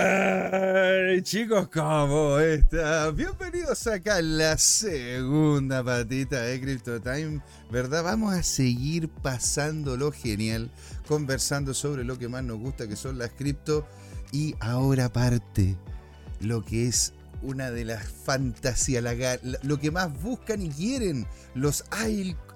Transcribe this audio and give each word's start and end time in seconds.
Ay, 0.00 1.22
chicos, 1.22 1.66
¿cómo 1.70 2.38
están? 2.38 3.16
Bienvenidos 3.16 3.84
acá 3.88 4.18
a 4.18 4.22
la 4.22 4.56
segunda 4.56 5.82
patita 5.82 6.40
de 6.40 6.60
Crypto 6.60 7.00
Time, 7.00 7.40
¿verdad? 7.72 8.04
Vamos 8.04 8.32
a 8.32 8.44
seguir 8.44 9.08
pasándolo 9.08 10.12
genial, 10.12 10.70
conversando 11.08 11.74
sobre 11.74 12.04
lo 12.04 12.16
que 12.16 12.28
más 12.28 12.44
nos 12.44 12.60
gusta, 12.60 12.86
que 12.86 12.94
son 12.94 13.18
las 13.18 13.30
cripto, 13.30 13.88
y 14.30 14.54
ahora 14.60 15.12
parte 15.12 15.74
lo 16.38 16.64
que 16.64 16.86
es 16.86 17.12
una 17.42 17.72
de 17.72 17.84
las 17.84 18.04
fantasías, 18.04 19.02
lo 19.64 19.80
que 19.80 19.90
más 19.90 20.22
buscan 20.22 20.62
y 20.62 20.68
quieren 20.68 21.26
los 21.56 21.82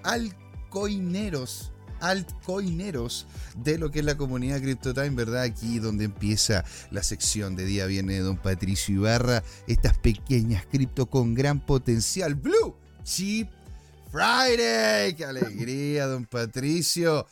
altcoineros 0.04 1.72
altcoineros 2.03 3.27
de 3.57 3.79
lo 3.79 3.91
que 3.91 4.00
es 4.00 4.05
la 4.05 4.16
comunidad 4.16 4.61
CryptoTime, 4.61 5.11
¿verdad? 5.11 5.43
Aquí 5.43 5.79
donde 5.79 6.05
empieza 6.05 6.64
la 6.91 7.03
sección 7.03 7.57
de 7.57 7.64
día 7.64 7.86
viene 7.86 8.18
don 8.18 8.36
Patricio 8.36 8.95
Ibarra, 8.95 9.43
estas 9.67 9.96
pequeñas 9.99 10.67
cripto 10.67 11.07
con 11.07 11.35
gran 11.35 11.64
potencial. 11.64 12.35
Blue 12.35 12.76
Chip 13.04 13.49
Friday, 14.11 15.14
qué 15.14 15.25
alegría, 15.25 16.07
don 16.07 16.26
Patricio. 16.26 17.26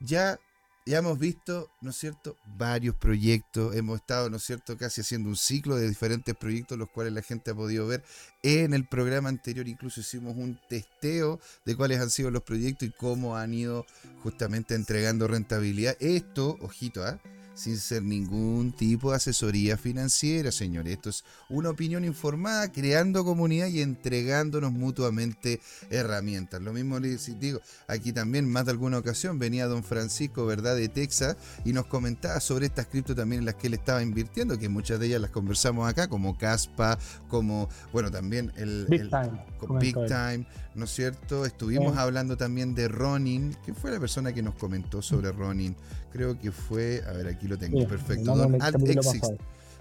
Ya 0.00 0.38
ya 0.88 0.98
hemos 0.98 1.18
visto, 1.18 1.70
¿no 1.82 1.90
es 1.90 1.96
cierto?, 1.96 2.36
varios 2.56 2.96
proyectos, 2.96 3.76
hemos 3.76 4.00
estado, 4.00 4.30
¿no 4.30 4.38
es 4.38 4.42
cierto?, 4.42 4.78
casi 4.78 5.02
haciendo 5.02 5.28
un 5.28 5.36
ciclo 5.36 5.76
de 5.76 5.86
diferentes 5.86 6.34
proyectos, 6.34 6.78
los 6.78 6.88
cuales 6.88 7.12
la 7.12 7.20
gente 7.20 7.50
ha 7.50 7.54
podido 7.54 7.86
ver. 7.86 8.02
En 8.42 8.72
el 8.72 8.86
programa 8.86 9.28
anterior 9.28 9.68
incluso 9.68 10.00
hicimos 10.00 10.34
un 10.36 10.58
testeo 10.68 11.40
de 11.66 11.76
cuáles 11.76 12.00
han 12.00 12.08
sido 12.08 12.30
los 12.30 12.42
proyectos 12.42 12.88
y 12.88 12.92
cómo 12.92 13.36
han 13.36 13.52
ido 13.52 13.84
justamente 14.22 14.74
entregando 14.74 15.28
rentabilidad. 15.28 15.94
Esto, 16.00 16.56
ojito, 16.60 17.04
¿ah? 17.04 17.20
Sin 17.58 17.76
ser 17.76 18.02
ningún 18.02 18.72
tipo 18.72 19.10
de 19.10 19.16
asesoría 19.16 19.76
financiera, 19.76 20.52
señores. 20.52 20.92
Esto 20.92 21.10
es 21.10 21.24
una 21.48 21.70
opinión 21.70 22.04
informada, 22.04 22.70
creando 22.70 23.24
comunidad 23.24 23.66
y 23.66 23.82
entregándonos 23.82 24.70
mutuamente 24.70 25.60
herramientas. 25.90 26.62
Lo 26.62 26.72
mismo 26.72 27.00
les 27.00 27.38
digo, 27.40 27.60
aquí 27.88 28.12
también 28.12 28.48
más 28.48 28.64
de 28.66 28.70
alguna 28.70 28.98
ocasión 28.98 29.38
venía 29.38 29.66
don 29.66 29.82
Francisco, 29.82 30.46
¿verdad?, 30.46 30.76
de 30.76 30.88
Texas 30.88 31.36
y 31.64 31.72
nos 31.72 31.86
comentaba 31.86 32.38
sobre 32.40 32.66
estas 32.66 32.86
cripto 32.86 33.14
también 33.14 33.40
en 33.40 33.46
las 33.46 33.56
que 33.56 33.66
él 33.66 33.74
estaba 33.74 34.02
invirtiendo, 34.02 34.56
que 34.56 34.68
muchas 34.68 35.00
de 35.00 35.06
ellas 35.06 35.20
las 35.20 35.30
conversamos 35.30 35.88
acá, 35.88 36.08
como 36.08 36.38
Caspa, 36.38 36.98
como, 37.28 37.68
bueno, 37.92 38.10
también 38.10 38.52
el... 38.56 38.86
Big 38.88 39.10
Time. 39.10 39.44
Big 39.80 39.94
Time, 40.06 40.46
¿no 40.78 40.84
es 40.84 40.90
cierto? 40.94 41.44
Estuvimos 41.44 41.96
hablando 41.98 42.36
también 42.36 42.74
de 42.74 42.88
Ronin, 42.88 43.54
que 43.64 43.74
fue 43.74 43.90
la 43.90 44.00
persona 44.00 44.32
que 44.32 44.42
nos 44.42 44.54
comentó 44.54 45.02
sobre 45.02 45.32
Ronin. 45.32 45.76
Creo 46.10 46.38
que 46.38 46.52
fue, 46.52 47.02
a 47.06 47.12
ver, 47.12 47.26
aquí 47.26 47.48
lo 47.48 47.58
tengo, 47.58 47.86
perfecto. 47.86 48.34
Don 48.34 48.62
Alt 48.62 48.88
Exit. 48.88 49.24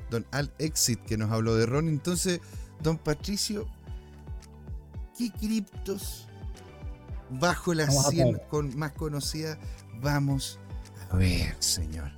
Don 0.10 0.26
Alt 0.32 0.52
Exit 0.60 1.00
que 1.06 1.18
nos 1.18 1.32
habló 1.32 1.56
de 1.56 1.66
Ronin. 1.66 1.94
Entonces, 1.94 2.42
don 2.82 2.98
Patricio, 2.98 3.68
¿qué 5.18 5.32
criptos 5.32 6.28
bajo 7.30 7.74
la 7.74 7.90
100 7.90 8.42
con, 8.50 8.78
más 8.78 8.94
conocida 8.94 9.58
vamos 10.02 10.60
a 11.12 11.18
ver, 11.18 11.56
señor? 11.60 12.12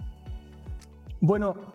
Bueno, 1.19 1.73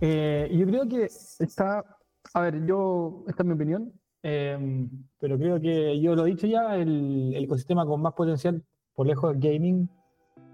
eh, 0.00 0.50
yo 0.52 0.66
creo 0.66 0.88
que 0.88 1.04
está, 1.38 1.84
a 2.32 2.40
ver, 2.40 2.66
yo, 2.66 3.24
esta 3.28 3.42
es 3.42 3.46
mi 3.46 3.54
opinión, 3.54 3.92
Em, 4.26 4.88
pero 5.20 5.38
creo 5.38 5.60
que 5.60 6.00
yo 6.00 6.14
lo 6.16 6.24
he 6.24 6.30
dicho 6.30 6.46
ya, 6.46 6.76
el, 6.76 7.34
ecosistema 7.36 7.84
con 7.84 8.00
más 8.00 8.14
potencial 8.14 8.62
por 8.94 9.06
lejos 9.06 9.30
del 9.32 9.52
gaming, 9.52 9.86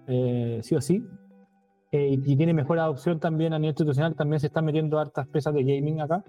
eh, 0.09 0.59
sí 0.61 0.75
o 0.75 0.81
sí. 0.81 1.05
Eh, 1.93 2.19
y, 2.25 2.37
tiene 2.37 2.53
mejor 2.53 2.81
adopción 2.81 3.21
también 3.21 3.53
a 3.53 3.59
nivel 3.61 3.71
institucional, 3.71 4.17
también 4.17 4.41
se 4.41 4.49
están 4.49 4.65
metiendo 4.65 4.99
hartas 4.99 5.29
presas 5.29 5.55
de 5.55 5.63
gaming 5.63 6.01
acá. 6.01 6.25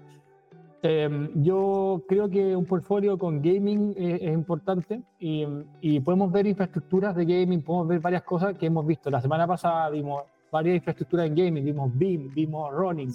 Em, 0.82 1.42
yo 1.42 2.04
creo 2.08 2.28
que 2.28 2.54
un 2.54 2.64
portfolio 2.64 3.18
con 3.18 3.42
gaming 3.42 3.94
es, 3.96 4.22
importante 4.32 5.02
y, 5.18 5.44
y, 5.80 5.98
podemos 5.98 6.30
ver 6.30 6.46
infraestructuras 6.46 7.16
de 7.16 7.24
gaming, 7.24 7.62
podemos 7.62 7.88
ver 7.88 7.98
varias 7.98 8.22
cosas 8.22 8.56
que 8.56 8.66
hemos 8.66 8.86
visto. 8.86 9.10
La 9.10 9.20
semana 9.20 9.48
pasada 9.48 9.90
vimos 9.90 10.22
varias 10.52 10.76
infraestructuras 10.76 11.26
en 11.26 11.34
gaming, 11.34 11.64
vimos 11.64 11.90
BIM, 11.98 12.32
vimos 12.34 12.72
Running, 12.72 13.12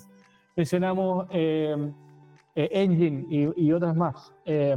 mencionamos 0.56 1.28
em, 1.30 1.94
eh, 2.58 2.70
Engine 2.72 3.54
y, 3.56 3.72
otras 3.72 3.96
más. 3.96 4.34
Eh, 4.44 4.76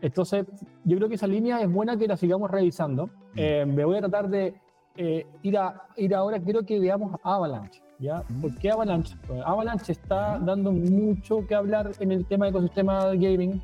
entonces, 0.00 0.46
yo 0.82 0.96
creo 0.96 1.10
que 1.10 1.16
esa 1.16 1.26
línea 1.26 1.60
es 1.60 1.70
buena 1.70 1.94
que 1.98 2.08
la 2.08 2.16
sigamos 2.16 2.50
revisando. 2.50 3.08
Mm. 3.08 3.10
Eh, 3.36 3.66
me 3.66 3.84
voy 3.84 3.98
a 3.98 4.00
tratar 4.00 4.30
de 4.30 4.54
ir, 4.96 5.58
a, 5.58 5.88
ir 5.96 6.14
ahora, 6.14 6.40
quiero 6.40 6.64
que 6.64 6.80
veamos 6.80 7.20
Avalanche. 7.22 7.82
¿ya? 7.98 8.24
Mm. 8.26 8.40
¿Por 8.40 8.56
qué 8.56 8.70
Avalanche? 8.70 9.14
Pues 9.26 9.42
Avalanche 9.44 9.92
está 9.92 10.38
dando 10.38 10.72
mucho 10.72 11.46
que 11.46 11.54
hablar 11.54 11.90
en 12.00 12.12
el 12.12 12.24
tema 12.24 12.46
de 12.46 12.52
ecosistema 12.52 13.04
de 13.08 13.18
gaming. 13.18 13.62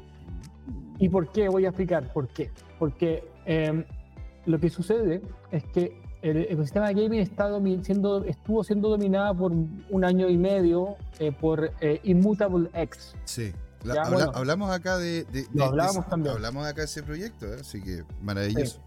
¿Y 0.99 1.09
por 1.09 1.33
qué? 1.33 1.49
Voy 1.49 1.65
a 1.65 1.69
explicar 1.69 2.13
por 2.13 2.29
qué. 2.29 2.51
Porque 2.79 3.25
lo 4.45 4.61
que 4.61 4.69
sucede 4.69 5.23
es 5.51 5.65
que 5.73 6.03
el 6.23 6.39
ecosistema 6.51 6.89
de 6.89 7.03
gaming 7.03 7.21
está 7.21 7.49
siendo, 7.83 8.25
estuvo 8.25 8.65
siendo 8.65 8.89
dominada 8.89 9.33
por 9.35 9.53
un 9.53 10.05
año 10.05 10.29
y 10.29 10.37
medio 10.37 10.97
eh, 11.19 11.33
por 11.33 11.73
eh, 11.81 12.01
Immutable 12.03 12.71
X. 12.75 13.15
Sí. 13.25 13.53
hablamos 14.35 14.71
acá 14.71 14.99
de, 14.99 15.27
hablamos 15.61 16.09
también. 16.09 16.35
hablamos 16.35 16.67
acá 16.67 16.81
de 16.81 16.87
ese 16.87 17.03
proyecto, 17.03 17.47
¿eh? 17.47 17.59
así 17.61 17.83
que 17.83 18.05
maravilloso. 18.21 18.81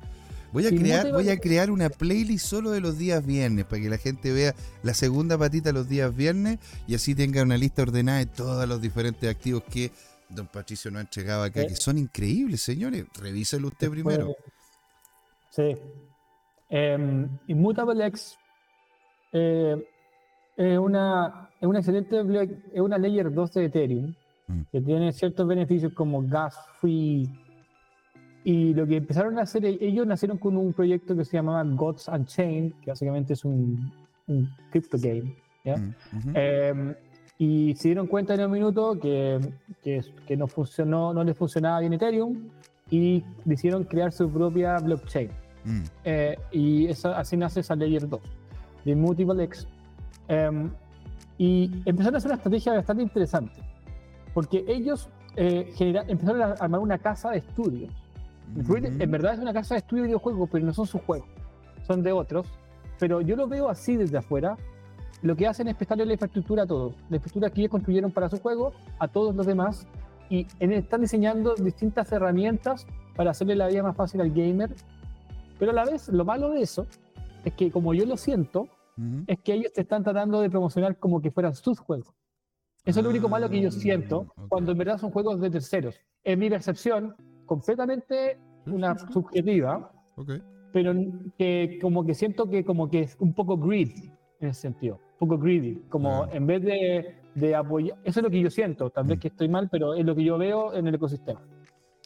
Voy 0.51 0.67
a, 0.67 0.69
crear, 0.69 1.13
voy 1.13 1.29
a 1.29 1.39
crear 1.39 1.71
una 1.71 1.89
playlist 1.89 2.45
solo 2.45 2.71
de 2.71 2.81
los 2.81 2.97
días 2.97 3.25
viernes 3.25 3.63
para 3.63 3.81
que 3.81 3.89
la 3.89 3.97
gente 3.97 4.33
vea 4.33 4.53
la 4.83 4.93
segunda 4.93 5.37
patita 5.37 5.71
los 5.71 5.87
días 5.87 6.13
viernes 6.13 6.59
y 6.87 6.95
así 6.95 7.15
tenga 7.15 7.41
una 7.41 7.55
lista 7.55 7.83
ordenada 7.83 8.17
de 8.17 8.25
todos 8.25 8.67
los 8.67 8.81
diferentes 8.81 9.29
activos 9.29 9.63
que 9.63 9.91
don 10.27 10.47
Patricio 10.47 10.91
nos 10.91 10.99
ha 10.99 11.01
entregado 11.01 11.43
acá, 11.43 11.65
que 11.65 11.75
son 11.77 11.97
increíbles, 11.97 12.61
señores. 12.61 13.05
Revíselo 13.17 13.69
usted 13.69 13.89
primero. 13.89 14.35
Sí, 15.51 15.77
eh, 16.71 17.27
Immutable 17.47 18.05
X 18.07 18.37
eh, 19.33 19.75
es, 20.55 20.77
una, 20.79 21.49
es 21.59 21.67
una 21.67 21.79
excelente 21.79 22.21
es 22.73 22.81
una 22.81 22.97
layer 22.97 23.31
2 23.31 23.53
de 23.53 23.65
Ethereum 23.65 24.13
mm. 24.47 24.61
que 24.71 24.81
tiene 24.81 25.11
ciertos 25.11 25.45
beneficios 25.47 25.93
como 25.93 26.21
gas 26.27 26.57
free. 26.79 27.29
Y 28.43 28.73
lo 28.73 28.87
que 28.87 28.95
empezaron 28.97 29.37
a 29.37 29.43
hacer, 29.43 29.65
ellos 29.65 30.07
nacieron 30.07 30.37
con 30.37 30.57
un 30.57 30.73
proyecto 30.73 31.15
que 31.15 31.25
se 31.25 31.37
llamaba 31.37 31.63
Gods 31.63 32.07
Unchained, 32.07 32.73
que 32.81 32.89
básicamente 32.89 33.33
es 33.33 33.45
un, 33.45 33.91
un 34.27 34.49
crypto 34.71 34.97
game. 34.99 35.35
Mm, 35.63 36.35
em, 36.35 36.95
y 37.37 37.75
se 37.75 37.89
dieron 37.89 38.07
cuenta 38.07 38.33
en 38.33 38.45
un 38.45 38.51
minuto 38.51 38.99
que, 38.99 39.39
que, 39.83 40.01
que, 40.25 40.35
no, 40.35 40.47
funcionó, 40.47 41.13
no 41.13 41.23
les 41.23 41.37
funcionaba 41.37 41.81
bien 41.81 41.93
Ethereum 41.93 42.49
y 42.89 43.23
decidieron 43.45 43.83
crear 43.83 44.11
su 44.11 44.27
propia 44.27 44.79
blockchain. 44.79 45.29
Mm. 45.63 45.83
Eh, 46.03 46.37
y 46.51 46.89
así 46.89 47.37
nace 47.37 47.59
esa 47.59 47.75
Layer 47.75 48.07
2 48.07 48.19
de 48.85 48.95
Multiple 48.95 49.43
X. 49.43 49.67
Em, 50.27 50.69
y 51.37 51.71
empezaron 51.85 52.15
a 52.15 52.17
hacer 52.17 52.29
una 52.29 52.37
estrategia 52.37 52.73
bastante 52.73 53.03
interesante, 53.03 53.61
porque 54.33 54.63
ellos 54.67 55.09
eh, 55.35 55.73
empezaron 55.79 56.41
a 56.41 56.45
armar 56.53 56.79
una 56.79 56.97
casa 56.97 57.31
de 57.31 57.39
estudios. 57.39 57.91
Mm. 58.55 59.01
En 59.01 59.11
verdad 59.11 59.33
es 59.33 59.39
una 59.39 59.53
casa 59.53 59.75
de 59.75 59.79
estudio 59.79 60.03
de 60.03 60.07
videojuegos, 60.07 60.49
pero 60.51 60.65
no 60.65 60.73
son 60.73 60.85
sus 60.85 61.01
juegos, 61.01 61.27
son 61.87 62.03
de 62.03 62.11
otros. 62.11 62.47
Pero 62.99 63.21
yo 63.21 63.35
lo 63.35 63.47
veo 63.47 63.69
así 63.69 63.95
desde 63.95 64.17
afuera. 64.17 64.57
Lo 65.23 65.35
que 65.35 65.47
hacen 65.47 65.67
es 65.67 65.75
prestarle 65.75 66.05
la 66.05 66.13
infraestructura 66.13 66.63
a 66.63 66.67
todos. 66.67 66.93
La 67.09 67.17
infraestructura 67.17 67.49
que 67.49 67.61
ellos 67.61 67.71
construyeron 67.71 68.11
para 68.11 68.29
su 68.29 68.39
juego, 68.39 68.73
a 68.99 69.07
todos 69.07 69.35
los 69.35 69.45
demás. 69.45 69.87
Y 70.29 70.47
están 70.59 71.01
diseñando 71.01 71.55
distintas 71.55 72.11
herramientas 72.11 72.85
para 73.15 73.31
hacerle 73.31 73.55
la 73.55 73.67
vida 73.67 73.83
más 73.83 73.95
fácil 73.95 74.21
al 74.21 74.31
gamer 74.31 74.73
pero 75.61 75.73
a 75.73 75.75
la 75.75 75.85
vez, 75.85 76.09
lo 76.09 76.25
malo 76.25 76.49
de 76.49 76.63
eso 76.63 76.87
es 77.45 77.53
que, 77.53 77.69
como 77.69 77.93
yo 77.93 78.03
lo 78.07 78.17
siento, 78.17 78.67
es 79.27 79.39
que 79.41 79.53
ellos 79.53 79.71
te 79.71 79.81
están 79.81 80.03
tratando 80.03 80.41
de 80.41 80.49
promocionar 80.49 80.97
como 80.97 81.21
que 81.21 81.29
fueran 81.29 81.53
sus 81.53 81.79
juegos. 81.79 82.15
Eso 82.83 82.99
es 82.99 83.03
lo 83.03 83.11
único 83.11 83.29
malo 83.29 83.47
que 83.47 83.61
yo 83.61 83.69
siento 83.69 84.25
ah, 84.37 84.45
cuando 84.49 84.71
en 84.71 84.79
verdad 84.79 84.97
son 84.97 85.11
juegos 85.11 85.39
de 85.39 85.51
terceros. 85.51 86.01
En 86.23 86.39
mi 86.39 86.49
percepción, 86.49 87.15
completamente 87.45 88.39
una 88.65 88.97
subjetiva, 89.11 89.91
pero 90.73 90.95
que 91.37 91.77
como 91.79 92.03
que 92.07 92.15
siento 92.15 92.49
que 92.49 92.65
como 92.65 92.89
que 92.89 93.01
es 93.01 93.15
un 93.19 93.35
poco 93.35 93.55
greedy 93.55 94.11
en 94.39 94.49
ese 94.49 94.61
sentido, 94.61 94.95
un 94.95 95.27
poco 95.27 95.37
greedy, 95.37 95.75
como 95.89 96.25
en 96.31 96.47
vez 96.47 96.63
de, 96.63 97.17
de, 97.35 97.53
apoyar, 97.53 97.99
eso 98.03 98.19
es 98.19 98.23
lo 98.23 98.31
que 98.31 98.41
yo 98.41 98.49
siento, 98.49 98.89
tal 98.89 99.05
vez 99.05 99.19
mm. 99.19 99.21
que 99.21 99.27
estoy 99.27 99.47
mal, 99.47 99.69
pero 99.69 99.93
es 99.93 100.03
lo 100.03 100.15
que 100.15 100.23
yo 100.23 100.39
veo 100.39 100.73
en 100.73 100.87
el 100.87 100.95
ecosistema. 100.95 101.39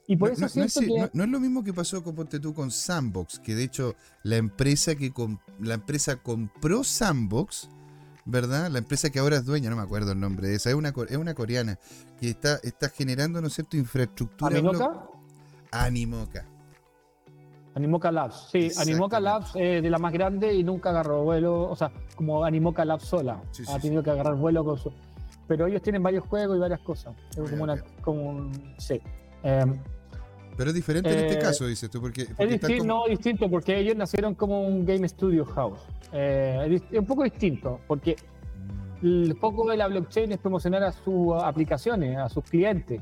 Y 0.07 0.18
por 0.18 0.31
eso 0.31 0.42
no, 0.42 0.63
es, 0.63 0.78
no, 1.13 1.24
es, 1.24 1.30
lo 1.30 1.40
mismo 1.40 1.63
que 1.63 1.74
pasó 1.74 2.04
con 2.04 2.16
Ponte 2.16 2.40
tú 2.40 2.54
con 2.54 2.69
Sandbox, 2.69 3.40
que 3.40 3.56
de 3.56 3.63
hecho 3.63 3.96
la 4.24 4.36
empresa 4.38 4.96
que 4.96 5.12
la 5.60 5.74
empresa 5.74 6.18
compró 6.18 6.84
Sandbox, 6.84 7.69
¿verdad? 8.25 8.69
La 8.69 8.80
empresa 8.80 9.10
que 9.10 9.19
ahora 9.19 9.38
es 9.38 9.46
dueña, 9.46 9.69
no 9.69 9.75
me 9.75 9.81
acuerdo 9.81 10.12
el 10.12 10.19
nombre 10.19 10.48
de 10.48 10.56
esa, 10.56 10.69
es 10.69 10.75
una, 10.75 10.94
es 11.10 11.18
una 11.18 11.34
coreana 11.34 11.80
que 12.19 12.30
está, 12.30 12.60
está 12.63 12.90
generando, 12.90 13.42
¿no 13.42 13.48
es 13.48 13.54
cierto?, 13.54 13.78
infraestructura. 13.78 14.57
¿Animoca? 14.57 15.10
Animoca. 15.72 16.46
Animoca 17.75 18.10
Labs, 18.10 18.48
sí, 18.52 18.72
Animoca 18.78 19.19
Labs 19.19 19.52
es 19.56 19.84
de 19.84 19.90
la 19.90 19.98
más 19.98 20.13
grande 20.13 20.54
y 20.54 20.63
nunca 20.63 20.92
agarró 20.92 21.24
vuelo, 21.24 21.69
o 21.69 21.75
sea, 21.75 21.92
como 22.16 22.46
Animoca 22.46 22.86
Labs 22.86 23.04
sola, 23.04 23.42
ha 23.68 23.80
tenido 23.80 24.02
que 24.02 24.12
agarrar 24.12 24.36
vuelo 24.36 24.63
con 24.63 24.78
su... 24.78 24.94
Pero 25.48 25.68
ellos 25.68 25.81
tienen 25.81 26.02
varios 26.02 26.25
juegos 26.25 26.56
y 26.56 26.60
varias 26.60 26.80
cosas, 26.80 27.16
es 27.31 27.50
como, 27.50 27.63
una, 27.63 27.84
como 28.02 28.30
un... 28.30 28.75
Sí. 28.78 29.02
Em, 29.44 29.78
pero 30.57 30.69
es 30.69 30.75
diferente 30.75 31.12
en 31.12 31.19
este 31.25 31.40
eh, 31.40 31.42
caso, 31.42 31.68
dices 31.68 31.90
tú, 31.90 32.02
porque... 32.02 32.28
es 32.38 32.50
distinto, 32.50 32.86
no, 32.86 33.04
distinto, 33.07 33.50
porque 33.50 33.78
ellos 33.78 33.96
nacieron 33.96 34.36
como 34.36 34.62
un 34.62 34.86
Game 34.86 35.07
Studio 35.07 35.46
House. 35.46 35.80
Eh, 36.13 36.81
es 36.92 37.00
un 37.00 37.06
poco 37.06 37.24
distinto, 37.24 37.80
porque 37.88 38.16
el 39.02 39.36
foco 39.40 39.69
de 39.69 39.78
la 39.78 39.88
blockchain 39.88 40.31
es 40.31 40.38
promocionar 40.38 40.84
a 40.84 40.92
sus 40.92 41.42
aplicaciones, 41.42 42.18
a 42.18 42.30
sus 42.30 42.44
clientes, 42.46 43.02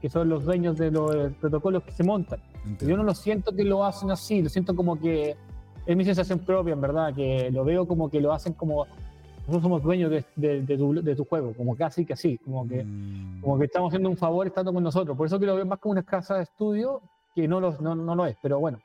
que 0.00 0.08
son 0.08 0.28
los 0.28 0.44
dueños 0.44 0.76
de 0.76 0.90
los 0.90 1.32
protocolos 1.40 1.82
que 1.84 1.92
se 1.92 2.02
montan. 2.02 2.40
Yo 2.80 2.96
no 2.96 3.04
lo 3.04 3.14
siento 3.14 3.54
que 3.54 3.64
lo 3.64 3.84
hacen 3.84 4.10
así, 4.10 4.42
lo 4.42 4.48
siento 4.48 4.74
como 4.74 4.98
que 4.98 5.36
es 5.86 5.96
mi 5.96 6.04
sensación 6.04 6.40
propia, 6.40 6.74
en 6.74 6.80
verdad, 6.80 7.14
que 7.14 7.50
lo 7.50 7.64
veo 7.64 7.86
como 7.86 8.10
que 8.10 8.20
lo 8.20 8.32
hacen 8.32 8.52
como 8.52 8.86
nosotros 9.50 9.62
somos 9.62 9.82
dueños 9.82 10.10
de, 10.36 11.14
tu, 11.16 11.24
juego, 11.24 11.52
como 11.54 11.76
casi 11.76 12.04
que 12.04 12.12
así, 12.12 12.38
como 12.38 12.68
que, 12.68 12.84
mm. 12.84 13.40
como 13.40 13.58
que 13.58 13.64
estamos 13.64 13.88
haciendo 13.90 14.08
un 14.08 14.16
favor 14.16 14.46
estando 14.46 14.72
con 14.72 14.82
nosotros. 14.82 15.16
Por 15.16 15.26
eso 15.26 15.40
que 15.40 15.46
lo 15.46 15.56
veo 15.56 15.66
más 15.66 15.78
como 15.80 15.92
una 15.92 16.02
casa 16.02 16.36
de 16.36 16.44
estudio 16.44 17.02
que 17.34 17.48
no 17.48 17.60
lo, 17.60 17.76
no, 17.80 17.94
no 17.94 18.14
lo 18.14 18.26
es, 18.26 18.36
pero 18.40 18.60
bueno, 18.60 18.78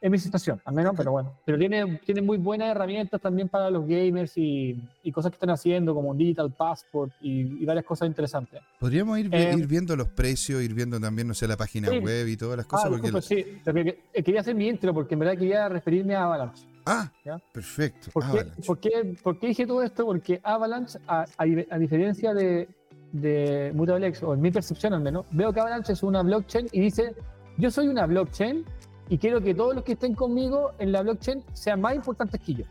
es 0.00 0.10
mi 0.10 0.18
situación, 0.18 0.60
al 0.64 0.74
menos, 0.74 0.94
pero 0.96 1.12
bueno. 1.12 1.32
Pero 1.44 1.56
tiene, 1.58 2.00
tiene 2.04 2.22
muy 2.22 2.36
buenas 2.36 2.68
herramientas 2.68 3.20
también 3.20 3.48
para 3.48 3.70
los 3.70 3.86
gamers 3.86 4.36
y, 4.36 4.76
y 5.02 5.12
cosas 5.12 5.30
que 5.30 5.36
están 5.36 5.50
haciendo, 5.50 5.94
como 5.94 6.10
un 6.10 6.18
Digital 6.18 6.52
Passport 6.52 7.12
y, 7.20 7.64
varias 7.64 7.84
cosas 7.84 8.08
interesantes. 8.08 8.60
Podríamos 8.80 9.18
ir, 9.20 9.28
eh, 9.32 9.54
ir, 9.56 9.66
viendo 9.68 9.94
los 9.94 10.08
precios, 10.08 10.60
ir 10.60 10.74
viendo 10.74 10.98
también, 10.98 11.28
no 11.28 11.34
sé, 11.34 11.46
la 11.46 11.56
página 11.56 11.88
web 11.88 12.26
y 12.26 12.36
todas 12.36 12.56
las 12.56 12.66
cosas. 12.66 12.86
Ah, 12.86 12.90
porque 12.90 13.22
sí, 13.22 13.60
eh, 13.64 14.22
quería 14.22 14.40
hacer 14.40 14.56
mi 14.56 14.68
intro 14.68 14.92
porque 14.92 15.14
en 15.14 15.20
verdad 15.20 15.38
quería 15.38 15.68
referirme 15.68 16.16
a 16.16 16.24
Avalanche. 16.24 16.71
Ah, 16.84 17.10
perfecto. 17.52 18.10
¿Por 18.12 18.78
qué, 18.78 19.16
¿por, 19.22 19.38
qué, 19.38 19.46
dije 19.48 19.66
todo 19.66 19.82
esto? 19.82 20.04
Porque 20.06 20.40
Avalanche, 20.42 20.98
a, 21.06 21.24
a, 21.36 21.78
diferencia 21.78 22.34
de, 22.34 22.68
de 23.12 23.72
MutaBlex, 23.74 24.22
o 24.22 24.34
en 24.34 24.40
mi 24.40 24.50
percepción 24.50 24.94
al 24.94 25.00
menos, 25.00 25.26
veo 25.30 25.52
que 25.52 25.60
Avalanche 25.60 25.92
es 25.92 26.02
una 26.02 26.22
blockchain 26.22 26.68
y 26.72 26.80
dice, 26.80 27.14
yo 27.58 27.70
soy 27.70 27.88
una 27.88 28.06
blockchain 28.06 28.64
y 29.08 29.18
quiero 29.18 29.40
que 29.40 29.54
todos 29.54 29.74
los 29.74 29.84
que 29.84 29.92
estén 29.92 30.14
conmigo 30.14 30.72
en 30.78 30.92
la 30.92 31.02
blockchain 31.02 31.44
sean 31.52 31.80
más 31.80 31.94
importantes 31.94 32.40
que 32.40 32.54
yo, 32.54 32.64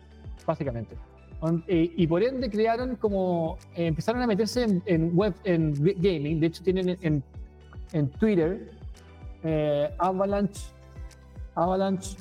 básicamente. 0.45 0.95
Y, 1.67 2.05
por 2.05 2.21
ende 2.21 2.51
crearon 2.51 2.95
como, 2.97 3.57
eh, 3.75 3.87
empezaron 3.87 4.21
a 4.21 4.27
meterse 4.27 4.81
en, 4.85 5.15
web, 5.15 5.33
en 5.43 5.73
gaming, 5.73 6.39
de 6.39 6.47
hecho 6.47 6.61
tienen 6.63 6.97
en, 7.01 7.23
en 7.93 8.09
Twitter 8.11 8.71
eh, 9.43 9.89
Avalanche, 9.97 10.61
Avalanche 11.55 12.15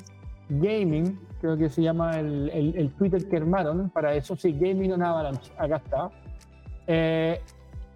Gaming, 0.49 1.19
creo 1.41 1.57
que 1.57 1.69
se 1.69 1.81
llama 1.81 2.19
el, 2.19 2.49
el, 2.75 2.93
Twitter 2.93 3.27
que 3.27 3.37
armaron 3.37 3.89
para 3.89 4.15
eso, 4.15 4.35
sí, 4.37 4.53
Gaming 4.53 4.93
on 4.93 5.03
Avalanche, 5.03 5.51
acá 5.57 5.81
está. 5.83 6.11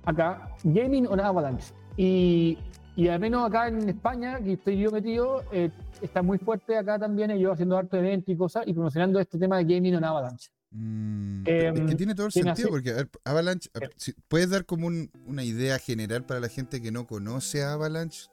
acá, 0.06 0.50
Gaming 0.64 1.08
on 1.08 1.20
Avalanche. 1.20 1.74
Y, 1.96 2.58
y 2.96 3.10
al 3.10 3.20
menos 3.20 3.48
acá 3.48 3.68
en 3.68 3.90
España, 3.90 4.40
que 4.40 4.54
estoy 4.54 4.80
yo 4.80 4.90
metido, 4.92 5.44
eh, 5.52 5.70
está 6.02 6.22
muy 6.22 6.38
fuerte 6.38 6.78
acá 6.78 6.98
también, 6.98 7.30
ellos 7.30 7.54
haciendo 7.54 7.78
harto 7.78 7.98
evento 7.98 8.32
y 8.32 8.38
cosas, 8.38 8.64
y 8.66 8.74
promocionando 8.74 9.20
este 9.20 9.38
tema 9.38 9.58
de 9.58 9.66
gaming 9.66 9.96
en 9.96 10.04
Avalanche. 10.04 10.50
Mm, 10.72 11.44
es 11.46 11.82
que 11.82 11.96
tiene 11.96 12.16
todo 12.16 12.28
el 12.28 12.32
sentido, 12.32 12.70
porque 12.70 13.08
Avalanche, 13.24 13.70
¿puedes 14.28 14.50
dar 14.50 14.66
como 14.66 14.88
una 14.88 15.44
idea 15.44 15.78
general 15.78 16.26
para 16.26 16.40
la 16.40 16.48
gente 16.48 16.82
que 16.82 16.92
no 16.92 17.06
conoce 17.06 17.64
a 17.64 17.74
Avalanche? 17.74 18.28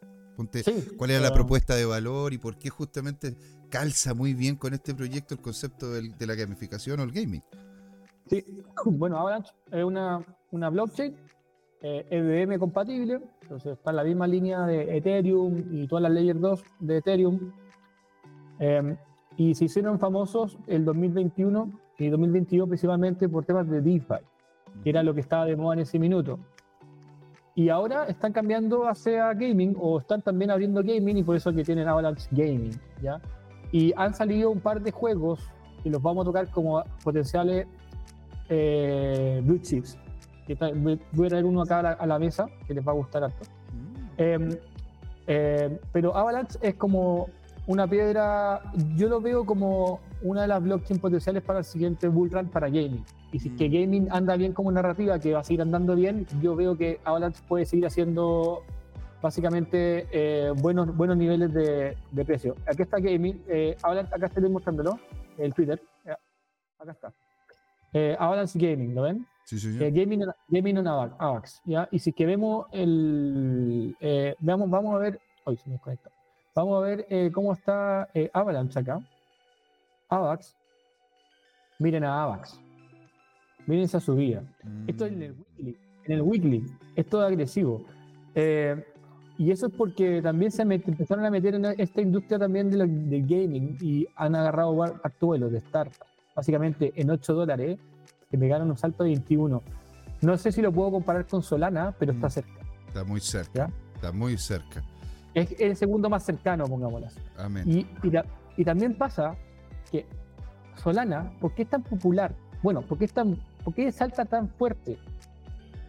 ¿Cuál 0.96 1.11
era 1.11 1.20
la 1.20 1.32
propuesta 1.32 1.75
de 1.75 1.84
valor 1.84 2.32
y 2.32 2.38
por 2.38 2.56
qué 2.56 2.70
justamente 2.70 3.37
calza 3.70 4.14
muy 4.14 4.34
bien 4.34 4.56
con 4.56 4.75
este 4.75 4.94
proyecto 4.94 5.34
el 5.34 5.40
concepto 5.40 5.90
de 5.93 6.26
la 6.26 6.34
gamificación 6.34 7.00
o 7.00 7.02
el 7.02 7.12
gaming? 7.12 7.43
Sí, 8.26 8.44
bueno, 8.84 9.19
Avalanche 9.19 9.52
es 9.70 9.84
una, 9.84 10.25
una 10.50 10.70
blockchain 10.70 11.14
eh, 11.82 12.06
EVM 12.11 12.58
compatible, 12.58 13.20
entonces 13.43 13.73
está 13.73 13.90
en 13.90 13.96
la 13.96 14.05
misma 14.05 14.26
línea 14.26 14.64
de 14.67 14.96
Ethereum 14.96 15.64
y 15.73 15.87
todas 15.88 16.02
las 16.02 16.12
Layer 16.12 16.38
2 16.38 16.64
de 16.81 16.96
Ethereum. 16.99 17.52
Em, 18.58 18.96
y 19.37 19.55
se 19.55 19.64
hicieron 19.64 19.99
famosos 19.99 20.58
el 20.67 20.84
2021 20.84 21.73
y 21.99 22.08
2022 22.08 22.69
principalmente 22.69 23.29
por 23.29 23.44
temas 23.44 23.69
de 23.69 23.81
DeFi, 23.81 24.14
que 24.84 24.90
era 24.90 25.02
lo 25.02 25.14
que 25.14 25.20
estaba 25.20 25.44
de 25.44 25.56
moda 25.56 25.75
en 25.75 25.81
ese 25.81 25.99
minuto. 25.99 26.38
Y 27.55 27.69
ahora 27.69 28.05
están 28.05 28.33
cambiando 28.33 28.89
hacia 28.89 29.33
gaming 29.35 29.77
o 29.79 29.99
están 29.99 30.23
también 30.23 30.51
abriendo 30.51 30.83
gaming 30.83 31.19
y 31.19 31.23
por 31.23 31.37
eso 31.37 31.53
que 31.53 31.65
tienen 31.65 31.87
Avalanche 31.87 32.27
Gaming, 32.31 32.79
¿ya? 33.03 33.21
Y 33.73 33.93
han 33.97 34.15
salido 34.15 34.51
un 34.51 34.61
par 34.61 34.81
de 34.81 34.91
juegos 34.91 35.41
y 35.85 35.91
los 35.91 36.01
vamos 36.01 36.23
a 36.23 36.27
tocar 36.27 36.49
como 36.51 36.83
potenciales 37.03 37.67
eh, 38.49 39.41
blue 39.45 39.59
chips 39.59 39.99
voy 41.13 41.27
a 41.27 41.29
traer 41.29 41.45
uno 41.45 41.63
acá 41.63 41.81
a 41.81 42.07
la, 42.07 42.19
mesa 42.19 42.47
que 42.67 42.75
les 42.75 42.87
va 42.87 42.93
a 42.93 42.95
gustar 42.95 43.25
harto. 43.25 43.47
Em, 44.17 44.51
eh, 45.27 45.79
pero 45.93 46.17
Avalanche 46.17 46.59
es 46.61 46.75
como 46.75 47.29
una 47.67 47.87
piedra, 47.87 48.61
yo 48.97 49.09
lo 49.09 49.21
veo 49.21 49.47
como 49.47 50.01
una 50.23 50.43
de 50.43 50.49
las 50.49 50.63
blockchain 50.63 51.01
potenciales 51.01 51.43
para 51.43 51.61
el 51.61 51.65
siguiente 51.65 52.09
bullrun 52.09 52.49
para 52.49 52.67
gaming. 52.69 53.05
Y 53.32 53.38
si 53.38 53.49
es 53.49 53.55
que 53.56 53.69
mm. 53.69 53.73
gaming 53.73 54.08
anda 54.11 54.37
bien 54.37 54.52
como 54.52 54.70
narrativa, 54.70 55.19
que 55.19 55.32
va 55.32 55.40
a 55.40 55.44
seguir 55.44 55.62
andando 55.62 55.96
bien, 55.96 56.26
yo 56.40 56.55
veo 56.55 56.76
que 56.76 57.00
Avalanche 57.05 57.43
puede 57.49 57.64
seguir 57.67 57.87
haciendo 57.87 58.62
básicamente 59.20 60.06
eh, 60.12 60.52
buenos, 60.56 60.94
buenos 60.96 61.17
niveles 61.17 61.52
de, 61.52 62.25
precio. 62.25 62.56
Aquí 62.67 62.82
está 62.82 62.99
gaming, 62.99 63.43
eh, 63.49 63.76
Avalanche, 63.82 64.14
acá 64.14 64.26
estoy 64.26 64.49
mostrándolo, 64.49 64.99
el 65.38 65.55
Twitter, 65.55 65.81
acá 66.79 66.93
está. 66.93 67.12
Avalanche 68.19 68.58
Gaming, 68.58 68.94
¿lo 68.94 69.02
ven? 69.02 69.26
Sí, 69.44 69.58
sí, 69.58 69.73
sí. 69.73 69.90
gaming, 69.90 70.25
gaming 70.49 70.79
on 70.79 70.87
AVAX, 70.87 71.61
¿ya? 71.64 71.88
Y 71.90 71.99
si 71.99 72.12
que 72.12 72.26
vemos 72.26 72.67
el... 72.73 73.96
Eh, 74.00 74.34
veamos, 74.40 74.70
vamos 74.70 74.94
a 74.94 74.99
ver... 74.99 75.20
Hoy 75.44 75.56
se 75.56 75.69
me 75.69 75.75
desconecta. 75.75 76.11
Vamos 76.55 76.82
a 76.82 76.87
ver 76.87 77.06
eh, 77.11 77.31
cómo 77.32 77.52
está 77.52 78.08
eh, 78.14 78.31
Avalanche 78.32 78.79
acá. 78.79 79.00
AVAX. 80.08 80.56
Miren 81.79 82.05
a 82.05 82.23
AVAX. 82.23 82.62
Miren 83.67 83.85
esa 83.85 84.00
subida. 84.00 84.43
Esto 84.87 85.06
es 85.06 85.12
en 85.12 85.23
el 85.23 85.32
mm. 85.32 85.44
weekly. 85.56 85.76
En 86.05 86.12
el 86.12 86.23
weekly. 86.23 86.67
Es 86.97 87.06
todo 87.06 87.23
agresivo. 87.23 87.85
y 88.35 89.50
eso 89.50 89.67
es 89.67 89.73
porque 89.73 90.20
también 90.23 90.50
se 90.50 90.62
empezaron 90.62 91.25
a 91.25 91.31
meter 91.31 91.55
en 91.55 91.64
esta 91.64 92.00
industria 92.00 92.38
también 92.38 92.70
del 92.70 93.26
gaming 93.26 93.76
y 93.81 94.06
han 94.17 94.35
agarrado 94.35 94.82
actuelos 94.82 95.53
de 95.53 95.59
startup. 95.59 96.06
Básicamente 96.35 96.93
en 96.97 97.11
8 97.11 97.35
dólares 97.35 97.79
que 98.31 98.38
pegaron 98.38 98.70
un 98.70 98.76
salto 98.76 99.05
de 99.05 99.11
21. 99.11 99.62
No 100.23 100.38
sé 100.38 100.53
si 100.53 100.62
lo 100.62 100.73
puedo 100.73 100.91
comparar 100.93 101.26
con 101.26 101.43
Solana, 101.43 101.94
pero 101.98 102.13
está 102.13 102.29
mm. 102.29 102.31
cerca. 102.31 102.63
Está 102.89 103.05
muy 103.05 103.20
cerca. 103.20 103.70
Está 103.94 104.13
muy 104.13 104.39
cerca. 104.39 104.82
Es 105.34 105.55
el 105.58 105.77
segundo 105.77 106.10
más 106.10 106.25
cercano, 106.25 106.67
pongámoslo 106.67 107.06
así. 107.06 107.20
Amén. 107.39 107.65
Y, 107.69 107.87
y, 108.56 108.65
también 108.65 108.94
pasa 108.94 109.34
que 109.91 110.06
Solana, 110.77 111.32
¿por 111.41 111.55
qué 111.55 111.63
es 111.63 111.69
tan 111.69 111.82
popular? 111.82 112.34
Bueno, 112.63 112.82
¿por 112.82 112.98
qué, 112.98 113.06
es 113.06 113.13
tan, 113.13 113.39
por 113.65 113.75
qué 113.75 113.91
salta 113.93 114.25
tan 114.25 114.49
fuerte? 114.49 114.99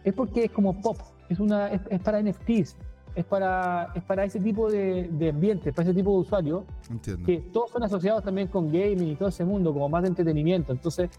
Es 0.02 0.12
porque 0.12 0.44
es 0.44 0.50
como 0.50 0.80
pop, 0.80 0.98
es, 1.28 1.40
una, 1.40 1.68
es, 1.68 2.00
para 2.00 2.22
NFTs, 2.22 2.76
es 3.14 3.24
para, 3.24 3.92
es 3.94 4.02
para 4.02 4.24
ese 4.24 4.40
tipo 4.40 4.70
de, 4.70 5.08
de 5.10 5.30
ambientes, 5.30 5.72
para 5.72 5.88
ese 5.88 5.94
tipo 5.94 6.12
de 6.12 6.18
usuarios, 6.18 6.64
Entiendo. 6.90 7.24
que 7.24 7.38
todos 7.52 7.70
son 7.70 7.82
asociados 7.82 8.22
también 8.22 8.48
con 8.48 8.66
gaming 8.66 9.08
y 9.08 9.16
todo 9.16 9.28
ese 9.28 9.44
mundo, 9.44 9.72
como 9.72 9.88
más 9.88 10.02
de 10.02 10.08
entretenimiento. 10.08 10.72
Entonces, 10.72 11.10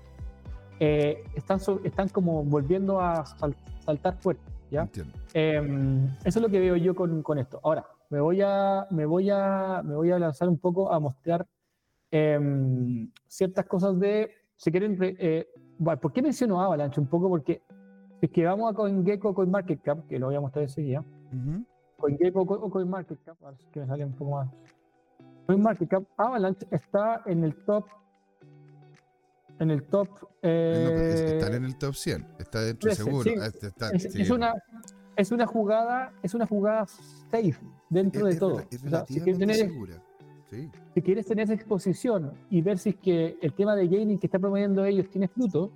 eh, 0.80 1.24
están, 1.34 1.60
están 1.84 2.10
como 2.10 2.44
volviendo 2.44 3.00
a 3.00 3.26
saltar 3.26 4.18
fuerte. 4.20 4.44
¿ya? 4.70 4.90
Em, 5.34 6.06
eso 6.24 6.40
es 6.40 6.42
lo 6.42 6.50
que 6.50 6.60
veo 6.60 6.76
yo 6.76 6.96
con, 6.96 7.24
con, 7.24 7.38
esto. 7.38 7.60
Ahora, 7.64 7.86
me 8.10 8.20
voy, 8.20 8.42
a, 8.42 8.88
me, 8.92 9.06
voy 9.06 9.30
a, 9.30 9.82
me 9.84 9.96
voy 9.96 10.12
a 10.12 10.20
lanzar 10.20 10.50
un 10.50 10.58
poco 10.58 10.92
a 10.92 11.00
mostrar 11.00 11.48
em, 12.12 13.10
ciertas 13.28 13.66
cosas 13.66 13.98
de, 14.00 14.32
si 14.58 14.72
quieren, 14.72 14.98
¿por 15.78 16.14
qué 16.14 16.22
menciono 16.22 16.62
Avalanche? 16.62 17.00
Un 17.00 17.08
poco 17.08 17.30
porque 17.30 17.62
si 18.20 18.28
es 18.28 18.32
que 18.32 18.46
vamos 18.46 18.72
a 18.72 18.76
CoinGecko 18.76 19.30
o 19.30 19.34
CoinMarketCap, 19.34 20.08
que 20.08 20.20
lo 20.20 20.28
voy 20.28 20.36
a 20.36 20.42
mostrar 20.42 20.64
enseguida, 20.64 21.02
uh 21.02 21.64
CoinGecko 21.98 22.42
o 22.42 22.70
CoinMarketCap, 22.70 23.44
a 23.44 23.52
ver 23.52 23.58
si 23.58 23.66
que 23.68 23.80
me 23.80 23.88
sale 23.88 24.06
un 24.06 24.14
poco 24.14 24.32
más. 24.32 24.50
CoinMarketCap, 25.48 26.04
Avalanche 26.18 26.68
está 26.72 27.22
en 27.26 27.44
el 27.44 27.56
top 27.66 27.86
en 29.60 29.72
el 29.72 29.84
top. 29.84 30.10
Eh, 30.42 31.38
están 31.38 31.54
en 31.54 31.66
el 31.66 31.78
top 31.78 31.96
100, 31.96 32.28
está 32.40 32.62
dentro 32.62 32.94
seguro. 32.94 33.32
Ah, 33.42 33.92
es, 33.94 34.30
una, 34.30 34.54
es 35.16 35.32
una 35.32 35.46
jugada, 35.46 36.14
es 36.22 36.34
una 36.34 36.46
jugada 36.46 36.86
safe 36.86 37.58
dentro 37.90 38.26
de 38.28 38.36
todo. 38.36 38.64
si, 39.08 39.20
quieres 39.22 39.40
tener, 39.40 39.56
segura. 39.56 40.02
Si 40.94 41.02
quieres 41.02 41.26
tener 41.26 41.44
esa 41.44 41.54
exposición 41.54 42.32
y 42.50 42.62
ver 42.62 42.78
si 42.78 42.90
es 42.90 42.96
que 42.96 43.38
el 43.42 43.54
tema 43.54 43.76
de 43.76 43.88
gaming 43.88 44.18
que 44.18 44.28
está 44.28 44.40
promoviendo 44.40 44.86
ellos 44.86 45.10
tiene 45.10 45.28
fruto, 45.28 45.72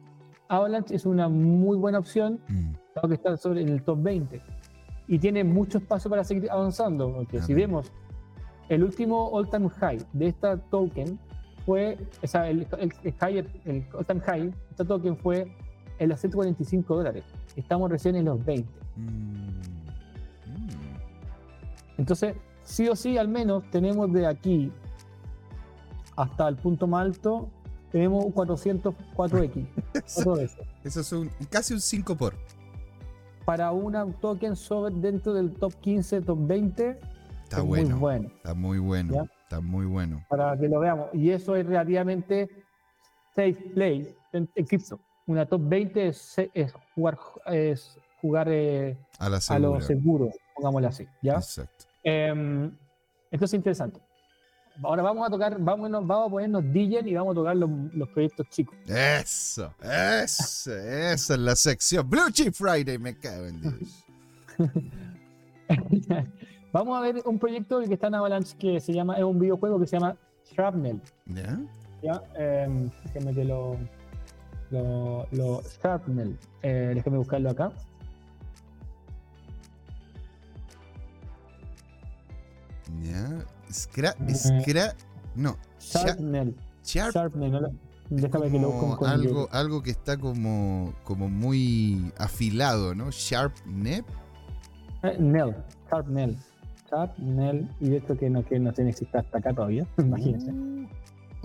Avalanche 0.48 0.96
es 0.96 1.06
una 1.06 1.30
muy 1.30 1.78
buena 1.78 2.00
opción, 2.00 2.40
mm. 2.48 3.08
que 3.08 3.14
está 3.14 3.38
sobre 3.38 3.62
en 3.62 3.70
el 3.70 3.84
top 3.84 4.02
20. 4.02 4.42
Y 5.08 5.20
tiene 5.20 5.44
mucho 5.44 5.78
espacio 5.78 6.10
para 6.10 6.24
seguir 6.24 6.50
avanzando, 6.50 7.14
porque 7.14 7.42
si 7.42 7.54
vemos 7.54 7.92
el 8.68 8.84
último 8.84 9.30
all 9.30 9.50
time 9.50 9.70
high 9.70 10.00
de 10.14 10.28
esta 10.28 10.58
token 10.58 11.20
fue, 11.66 11.98
o 12.24 12.28
sea, 12.28 12.50
el, 12.50 12.68
el, 12.80 12.94
el, 13.66 13.86
all 13.94 14.06
time 14.06 14.22
high, 14.22 14.54
esta 14.72 14.86
token 14.86 15.18
fue 15.18 15.52
en 16.00 16.10
los 16.10 16.20
145 16.20 16.96
dólares. 16.96 17.24
Estamos 17.56 17.90
recién 17.90 18.16
en 18.16 18.26
los 18.26 18.44
20. 18.44 18.70
Mm. 18.96 19.60
Entonces, 21.98 22.36
sí 22.70 22.88
o 22.88 22.96
sí, 22.96 23.18
al 23.18 23.28
menos 23.28 23.64
tenemos 23.72 24.12
de 24.14 24.28
aquí 24.28 24.72
hasta 26.16 26.48
el 26.48 26.56
punto 26.56 26.86
más 26.88 27.02
alto, 27.02 27.50
tenemos 27.92 28.26
404X. 28.26 29.68
eso. 30.06 30.38
es 30.84 31.12
un, 31.14 31.30
casi 31.50 31.74
un 31.74 31.82
5 31.82 32.16
por. 32.16 32.36
Para 33.46 33.72
una 33.72 34.06
token 34.06 34.56
sobre 34.56 34.94
dentro 34.94 35.34
del 35.34 35.54
top 35.54 35.74
15, 35.82 36.22
top 36.22 36.38
20, 36.42 37.00
está 37.44 37.62
bueno, 37.62 37.90
muy 37.90 38.00
bueno. 38.00 38.28
Está 38.36 38.54
muy 38.54 38.80
bueno. 38.80 39.28
Está 39.44 39.62
muy 39.62 39.86
bueno. 39.88 40.24
Para 40.30 40.56
que 40.56 40.68
lo 40.68 40.80
veamos. 40.80 41.08
Y 41.14 41.32
eso 41.32 41.56
es 41.56 41.66
relativamente 41.66 42.50
safe 43.36 43.72
play 43.74 44.16
en, 44.32 44.46
cripto. 44.68 45.00
Una 45.26 45.48
top 45.48 45.62
20 45.64 46.08
es, 46.08 46.36
jugar, 46.94 47.18
es 47.48 47.98
jugar 48.22 48.48
eh, 48.52 48.96
a, 49.18 49.58
lo 49.58 49.82
seguro, 49.82 50.30
pongámoslo 50.56 50.88
así. 50.88 51.08
¿ya? 51.22 51.36
Exacto. 51.36 51.89
Eh, 52.04 52.72
esto 53.32 53.46
es 53.46 53.54
interesante. 53.54 54.00
Ahora 54.82 55.04
vamos 55.04 55.28
a 55.28 55.30
tocar, 55.30 55.60
vámonos, 55.60 56.08
vamos 56.08 56.28
a 56.28 56.32
ponernos 56.32 56.64
DJ 56.72 57.02
y 57.10 57.14
vamos 57.14 57.34
a 57.34 57.36
tocar 57.36 57.58
los, 57.58 57.70
proyectos 58.14 58.48
chicos. 58.50 58.78
Eso, 58.88 59.74
eso, 59.82 60.74
esa 60.74 61.34
es 61.34 61.40
la 61.40 61.56
sección. 61.56 62.10
Blue 62.10 62.32
Chip 62.32 62.54
Friday, 62.54 62.98
me 62.98 63.18
cago 63.18 63.46
en 63.48 63.62
Dios. 63.62 64.06
vamos 66.72 66.98
a 66.98 67.02
ver 67.02 67.22
un 67.26 67.38
proyecto 67.38 67.82
que 67.82 67.94
está 67.94 68.08
en 68.08 68.16
Avalanche 68.16 68.56
que 68.58 68.80
se 68.80 68.94
llama, 68.94 69.18
es 69.18 69.24
un 69.24 69.38
videojuego 69.38 69.80
que 69.80 69.88
se 69.88 69.98
llama 69.98 70.16
Shrapnel. 70.46 71.02
¿Ya? 71.26 71.60
Ya, 72.02 72.24
eh, 72.38 72.90
déjeme 73.06 73.34
que 73.34 73.44
lo. 73.44 73.78
Lo, 74.72 75.28
lo 75.32 75.62
Shrapnel. 75.64 76.38
Eh, 76.62 76.94
déjeme 76.96 77.18
buscarlo 77.18 77.50
acá. 77.50 77.74
Ya. 83.02 83.46
Scra, 83.72 84.16
scra, 84.34 84.96
no. 85.36 85.58
Sharpnel. 85.80 86.56
Sharpnel. 86.84 87.80
Déjame 88.10 88.50
que 88.50 88.60
lo 88.60 89.06
algo, 89.06 89.48
algo 89.52 89.84
que 89.84 89.92
está 89.92 90.18
como, 90.18 90.94
como 91.04 91.30
muy 91.30 92.12
afilado, 92.18 92.96
¿no? 92.96 93.12
Sharpnet. 93.12 94.04
Eh, 95.04 95.18
Nel. 95.20 95.56
Sharpnel. 95.92 96.36
Sharpnel. 96.90 97.70
Y 97.80 97.96
esto 97.96 98.18
que 98.18 98.30
no, 98.30 98.44
que 98.44 98.58
no 98.58 98.74
se 98.74 98.84
necesita 98.84 99.20
hasta 99.20 99.38
acá 99.38 99.54
todavía. 99.54 99.86
Imagínense. 100.00 100.52
Uh, 100.52 100.88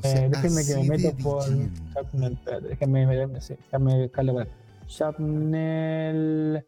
eh, 0.04 0.30
déjenme 0.30 0.64
que 0.64 0.76
me 0.76 0.88
meto 0.88 1.16
por 1.22 1.44
Sharpnel. 1.92 2.38
Déjenme, 2.62 3.06
déjenme 3.06 4.02
buscarlo 4.02 4.32
por 4.32 4.48
Sharpnel. 4.88 6.66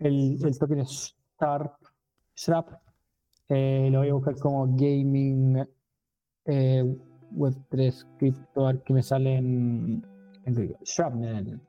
El, 0.00 0.44
el 0.44 0.58
token 0.58 0.80
es 0.80 1.14
Sharp. 1.40 1.72
Sharp 2.34 2.89
eh, 3.50 3.88
lo 3.90 3.98
voy 3.98 4.08
a 4.08 4.14
buscar 4.14 4.36
como 4.36 4.66
gaming 4.68 5.64
eh, 6.46 6.96
web 7.32 7.54
3 7.68 8.06
crypto 8.18 8.70
que 8.84 8.92
me 8.92 9.02
sale 9.02 9.36
en, 9.36 10.06
en 10.44 10.76
Shrapnel. 10.84 11.60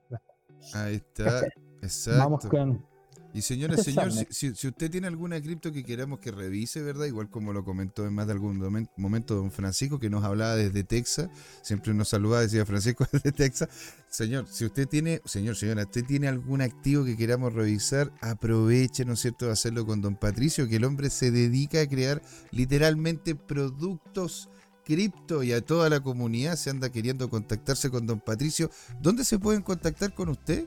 Ahí 0.74 0.96
está. 0.96 1.48
Exacto. 1.82 2.20
Vamos 2.20 2.46
con 2.46 2.91
y 3.34 3.42
señora, 3.42 3.78
señor, 3.78 4.12
si, 4.30 4.50
usted 4.50 4.92
tiene 4.92 5.08
alguna 5.08 5.42
cripto 5.42 5.72
que 5.72 5.84
queramos 5.84 6.20
que 6.20 6.32
revise, 6.32 6.82
¿verdad? 6.82 7.06
Igual 7.06 7.30
como 7.30 7.54
lo 7.54 7.64
comentó 7.64 8.06
en 8.06 8.14
más 8.14 8.28
de 8.28 8.34
algún 8.34 8.88
momento 8.98 9.36
don 9.36 9.52
Francisco, 9.52 10.00
que 10.00 10.10
nos 10.10 10.24
hablaba 10.24 10.56
desde 10.56 10.84
Texas, 10.84 11.30
siempre 11.62 11.94
nos 11.94 12.10
saludaba, 12.10 12.42
decía 12.42 12.66
Francisco 12.66 13.08
desde 13.12 13.32
Texas. 13.32 13.70
Señor, 14.10 14.48
si 14.50 14.66
usted 14.66 14.88
tiene, 14.88 15.22
señor, 15.26 15.56
señora, 15.56 15.84
usted 15.84 16.04
tiene 16.06 16.28
algún 16.28 16.62
activo 16.62 17.06
que 17.06 17.16
queramos 17.16 17.54
revisar, 17.54 18.12
aproveche, 18.22 19.06
¿no 19.06 19.14
es 19.14 19.22
cierto?, 19.22 19.46
de 19.46 19.54
hacerlo 19.54 19.86
con 19.86 20.02
don 20.02 20.16
Patricio, 20.16 20.68
que 20.68 20.76
el 20.76 20.84
hombre 20.84 21.10
se 21.10 21.32
dedica 21.32 21.82
a 21.82 21.88
crear 21.88 22.22
literalmente 22.52 23.36
productos 23.36 24.50
cripto 24.84 25.44
y 25.44 25.54
a 25.54 25.62
toda 25.62 25.90
la 25.90 26.02
comunidad 26.02 26.56
se 26.56 26.70
anda 26.70 26.92
queriendo 26.92 27.30
contactarse 27.30 27.90
con 27.90 28.06
don 28.06 28.20
Patricio. 28.20 28.70
¿Dónde 29.02 29.24
se 29.24 29.40
pueden 29.40 29.62
contactar 29.62 30.14
con 30.14 30.30
usted? 30.30 30.66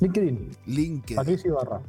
LinkedIn. 0.00 0.50
LinkedIn. 0.66 1.16
Patricio 1.16 1.54
Barra. 1.54 1.80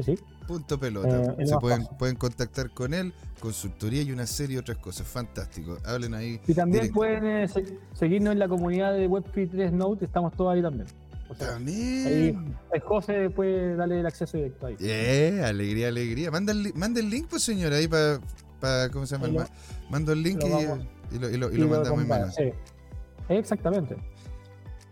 Sí. 0.00 0.18
Punto 0.46 0.78
pelota. 0.78 1.34
Eh, 1.38 1.46
Se 1.46 1.56
pueden, 1.58 1.86
pueden 1.98 2.16
contactar 2.16 2.70
con 2.70 2.94
él, 2.94 3.12
consultoría 3.40 4.02
y 4.02 4.12
una 4.12 4.26
serie 4.26 4.56
de 4.56 4.60
otras 4.60 4.78
cosas. 4.78 5.06
Fantástico. 5.06 5.78
Hablen 5.84 6.14
ahí. 6.14 6.40
Y 6.46 6.54
también 6.54 6.92
pueden 6.92 7.24
eh, 7.24 7.48
seguirnos 7.92 8.32
en 8.32 8.38
la 8.38 8.48
comunidad 8.48 8.94
de 8.94 9.08
Web3 9.08 9.50
3 9.50 9.72
Note. 9.72 10.04
Estamos 10.04 10.34
todos 10.34 10.54
ahí 10.54 10.62
también. 10.62 10.86
también. 11.38 12.56
Ahí 12.72 12.80
José 12.80 13.30
puede 13.30 13.76
darle 13.76 14.00
el 14.00 14.06
acceso 14.06 14.36
directo 14.36 14.66
ahí. 14.66 14.76
Eh, 14.80 15.42
alegría, 15.44 15.88
alegría. 15.88 16.30
Manda 16.30 16.52
el, 16.52 16.72
manda 16.74 17.00
el 17.00 17.08
link, 17.08 17.28
pues, 17.28 17.42
señor, 17.42 17.72
ahí 17.72 17.86
para. 17.88 18.18
¿Cómo 18.92 19.06
se 19.06 19.18
llama? 19.18 19.46
Mando 19.90 20.12
el 20.12 20.22
link 20.22 20.40
y, 20.44 20.48
lo, 20.48 21.28
y, 21.28 21.36
lo, 21.36 21.52
y, 21.52 21.56
lo, 21.58 21.68
mandamos 21.68 22.36
en 22.38 22.52
Sí. 22.52 22.58
Exactamente. 23.28 23.96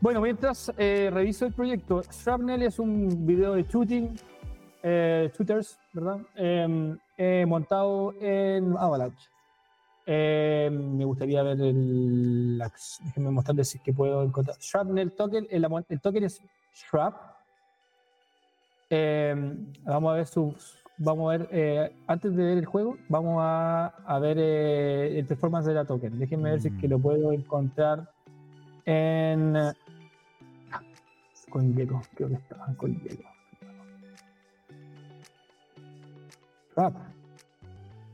Bueno, 0.01 0.23
mientras 0.23 0.73
eh, 0.79 1.11
reviso 1.13 1.45
el 1.45 1.53
proyecto, 1.53 2.01
Shrapnel 2.11 2.63
es 2.63 2.79
un 2.79 3.27
video 3.27 3.53
de 3.53 3.65
shooting, 3.65 4.19
eh, 4.83 5.31
shooters, 5.37 5.79
¿verdad? 5.93 6.21
Em, 6.37 6.99
montado 7.47 8.15
en 8.19 8.75
Avalanche. 8.79 9.29
Em, 10.07 10.97
me 10.97 11.05
gustaría 11.05 11.43
ver 11.43 11.61
el. 11.61 12.63
Déjenme 13.05 13.31
mostrarles 13.31 13.69
si 13.69 13.79
que 13.79 13.93
puedo 13.93 14.23
encontrar. 14.23 14.57
Shrapnel 14.59 15.13
token, 15.13 15.47
el, 15.51 15.67
el 15.91 16.01
token 16.01 16.25
es 16.25 16.41
Shrap. 16.73 17.17
Em, 18.89 19.71
vamos 19.85 20.13
a 20.13 20.15
ver 20.15 20.27
sus. 20.27 20.79
Vamos 20.97 21.29
a 21.29 21.37
ver, 21.37 21.49
eh, 21.53 21.93
antes 22.07 22.35
de 22.35 22.43
ver 22.43 22.59
el 22.59 22.65
juego, 22.65 22.97
vamos 23.11 23.37
a, 23.41 23.87
a 24.07 24.19
ver 24.19 24.39
el 24.39 25.27
performance 25.27 25.67
de 25.67 25.75
la 25.75 25.85
token. 25.85 26.19
Déjenme 26.19 26.53
ver 26.53 26.61
si 26.63 26.69
es 26.69 26.75
que 26.81 26.89
lo 26.89 26.99
puedo 26.99 27.33
encontrar 27.33 28.11
en 28.87 29.57
CoinGecko, 31.51 32.01
creo 32.15 32.29
que 32.29 32.35
estaba 32.35 32.67
en 32.69 32.75
CoinGecko. 32.75 33.25
Shrap. 36.75 36.95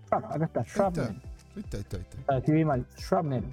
Shrap, 0.07 0.33
acá 0.33 0.45
está, 0.45 0.63
Shrapnel. 0.63 1.07
Ahí 1.07 1.21
está, 1.63 1.77
ahí 1.77 1.83
está, 1.83 1.97
ahí 1.97 2.03
está. 2.03 2.37
Escribí 2.39 2.65
mal, 2.65 2.87
Shrapnel. 2.97 3.45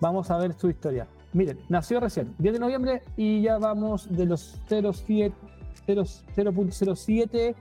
Vamos 0.00 0.30
a 0.30 0.38
ver 0.38 0.52
su 0.54 0.70
historia. 0.70 1.06
Miren, 1.32 1.58
nació 1.68 1.98
recién, 2.00 2.34
10 2.38 2.54
de 2.54 2.60
noviembre, 2.60 3.02
y 3.16 3.42
ya 3.42 3.58
vamos 3.58 4.08
de 4.10 4.24
los 4.24 4.60
0.07, 4.68 7.54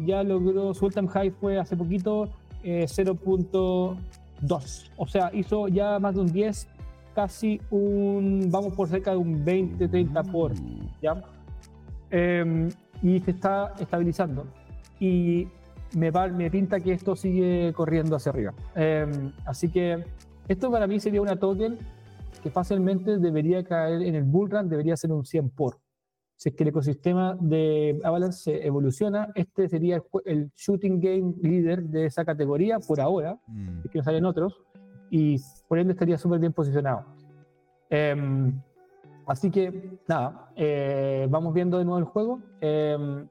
ya 0.00 0.24
logró, 0.24 0.74
su 0.74 0.86
all 0.86 1.08
high 1.08 1.30
fue 1.30 1.58
hace 1.58 1.76
poquito 1.76 2.28
eh, 2.62 2.86
0.2. 2.88 4.90
O 4.96 5.06
sea, 5.06 5.30
hizo 5.32 5.68
ya 5.68 5.98
más 5.98 6.14
de 6.14 6.20
un 6.22 6.32
10 6.32 6.68
casi 7.14 7.60
un, 7.70 8.48
vamos 8.50 8.74
por 8.74 8.88
cerca 8.88 9.12
de 9.12 9.16
un 9.16 9.44
20, 9.44 9.88
30 9.88 10.22
por, 10.24 10.52
¿ya? 11.02 11.22
Em, 12.10 12.68
y 13.02 13.20
se 13.20 13.32
está 13.32 13.74
estabilizando. 13.78 14.46
Y 14.98 15.48
me, 15.96 16.10
me 16.10 16.50
pinta 16.50 16.80
que 16.80 16.92
esto 16.92 17.16
sigue 17.16 17.72
corriendo 17.74 18.16
hacia 18.16 18.30
arriba. 18.30 18.54
Em, 18.74 19.32
así 19.44 19.68
que 19.68 20.04
esto 20.48 20.70
para 20.70 20.86
mí 20.86 21.00
sería 21.00 21.22
una 21.22 21.36
token 21.36 21.78
que 22.42 22.50
fácilmente 22.50 23.18
debería 23.18 23.62
caer 23.64 24.02
en 24.02 24.14
el 24.14 24.24
bullrun, 24.24 24.68
debería 24.68 24.96
ser 24.96 25.12
un 25.12 25.24
100 25.24 25.50
por. 25.50 25.78
Si 26.36 26.48
es 26.48 26.54
que 26.54 26.62
el 26.62 26.70
ecosistema 26.70 27.36
de 27.38 28.00
Avalanche 28.02 28.38
se 28.38 28.66
evoluciona, 28.66 29.28
este 29.34 29.68
sería 29.68 30.02
el, 30.24 30.50
shooting 30.56 30.98
game 30.98 31.34
líder 31.42 31.82
de 31.82 32.06
esa 32.06 32.24
categoría 32.24 32.78
por 32.78 32.98
ahora, 32.98 33.38
mm. 33.46 33.80
es 33.84 33.90
que 33.90 33.98
no 33.98 34.04
salen 34.04 34.24
otros 34.24 34.62
y 35.10 35.36
por 35.68 35.78
ende 35.78 35.92
estaría 35.92 36.16
súper 36.16 36.38
bien 36.38 36.52
posicionado. 36.52 37.04
Em, 37.90 38.60
así 39.26 39.50
que, 39.50 39.98
nada, 40.08 40.50
eh, 40.56 41.26
vamos 41.28 41.52
viendo 41.52 41.78
de 41.78 41.84
nuevo 41.84 41.98
el 41.98 42.04
juego. 42.04 42.40
Em, 42.60 43.26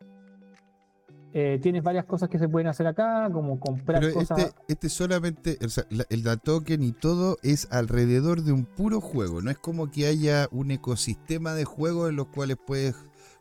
eh, 1.31 1.59
tienes 1.61 1.83
varias 1.83 2.05
cosas 2.05 2.27
que 2.27 2.39
se 2.39 2.49
pueden 2.49 2.67
hacer 2.67 2.87
acá, 2.87 3.29
como 3.31 3.59
comprar 3.59 4.01
Pero 4.01 4.13
cosas. 4.13 4.37
Este, 4.39 4.55
este 4.67 4.89
solamente, 4.89 5.57
o 5.63 5.69
sea, 5.69 5.85
el 6.09 6.23
da 6.23 6.37
token 6.37 6.83
y 6.83 6.91
todo 6.91 7.37
es 7.43 7.67
alrededor 7.71 8.41
de 8.41 8.51
un 8.51 8.65
puro 8.65 8.99
juego. 8.99 9.41
No 9.41 9.49
es 9.51 9.57
como 9.57 9.89
que 9.89 10.07
haya 10.07 10.49
un 10.51 10.71
ecosistema 10.71 11.53
de 11.53 11.65
juegos 11.65 12.09
en 12.09 12.17
los 12.17 12.27
cuales 12.27 12.57
puedes, 12.65 12.95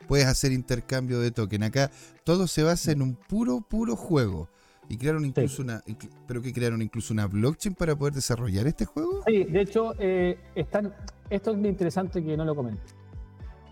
puedes 0.07 0.27
hacer 0.27 0.51
intercambio 0.51 1.19
de 1.19 1.31
token. 1.31 1.63
Acá 1.63 1.91
todo 2.23 2.47
se 2.47 2.63
basa 2.63 2.91
en 2.91 3.01
un 3.01 3.15
puro, 3.15 3.61
puro 3.61 3.95
juego. 3.95 4.49
Y 4.89 4.97
crearon 4.97 5.23
incluso 5.23 5.61
una, 5.61 5.83
pero 6.27 6.41
que 6.41 6.51
crearon 6.51 6.81
incluso 6.81 7.13
una 7.13 7.27
blockchain 7.27 7.75
para 7.75 7.95
poder 7.95 8.13
desarrollar 8.15 8.65
este 8.65 8.85
juego. 8.85 9.23
Sí, 9.27 9.43
de 9.43 9.61
hecho, 9.61 9.93
eh, 9.99 10.37
están, 10.55 10.93
esto 11.29 11.51
es 11.51 11.57
interesante 11.63 12.23
que 12.23 12.35
no 12.35 12.43
lo 12.43 12.55
comento. 12.55 12.81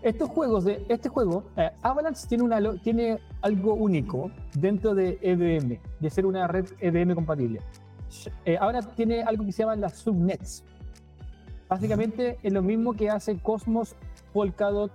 Estos 0.00 0.28
juegos 0.30 0.64
de 0.64 0.86
este 0.88 1.08
juego, 1.08 1.42
eh, 1.56 1.70
Avalanche 1.82 2.24
tiene, 2.28 2.44
una, 2.44 2.80
tiene 2.80 3.18
algo 3.42 3.74
único 3.74 4.30
dentro 4.54 4.94
de 4.94 5.18
EVM, 5.20 5.80
de 5.98 6.10
ser 6.10 6.24
una 6.24 6.46
red 6.46 6.66
EVM 6.78 7.16
compatible. 7.16 7.60
eh, 8.44 8.56
ahora 8.60 8.80
tiene 8.80 9.22
algo 9.22 9.44
que 9.44 9.50
se 9.50 9.64
llama 9.64 9.74
las 9.74 9.98
subnets. 9.98 10.62
Básicamente 11.68 12.38
es 12.44 12.52
lo 12.52 12.62
mismo 12.62 12.94
que 12.94 13.10
hace 13.10 13.38
Cosmos, 13.38 13.96
Polkadot, 14.32 14.92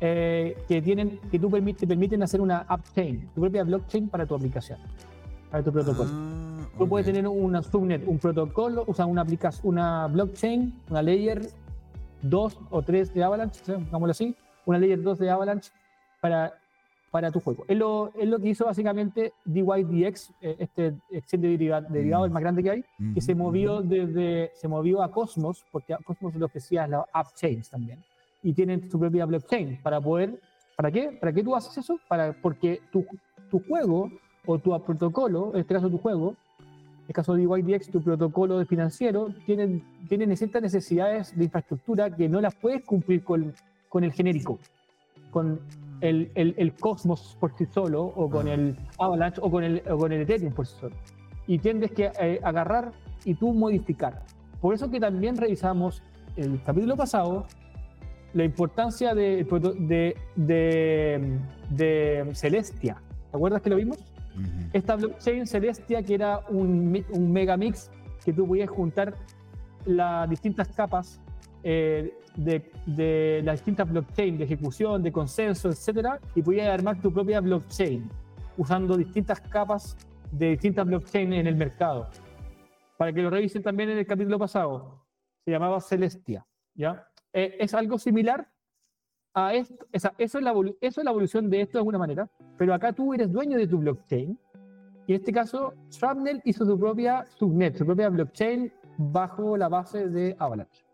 eh, 0.00 0.56
que 0.68 0.80
tienen 0.80 1.18
que 1.30 1.40
tú 1.40 1.50
te 1.50 1.86
permiten 1.86 2.22
hacer 2.22 2.40
una 2.40 2.64
upchain, 2.70 3.28
tu 3.34 3.40
propia 3.40 3.64
blockchain 3.64 4.08
para 4.08 4.24
tu 4.26 4.36
aplicación, 4.36 4.78
para 5.50 5.62
tu 5.62 5.72
protocolo. 5.72 6.10
Ah, 6.12 6.66
tú 6.78 6.88
puedes 6.88 7.06
tener 7.06 7.26
una 7.26 7.62
subnet, 7.62 8.06
un 8.06 8.18
protocolo, 8.18 8.84
o 8.86 8.94
sea, 8.94 9.06
una 9.06 9.22
aplicación, 9.22 9.68
una 9.68 10.06
blockchain, 10.06 10.82
una 10.90 11.02
layer 11.02 11.40
2 12.22 12.58
o 12.70 12.82
3 12.82 13.14
de 13.14 13.24
Avalanche, 13.24 13.60
digámoslo 13.66 14.10
así, 14.10 14.36
una 14.66 14.78
layer 14.78 15.02
2 15.02 15.18
de 15.18 15.30
Avalanche 15.30 15.70
para 16.20 16.52
para 17.10 17.30
tu 17.30 17.40
juego. 17.40 17.64
Es 17.68 17.76
lo, 17.76 18.12
es 18.18 18.28
lo 18.28 18.38
que 18.38 18.50
hizo 18.50 18.66
básicamente 18.66 19.32
DYDX, 19.44 20.30
eh, 20.40 20.56
este 20.58 20.94
exchange 21.10 21.58
derivado, 21.88 22.24
el 22.24 22.30
más 22.30 22.42
grande 22.42 22.62
que 22.62 22.70
hay, 22.70 22.84
que 23.14 23.20
se 23.20 23.34
movió 23.34 23.80
desde, 23.80 24.50
se 24.54 24.68
movió 24.68 25.02
a 25.02 25.10
Cosmos, 25.10 25.64
porque 25.70 25.94
a 25.94 25.98
Cosmos 25.98 26.34
le 26.34 26.44
ofrecía 26.44 26.86
la 26.86 27.06
app 27.12 27.34
chains 27.34 27.70
también, 27.70 28.04
y 28.42 28.52
tienen 28.52 28.90
su 28.90 28.98
propia 28.98 29.24
blockchain 29.26 29.80
para 29.82 30.00
poder, 30.00 30.40
¿para 30.76 30.90
qué? 30.90 31.10
¿Para 31.12 31.32
qué 31.32 31.42
tú 31.42 31.56
haces 31.56 31.78
eso? 31.78 31.98
Para, 32.08 32.32
porque 32.32 32.80
tu, 32.92 33.04
tu 33.50 33.60
juego 33.66 34.10
o 34.46 34.58
tu 34.58 34.78
protocolo, 34.82 35.52
en 35.54 35.60
este 35.60 35.74
caso 35.74 35.90
tu 35.90 35.98
juego, 35.98 36.30
en 36.60 37.08
el 37.08 37.14
caso 37.14 37.34
de 37.34 37.46
DYDX, 37.46 37.90
tu 37.90 38.02
protocolo 38.02 38.58
de 38.58 38.66
financiero, 38.66 39.28
tiene, 39.46 39.82
tiene 40.08 40.36
ciertas 40.36 40.62
necesidades 40.62 41.36
de 41.36 41.44
infraestructura 41.44 42.14
que 42.14 42.28
no 42.28 42.40
las 42.40 42.54
puedes 42.54 42.84
cumplir 42.84 43.24
con, 43.24 43.54
con 43.88 44.04
el 44.04 44.12
genérico, 44.12 44.58
con 45.30 45.60
el, 46.00 46.30
el, 46.34 46.72
Cosmos 46.74 47.36
por 47.40 47.56
sí 47.56 47.66
solo, 47.66 48.04
o 48.04 48.28
con 48.28 48.46
el 48.46 48.76
Avalanche, 48.98 49.40
o 49.42 49.50
con 49.50 49.64
el, 49.64 49.82
con 49.82 50.12
el 50.12 50.22
Ethereum 50.22 50.52
por 50.52 50.66
sí 50.66 50.76
solo. 50.78 50.94
Y 51.46 51.58
tienes 51.58 51.92
que 51.92 52.12
eh, 52.20 52.40
agarrar 52.42 52.92
y 53.24 53.34
tú 53.34 53.52
modificar. 53.52 54.22
Por 54.60 54.74
eso 54.74 54.90
que 54.90 55.00
también 55.00 55.36
revisamos 55.36 56.02
el 56.36 56.62
capítulo 56.62 56.96
pasado 56.96 57.46
la 58.34 58.44
importancia 58.44 59.14
de, 59.14 59.44
de, 59.78 60.16
de, 60.36 61.38
de 61.70 62.30
Celestia. 62.34 63.02
¿Te 63.30 63.36
acuerdas 63.36 63.62
que 63.62 63.70
lo 63.70 63.76
vimos? 63.76 63.98
Esta 64.72 64.96
blockchain 64.96 65.46
Celestia, 65.46 66.02
que 66.02 66.14
era 66.14 66.40
un, 66.48 67.04
un 67.10 67.32
megamix 67.32 67.90
que 68.24 68.32
tú 68.32 68.46
podías 68.46 68.68
juntar 68.68 69.14
las 69.86 70.28
distintas 70.28 70.68
capas 70.68 71.20
eh, 71.62 72.14
de, 72.36 73.42
las 73.44 73.56
distintas 73.56 73.90
blockchain, 73.90 74.38
de 74.38 74.44
ejecución, 74.44 75.02
de 75.02 75.10
consenso, 75.10 75.70
etcétera, 75.70 76.20
y 76.34 76.42
podías 76.42 76.68
armar 76.68 77.00
tu 77.00 77.12
propia 77.12 77.40
blockchain 77.40 78.08
usando 78.56 78.96
distintas 78.96 79.40
capas 79.40 79.96
de 80.30 80.50
distintas 80.50 80.86
blockchain 80.86 81.32
en 81.32 81.46
el 81.46 81.56
mercado. 81.56 82.08
Para 82.96 83.12
que 83.12 83.22
lo 83.22 83.30
revisen 83.30 83.62
también 83.62 83.90
en 83.90 83.98
el 83.98 84.06
capítulo 84.06 84.38
pasado, 84.38 85.04
se 85.44 85.50
llamaba 85.50 85.80
Celestia. 85.80 86.46
¿ya? 86.74 87.08
Eh, 87.32 87.56
es 87.60 87.74
algo 87.74 87.98
similar 87.98 88.48
a 89.46 89.54
esto, 89.54 89.86
eso, 89.92 90.10
es 90.18 90.34
la, 90.34 90.52
eso 90.80 91.00
es 91.00 91.04
la 91.04 91.10
evolución 91.10 91.48
de 91.48 91.62
esto 91.62 91.78
de 91.78 91.80
alguna 91.80 91.98
manera, 91.98 92.28
pero 92.56 92.74
acá 92.74 92.92
tú 92.92 93.14
eres 93.14 93.30
dueño 93.30 93.56
de 93.56 93.66
tu 93.66 93.78
blockchain, 93.78 94.38
y 95.08 95.12
en 95.12 95.20
este 95.20 95.32
caso, 95.32 95.72
Shrapnel 95.88 96.42
hizo 96.44 96.66
su 96.66 96.78
propia 96.78 97.24
subnet, 97.38 97.78
su 97.78 97.86
propia 97.86 98.10
blockchain 98.10 98.70
bajo 98.98 99.56
la 99.56 99.68
base 99.70 100.06
de 100.08 100.36
Avalanche. 100.38 100.84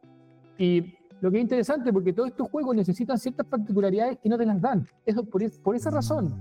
Y 0.56 0.94
lo 1.20 1.32
que 1.32 1.38
es 1.38 1.42
interesante, 1.42 1.92
porque 1.92 2.12
todos 2.12 2.28
estos 2.28 2.48
juegos 2.48 2.76
necesitan 2.76 3.18
ciertas 3.18 3.44
particularidades 3.46 4.18
que 4.18 4.28
no 4.28 4.38
te 4.38 4.46
las 4.46 4.60
dan. 4.60 4.86
Eso, 5.04 5.24
por, 5.24 5.42
por 5.62 5.74
esa 5.74 5.90
razón, 5.90 6.32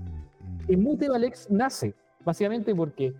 Immutable 0.68 1.16
Alex 1.16 1.50
nace, 1.50 1.96
básicamente 2.24 2.72
porque 2.74 3.12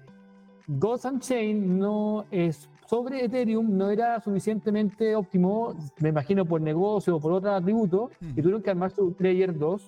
Ghost 0.68 1.06
Chain 1.18 1.76
no 1.78 2.24
es 2.30 2.70
sobre 2.86 3.24
Ethereum 3.24 3.76
no 3.76 3.90
era 3.90 4.20
suficientemente 4.20 5.14
óptimo, 5.16 5.74
me 5.98 6.10
imagino 6.10 6.44
por 6.44 6.60
negocio 6.60 7.16
o 7.16 7.20
por 7.20 7.32
otro 7.32 7.54
atributo, 7.54 8.10
y 8.20 8.34
tuvieron 8.34 8.62
que 8.62 8.70
armar 8.70 8.90
su 8.90 9.14
Layer 9.18 9.56
2 9.56 9.82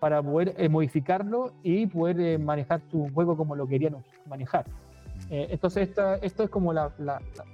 para 0.00 0.22
poder 0.22 0.54
eh, 0.56 0.68
modificarlo 0.68 1.52
y 1.62 1.86
poder 1.86 2.20
eh, 2.20 2.38
manejar 2.38 2.82
su 2.90 3.08
juego 3.14 3.36
como 3.36 3.54
lo 3.54 3.66
querían 3.66 3.96
manejar. 4.28 4.66
Eh, 5.30 5.48
entonces, 5.50 5.88
esto 6.22 6.42
es 6.42 6.50
como 6.50 6.72
la, 6.72 6.92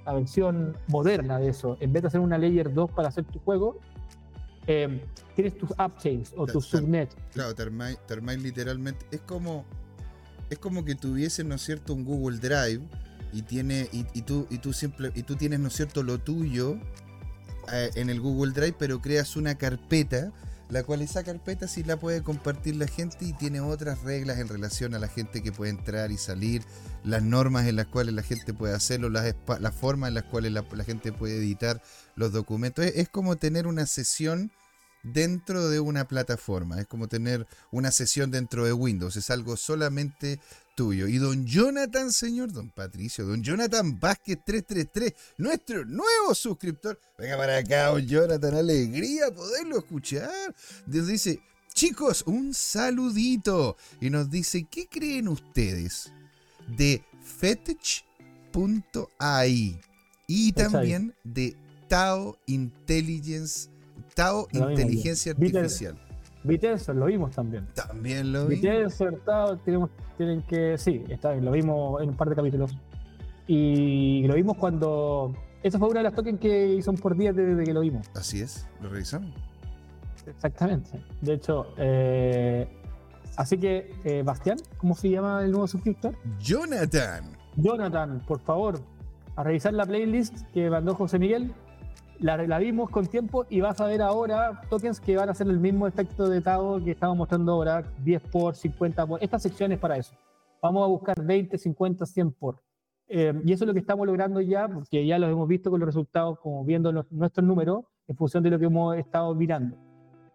versión 0.05 0.75
moderna 0.87 1.39
de 1.39 1.49
eso. 1.49 1.77
En 1.79 1.93
vez 1.93 2.01
de 2.03 2.07
hacer 2.07 2.19
una 2.19 2.37
layer 2.37 2.73
2 2.73 2.91
para 2.91 3.09
hacer 3.09 3.25
tu 3.25 3.39
juego, 3.39 3.77
eh, 4.67 5.01
tienes 5.35 5.57
tus 5.57 5.73
app 5.77 5.97
chains 5.97 6.33
o 6.35 6.45
tus 6.45 6.65
subnets. 6.65 7.15
Claro, 7.33 7.55
Termite, 7.55 8.37
literalmente 8.37 9.05
es 9.11 9.21
como 9.21 9.65
es 10.49 10.57
como 10.57 10.83
que 10.83 10.95
tuviesen, 10.95 11.47
¿no 11.47 11.55
es 11.55 11.61
cierto?, 11.61 11.93
un 11.93 12.03
Google 12.03 12.39
Drive 12.39 12.81
y 13.33 13.43
tiene 13.43 13.89
y, 13.91 14.03
tú 14.21 14.47
y 14.49 14.57
tú 14.57 14.73
simple 14.73 15.11
y 15.15 15.23
tú 15.23 15.35
tienes, 15.35 15.59
¿no 15.59 15.67
es 15.67 15.75
cierto?, 15.75 16.03
lo 16.03 16.19
tuyo 16.19 16.77
eh, 17.71 17.91
en 17.95 18.09
el 18.09 18.19
Google 18.19 18.53
Drive, 18.53 18.75
pero 18.77 19.01
creas 19.01 19.35
una 19.35 19.55
carpeta 19.55 20.31
la 20.69 20.83
cual 20.83 21.01
esa 21.01 21.23
carpeta 21.23 21.67
sí 21.67 21.83
la 21.83 21.97
puede 21.97 22.21
compartir 22.21 22.75
la 22.75 22.87
gente 22.87 23.25
y 23.25 23.33
tiene 23.33 23.59
otras 23.59 24.03
reglas 24.03 24.37
en 24.37 24.47
relación 24.47 24.93
a 24.93 24.99
la 24.99 25.07
gente 25.07 25.41
que 25.41 25.51
puede 25.51 25.71
entrar 25.71 26.11
y 26.11 26.17
salir, 26.17 26.63
las 27.03 27.23
normas 27.23 27.67
en 27.67 27.75
las 27.75 27.87
cuales 27.87 28.13
la 28.13 28.21
gente 28.21 28.53
puede 28.53 28.75
hacerlo, 28.75 29.09
las, 29.09 29.35
las 29.59 29.75
formas 29.75 30.09
en 30.09 30.13
las 30.13 30.25
cuales 30.25 30.51
la, 30.51 30.63
gente 30.83 31.11
puede 31.11 31.37
editar 31.37 31.81
los 32.15 32.31
documentos. 32.31 32.85
Es, 32.85 33.09
como 33.09 33.35
tener 33.37 33.65
una 33.65 33.87
sesión 33.87 34.51
dentro 35.01 35.69
de 35.69 35.79
una 35.79 36.07
plataforma, 36.07 36.79
es 36.79 36.85
como 36.85 37.07
tener 37.07 37.47
una 37.71 37.89
sesión 37.89 38.29
dentro 38.29 38.63
de 38.63 38.73
Windows, 38.73 39.15
es 39.15 39.31
algo 39.31 39.57
solamente 39.57 40.39
tuyo. 40.79 41.09
Y 41.09 41.17
don 41.17 41.45
Jonathan, 41.45 42.09
señor, 42.09 42.53
don 42.53 42.69
Patricio, 42.69 43.25
don 43.25 43.43
Jonathan 43.43 43.99
Vázquez 43.99 44.37
333, 44.45 45.13
nuestro 45.37 45.83
nuevo 45.83 46.33
suscriptor. 46.33 46.97
Venga 47.17 47.35
para 47.35 47.57
acá, 47.57 47.87
don 47.87 48.07
Jonathan, 48.07 48.53
alegría 48.55 49.29
poderlo 49.29 49.79
escuchar. 49.79 50.55
Nos 50.87 51.07
dice, 51.07 51.41
chicos, 51.73 52.23
un 52.25 52.53
saludito. 52.53 53.75
Y 53.99 54.09
nos 54.09 54.29
dice, 54.29 54.65
¿qué 54.71 54.87
creen 54.87 55.27
ustedes 55.27 56.13
de 56.77 57.03
fetch.ai? 57.39 57.91
Y 60.27 60.53
también 60.53 61.13
de 61.25 61.57
Tao 61.89 62.37
Intelligence, 62.45 63.69
Tao 64.15 64.47
Inteligencia 64.53 65.33
Artificial. 65.33 66.08
Vitesse 66.43 66.93
lo 66.93 67.05
vimos 67.05 67.31
también. 67.31 67.67
También 67.73 68.31
lo 68.31 68.47
vimos. 68.47 68.61
Vitesse, 68.61 69.05
tenemos, 69.65 69.89
tienen 70.17 70.41
que. 70.43 70.77
Sí, 70.77 71.03
está, 71.09 71.35
lo 71.35 71.51
vimos 71.51 72.01
en 72.01 72.09
un 72.09 72.15
par 72.15 72.29
de 72.29 72.35
capítulos. 72.35 72.75
Y 73.47 74.25
lo 74.27 74.35
vimos 74.35 74.57
cuando. 74.57 75.33
Esa 75.61 75.77
fue 75.77 75.89
una 75.89 75.99
de 75.99 76.03
las 76.05 76.13
tokens 76.13 76.39
que 76.39 76.75
hizo 76.75 76.93
por 76.93 77.17
día 77.17 77.33
desde 77.33 77.63
que 77.63 77.73
lo 77.73 77.81
vimos. 77.81 78.07
Así 78.15 78.41
es, 78.41 78.67
lo 78.81 78.89
revisamos. 78.89 79.31
Exactamente. 80.25 81.03
De 81.21 81.33
hecho, 81.33 81.67
eh, 81.77 82.67
así 83.35 83.57
que, 83.57 83.91
eh, 84.05 84.23
Bastián, 84.23 84.57
¿cómo 84.77 84.95
se 84.95 85.09
llama 85.09 85.43
el 85.43 85.51
nuevo 85.51 85.67
suscriptor? 85.67 86.15
Jonathan. 86.39 87.35
Jonathan, 87.57 88.21
por 88.25 88.39
favor, 88.39 88.79
a 89.35 89.43
revisar 89.43 89.73
la 89.73 89.85
playlist 89.85 90.43
que 90.53 90.69
mandó 90.69 90.95
José 90.95 91.19
Miguel 91.19 91.53
la, 92.19 92.59
vimos 92.59 92.89
con 92.89 93.07
tiempo 93.07 93.45
y 93.49 93.61
vas 93.61 93.79
a 93.79 93.85
ver 93.85 94.01
ahora 94.01 94.61
tokens 94.69 94.99
que 94.99 95.15
van 95.15 95.29
a 95.29 95.31
hacer 95.31 95.47
el 95.47 95.59
mismo 95.59 95.87
efecto 95.87 96.27
de 96.27 96.41
Tao 96.41 96.83
que 96.83 96.91
estamos 96.91 97.17
mostrando 97.17 97.53
ahora, 97.53 97.83
10 98.03 98.21
por, 98.23 98.55
50 98.55 99.07
por. 99.07 99.23
Esta 99.23 99.39
sección 99.39 99.71
es 99.71 99.79
para 99.79 99.97
eso. 99.97 100.13
Vamos 100.61 100.83
a 100.83 100.87
buscar 100.87 101.15
20, 101.21 101.57
50, 101.57 102.05
100 102.05 102.31
por. 102.33 102.61
Eh, 103.07 103.33
y 103.45 103.53
eso 103.53 103.63
es 103.63 103.67
lo 103.67 103.73
que 103.73 103.79
estamos 103.79 104.05
logrando 104.05 104.41
ya, 104.41 104.67
porque 104.67 105.05
ya 105.05 105.17
lo 105.17 105.27
hemos 105.27 105.47
visto 105.47 105.71
con 105.71 105.79
los 105.79 105.87
resultados, 105.87 106.39
como 106.39 106.63
viendo 106.63 106.91
nuestros 107.09 107.45
números, 107.45 107.85
en 108.07 108.15
función 108.15 108.43
de 108.43 108.49
lo 108.51 108.59
que 108.59 108.65
hemos 108.65 108.97
estado 108.97 109.33
mirando 109.33 109.77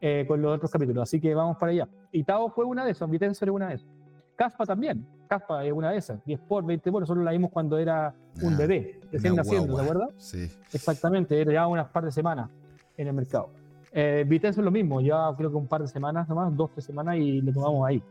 eh, 0.00 0.24
con 0.26 0.40
los 0.40 0.56
otros 0.56 0.70
capítulos. 0.70 1.02
Así 1.02 1.20
que 1.20 1.34
vamos 1.34 1.56
para 1.58 1.72
allá. 1.72 1.88
Y 2.10 2.24
Tao 2.24 2.48
fue 2.50 2.64
una 2.64 2.84
de 2.84 2.92
esas, 2.92 3.08
Vitensor 3.10 3.48
es 3.48 3.54
una 3.54 3.68
de 3.68 3.74
esas. 3.74 3.88
Caspa 4.36 4.64
también. 4.64 5.06
Caspa 5.26 5.64
es 5.64 5.72
una 5.72 5.90
de 5.90 5.98
esas. 5.98 6.24
10 6.24 6.40
por, 6.40 6.64
20 6.64 6.92
por. 6.92 7.02
Nosotros 7.02 7.24
la 7.24 7.32
vimos 7.32 7.50
cuando 7.50 7.78
era 7.78 8.14
un 8.42 8.54
ah, 8.54 8.56
bebé, 8.56 9.00
recién 9.12 9.34
naciendo, 9.34 9.76
¿te 9.76 9.82
acuerdas? 9.82 10.10
Sí. 10.18 10.50
Exactamente, 10.72 11.40
era 11.40 11.52
ya 11.52 11.66
unas 11.66 11.88
par 11.88 12.04
de 12.04 12.12
semanas 12.12 12.50
en 12.96 13.08
el 13.08 13.14
mercado. 13.14 13.50
Eh, 13.92 14.26
es 14.28 14.56
lo 14.56 14.70
mismo, 14.70 15.00
ya 15.00 15.32
creo 15.36 15.50
que 15.50 15.56
un 15.56 15.68
par 15.68 15.82
de 15.82 15.88
semanas 15.88 16.28
nomás, 16.28 16.54
dos, 16.56 16.70
tres 16.72 16.84
semanas 16.84 17.16
y 17.16 17.40
lo 17.40 17.52
tomamos 17.52 17.86
ahí. 17.86 18.02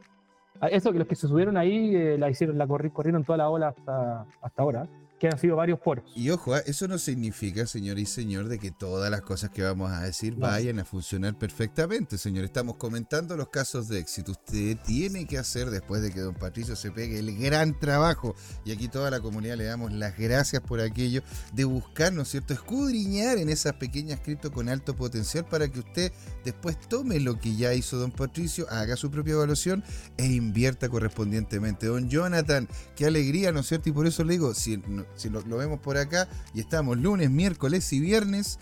Ah, 0.61 0.67
eso 0.67 0.91
que 0.93 0.99
los 0.99 1.07
que 1.07 1.15
se 1.15 1.27
subieron 1.27 1.57
ahí 1.57 1.95
eh, 1.95 2.17
la 2.17 2.29
hicieron, 2.29 2.57
la 2.57 2.67
corrieron 2.67 3.23
toda 3.23 3.37
la 3.37 3.49
ola 3.49 3.69
hasta, 3.69 4.25
hasta 4.41 4.61
ahora 4.61 4.87
que 5.23 5.29
han 5.29 5.39
sido 5.39 5.55
varios 5.55 5.79
poros. 5.79 6.03
Y 6.17 6.31
ojo, 6.31 6.57
¿eh? 6.57 6.63
eso 6.65 6.85
no 6.85 6.97
significa, 6.97 7.65
señor 7.65 7.97
y 7.97 8.05
señor, 8.05 8.49
de 8.49 8.59
que 8.59 8.71
todas 8.71 9.09
las 9.09 9.21
cosas 9.21 9.51
que 9.51 9.61
vamos 9.63 9.89
a 9.89 10.01
decir 10.01 10.35
vayan 10.35 10.79
a 10.79 10.83
funcionar 10.83 11.37
perfectamente, 11.37 12.17
señor. 12.17 12.43
Estamos 12.43 12.75
comentando 12.75 13.37
los 13.37 13.47
casos 13.47 13.87
de 13.87 13.99
éxito. 13.99 14.33
Usted 14.33 14.77
tiene 14.85 15.25
que 15.25 15.37
hacer, 15.37 15.69
después 15.69 16.01
de 16.01 16.11
que 16.11 16.19
don 16.19 16.33
Patricio 16.33 16.75
se 16.75 16.91
pegue 16.91 17.19
el 17.19 17.37
gran 17.39 17.79
trabajo, 17.79 18.35
y 18.65 18.73
aquí 18.73 18.89
toda 18.89 19.09
la 19.11 19.21
comunidad 19.21 19.55
le 19.55 19.63
damos 19.63 19.93
las 19.93 20.17
gracias 20.17 20.61
por 20.61 20.81
aquello, 20.81 21.21
de 21.53 21.63
buscar, 21.63 22.11
¿no 22.11 22.23
es 22.23 22.27
cierto?, 22.27 22.53
escudriñar 22.53 23.37
en 23.37 23.47
esas 23.47 23.75
pequeñas 23.75 24.19
cripto 24.19 24.51
con 24.51 24.67
alto 24.67 24.93
potencial 24.93 25.45
para 25.45 25.69
que 25.69 25.79
usted 25.79 26.11
después 26.43 26.77
tome 26.89 27.21
lo 27.21 27.39
que 27.39 27.55
ya 27.55 27.73
hizo 27.73 27.95
don 27.95 28.11
Patricio, 28.11 28.67
haga 28.69 28.97
su 28.97 29.09
propia 29.09 29.35
evaluación 29.35 29.85
e 30.17 30.25
invierta 30.25 30.89
correspondientemente. 30.89 31.87
Don 31.87 32.09
Jonathan, 32.09 32.67
qué 32.97 33.05
alegría, 33.05 33.53
¿no 33.53 33.61
es 33.61 33.67
cierto? 33.67 33.87
Y 33.87 33.93
por 33.93 34.05
eso 34.05 34.25
le 34.25 34.33
digo, 34.33 34.53
si 34.53 34.81
si 35.15 35.29
lo, 35.29 35.41
vemos 35.43 35.79
por 35.79 35.97
acá, 35.97 36.27
y 36.53 36.59
estamos 36.59 36.97
lunes, 36.97 37.29
miércoles 37.29 37.91
y 37.93 37.99
viernes. 37.99 38.59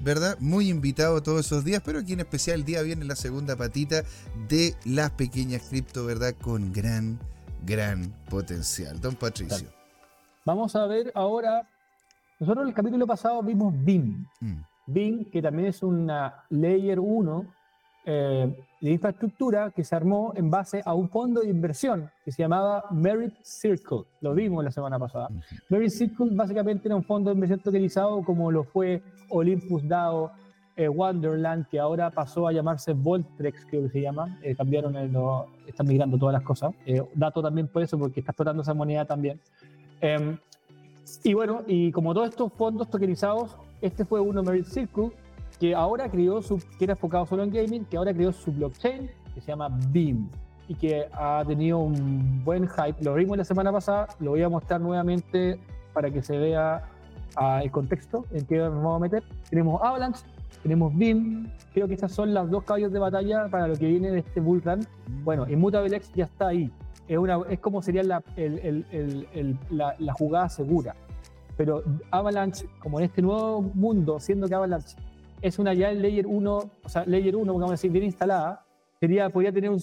¿verdad? 0.00 0.36
Muy 0.38 0.70
invitado 0.70 1.20
todos 1.24 1.46
esos 1.46 1.64
días, 1.64 1.82
pero 1.84 1.98
aquí 1.98 2.12
en 2.12 2.20
especial 2.20 2.60
el 2.60 2.64
día 2.64 2.82
viene 2.82 3.04
la 3.04 3.16
segunda 3.16 3.56
patita 3.56 4.04
de 4.48 4.76
las 4.84 5.10
pequeñas 5.10 5.62
cripto, 5.68 6.06
¿verdad? 6.06 6.36
Con 6.40 6.72
gran, 6.72 7.18
gran 7.66 8.14
potencial. 8.30 9.00
Don 9.00 9.16
Patricio. 9.16 9.68
Vamos 10.44 10.76
a 10.76 10.86
ver 10.86 11.10
ahora, 11.16 11.68
nosotros 12.38 12.62
en 12.62 12.68
el 12.68 12.74
capítulo 12.74 13.08
pasado 13.08 13.42
vimos 13.42 13.74
BIM. 13.76 14.24
Mm. 14.38 14.60
BIM, 14.86 15.24
que 15.32 15.42
también 15.42 15.68
es 15.68 15.82
una 15.82 16.44
Layer 16.48 17.00
1 17.00 17.54
eh, 18.06 18.67
de 18.80 18.90
infraestructura 18.92 19.70
que 19.70 19.84
se 19.84 19.94
armó 19.96 20.32
en 20.36 20.50
base 20.50 20.82
a 20.84 20.94
un 20.94 21.08
fondo 21.08 21.40
de 21.40 21.48
inversión 21.48 22.10
que 22.24 22.32
se 22.32 22.42
llamaba 22.42 22.84
Merit 22.90 23.34
Circle. 23.42 24.02
Lo 24.20 24.34
vimos 24.34 24.64
la 24.64 24.70
semana 24.70 24.98
pasada. 24.98 25.28
Merit 25.68 25.90
Circle 25.90 26.28
básicamente 26.32 26.88
era 26.88 26.96
un 26.96 27.02
fondo 27.02 27.30
de 27.30 27.34
inversión 27.34 27.60
tokenizado 27.60 28.22
como 28.22 28.50
lo 28.50 28.64
fue 28.64 29.02
Olympus 29.30 29.86
DAO, 29.86 30.30
eh, 30.76 30.88
Wonderland, 30.88 31.66
que 31.68 31.80
ahora 31.80 32.10
pasó 32.10 32.46
a 32.46 32.52
llamarse 32.52 32.92
Voltrex, 32.92 33.66
creo 33.66 33.82
que 33.82 33.88
se 33.88 34.00
llama. 34.00 34.38
Eh, 34.42 34.54
cambiaron, 34.54 34.94
están 35.66 35.86
migrando 35.86 36.16
todas 36.18 36.32
las 36.32 36.42
cosas. 36.42 36.72
dato 37.14 37.42
también 37.42 37.66
por 37.66 37.82
eso, 37.82 37.98
porque 37.98 38.20
está 38.20 38.30
explotando 38.30 38.62
esa 38.62 38.74
moneda 38.74 39.04
también. 39.04 39.40
Em, 40.00 40.38
y 41.24 41.34
bueno, 41.34 41.62
y 41.66 41.90
como 41.90 42.14
todos 42.14 42.28
estos 42.28 42.52
fondos 42.52 42.88
tokenizados, 42.88 43.56
este 43.80 44.04
fue 44.04 44.20
uno 44.20 44.42
Merit 44.42 44.66
Circle 44.66 45.10
que 45.58 45.74
ahora 45.74 46.08
creó 46.10 46.40
su, 46.42 46.58
que 46.78 46.84
era 46.84 46.92
enfocado 46.92 47.26
solo 47.26 47.42
en 47.42 47.50
gaming, 47.50 47.84
que 47.84 47.96
ahora 47.96 48.14
creó 48.14 48.32
su 48.32 48.52
blockchain, 48.52 49.10
que 49.34 49.40
se 49.40 49.48
llama 49.48 49.68
BIM, 49.90 50.28
y 50.68 50.74
que 50.74 51.06
ha 51.12 51.42
tenido 51.46 51.78
un 51.78 52.44
buen 52.44 52.68
hype. 52.68 53.02
Lo 53.02 53.14
vimos 53.14 53.36
la 53.36 53.44
semana 53.44 53.72
pasada, 53.72 54.08
lo 54.20 54.32
voy 54.32 54.42
a 54.42 54.48
mostrar 54.48 54.80
nuevamente 54.80 55.58
para 55.92 56.10
que 56.10 56.22
se 56.22 56.36
vea 56.38 56.82
uh, 57.36 57.62
el 57.62 57.70
contexto 57.70 58.24
en 58.30 58.44
que 58.46 58.58
nos 58.58 58.74
vamos 58.74 58.96
a 58.96 58.98
meter. 59.00 59.24
Tenemos 59.48 59.82
Avalanche, 59.82 60.24
tenemos 60.62 60.94
BIM, 60.94 61.48
creo 61.72 61.88
que 61.88 61.94
estas 61.94 62.12
son 62.12 62.34
las 62.34 62.50
dos 62.50 62.64
caballos 62.64 62.92
de 62.92 62.98
batalla 62.98 63.48
para 63.48 63.66
lo 63.66 63.76
que 63.76 63.86
viene 63.86 64.10
de 64.10 64.18
este 64.18 64.40
bull 64.40 64.62
run. 64.62 64.86
Bueno, 65.24 65.46
X 65.46 66.12
ya 66.14 66.24
está 66.24 66.48
ahí. 66.48 66.70
Es, 67.08 67.16
una, 67.16 67.40
es 67.48 67.58
como 67.60 67.80
sería 67.80 68.02
la, 68.02 68.22
el, 68.36 68.84
el, 68.92 69.58
la, 69.70 69.96
la 69.98 70.12
jugada 70.12 70.48
segura. 70.48 70.94
Pero 71.56 71.82
Avalanche, 72.10 72.68
como 72.78 73.00
en 73.00 73.06
este 73.06 73.22
nuevo 73.22 73.62
mundo, 73.62 74.20
siendo 74.20 74.46
que 74.46 74.54
Avalanche 74.54 74.96
es 75.42 75.58
una 75.58 75.74
ya 75.74 75.92
Layer 75.92 76.26
1, 76.26 76.56
o 76.82 76.88
sea, 76.88 77.04
Layer 77.06 77.36
1, 77.36 77.52
vamos 77.52 77.70
a 77.70 77.72
decir, 77.72 77.90
bien 77.90 78.04
instalada, 78.04 78.64
sería, 79.00 79.30
podría 79.30 79.52
tener 79.52 79.70
un, 79.70 79.80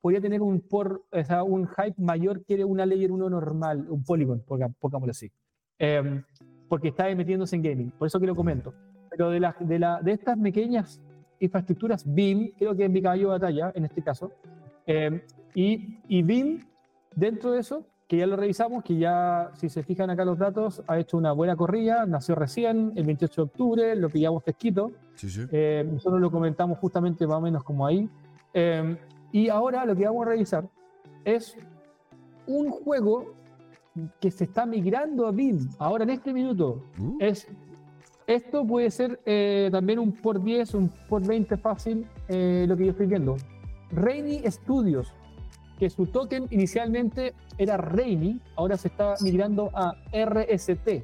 podría 0.00 0.20
tener 0.20 0.42
un, 0.42 0.60
por, 0.60 1.04
o 1.10 1.24
sea, 1.24 1.42
un 1.42 1.66
hype 1.68 1.94
mayor 1.98 2.44
que 2.44 2.64
una 2.64 2.86
Layer 2.86 3.12
1 3.12 3.30
normal, 3.30 3.86
un 3.88 4.04
Polygon, 4.04 4.42
pongámoslo 4.80 5.10
así. 5.10 5.30
Em, 5.78 6.22
porque 6.68 6.88
está 6.88 7.14
metiéndose 7.14 7.56
en 7.56 7.62
gaming, 7.62 7.90
por 7.92 8.06
eso 8.06 8.20
que 8.20 8.26
lo 8.26 8.34
comento. 8.34 8.74
Pero 9.10 9.30
de, 9.30 9.40
la, 9.40 9.56
de, 9.60 9.78
la, 9.78 10.00
de 10.00 10.12
estas 10.12 10.38
pequeñas 10.38 11.00
infraestructuras 11.38 12.04
BIM, 12.06 12.52
creo 12.56 12.74
que 12.74 12.84
es 12.84 12.90
mi 12.90 13.02
caballo 13.02 13.28
de 13.28 13.38
batalla 13.38 13.72
en 13.74 13.84
este 13.84 14.02
caso, 14.02 14.32
em, 14.86 15.20
y, 15.54 15.98
y 16.08 16.22
BIM, 16.22 16.60
dentro 17.14 17.52
de 17.52 17.60
eso, 17.60 17.86
que 18.12 18.18
ya 18.18 18.26
lo 18.26 18.36
revisamos, 18.36 18.84
que 18.84 18.98
ya, 18.98 19.52
si 19.54 19.70
se 19.70 19.82
fijan 19.82 20.10
acá 20.10 20.22
los 20.22 20.36
datos, 20.36 20.82
ha 20.86 20.98
hecho 20.98 21.16
una 21.16 21.32
buena 21.32 21.56
corrida, 21.56 22.04
nació 22.04 22.34
recién, 22.34 22.92
el 22.94 23.06
28 23.06 23.34
de 23.34 23.42
octubre, 23.42 23.96
lo 23.96 24.10
pillamos 24.10 24.44
fresquito. 24.44 24.92
Eh, 25.50 25.82
nosotros 25.90 26.20
lo 26.20 26.30
comentamos 26.30 26.78
justamente 26.78 27.26
más 27.26 27.38
o 27.38 27.40
menos 27.40 27.64
como 27.64 27.86
ahí. 27.86 28.06
Eh, 28.52 28.98
y 29.32 29.48
ahora 29.48 29.86
lo 29.86 29.96
que 29.96 30.04
vamos 30.04 30.26
a 30.26 30.28
revisar 30.28 30.68
es 31.24 31.56
un 32.46 32.70
juego 32.70 33.32
que 34.20 34.30
se 34.30 34.44
está 34.44 34.66
migrando 34.66 35.26
a 35.26 35.30
BIM, 35.30 35.70
ahora 35.78 36.04
en 36.04 36.10
este 36.10 36.34
minuto. 36.34 36.84
Uh. 36.98 37.16
Es, 37.18 37.48
esto 38.26 38.66
puede 38.66 38.90
ser 38.90 39.20
eh, 39.24 39.70
también 39.72 39.98
un 39.98 40.12
por 40.12 40.44
10, 40.44 40.74
un 40.74 40.90
por 41.08 41.26
20 41.26 41.56
fácil, 41.56 42.06
lo 42.28 42.76
que 42.76 42.84
yo 42.84 42.90
estoy 42.90 43.06
viendo. 43.06 43.36
Rainy 43.90 44.42
Studios, 44.50 45.14
que 45.82 45.90
su 45.90 46.06
token 46.06 46.46
inicialmente 46.52 47.34
era 47.58 47.76
Rainy, 47.76 48.40
ahora 48.54 48.76
se 48.76 48.86
está 48.86 49.16
migrando 49.20 49.68
a 49.74 49.96
RST. 50.12 51.02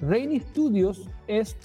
Rainy 0.00 0.38
Studios 0.38 1.10
es 1.26 1.56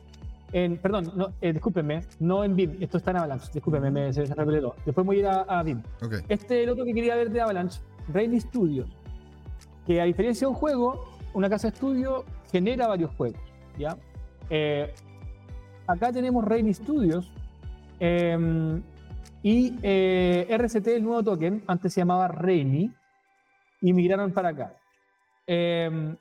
en, 0.51 0.77
perdón, 0.77 1.11
no, 1.15 1.27
eh, 1.41 1.53
discúlpenme, 1.53 2.01
no 2.19 2.43
en 2.43 2.55
BIM, 2.55 2.77
esto 2.81 2.97
está 2.97 3.11
en 3.11 3.17
Avalanche, 3.17 3.51
discúlpenme, 3.53 3.91
me, 3.91 4.11
se, 4.11 4.25
reveló. 4.25 4.73
Después 4.83 5.05
voy 5.05 5.17
a 5.17 5.19
ir 5.19 5.27
a, 5.27 5.61
BIM. 5.61 5.83
Este 6.27 6.57
es 6.57 6.63
el 6.63 6.69
otro 6.71 6.85
que 6.85 6.93
quería 6.95 7.15
ver 7.15 7.29
de 7.29 7.39
Avalanche, 7.39 7.79
Rainy 8.11 8.39
Studios, 8.39 8.89
que 9.85 10.01
a 10.01 10.05
diferencia 10.05 10.47
de 10.47 10.49
un 10.49 10.57
juego, 10.57 11.05
una 11.35 11.51
casa 11.51 11.67
de 11.67 11.75
estudio 11.75 12.25
genera 12.51 12.87
varios 12.87 13.11
juegos, 13.15 13.41
¿ya? 13.77 13.95
Eh, 14.49 14.91
acá 15.85 16.11
tenemos 16.11 16.43
Rainy 16.45 16.73
Studios, 16.73 17.31
em, 17.99 18.81
y 19.41 19.75
eh, 19.81 20.47
RCT, 20.49 20.87
el 20.87 21.03
nuevo 21.03 21.23
token, 21.23 21.63
antes 21.67 21.93
se 21.93 22.01
llamaba 22.01 22.27
Rainy, 22.27 22.91
y 23.81 23.93
migraron 23.93 24.31
para 24.33 24.49
acá. 24.49 24.75
Em, 25.47 26.15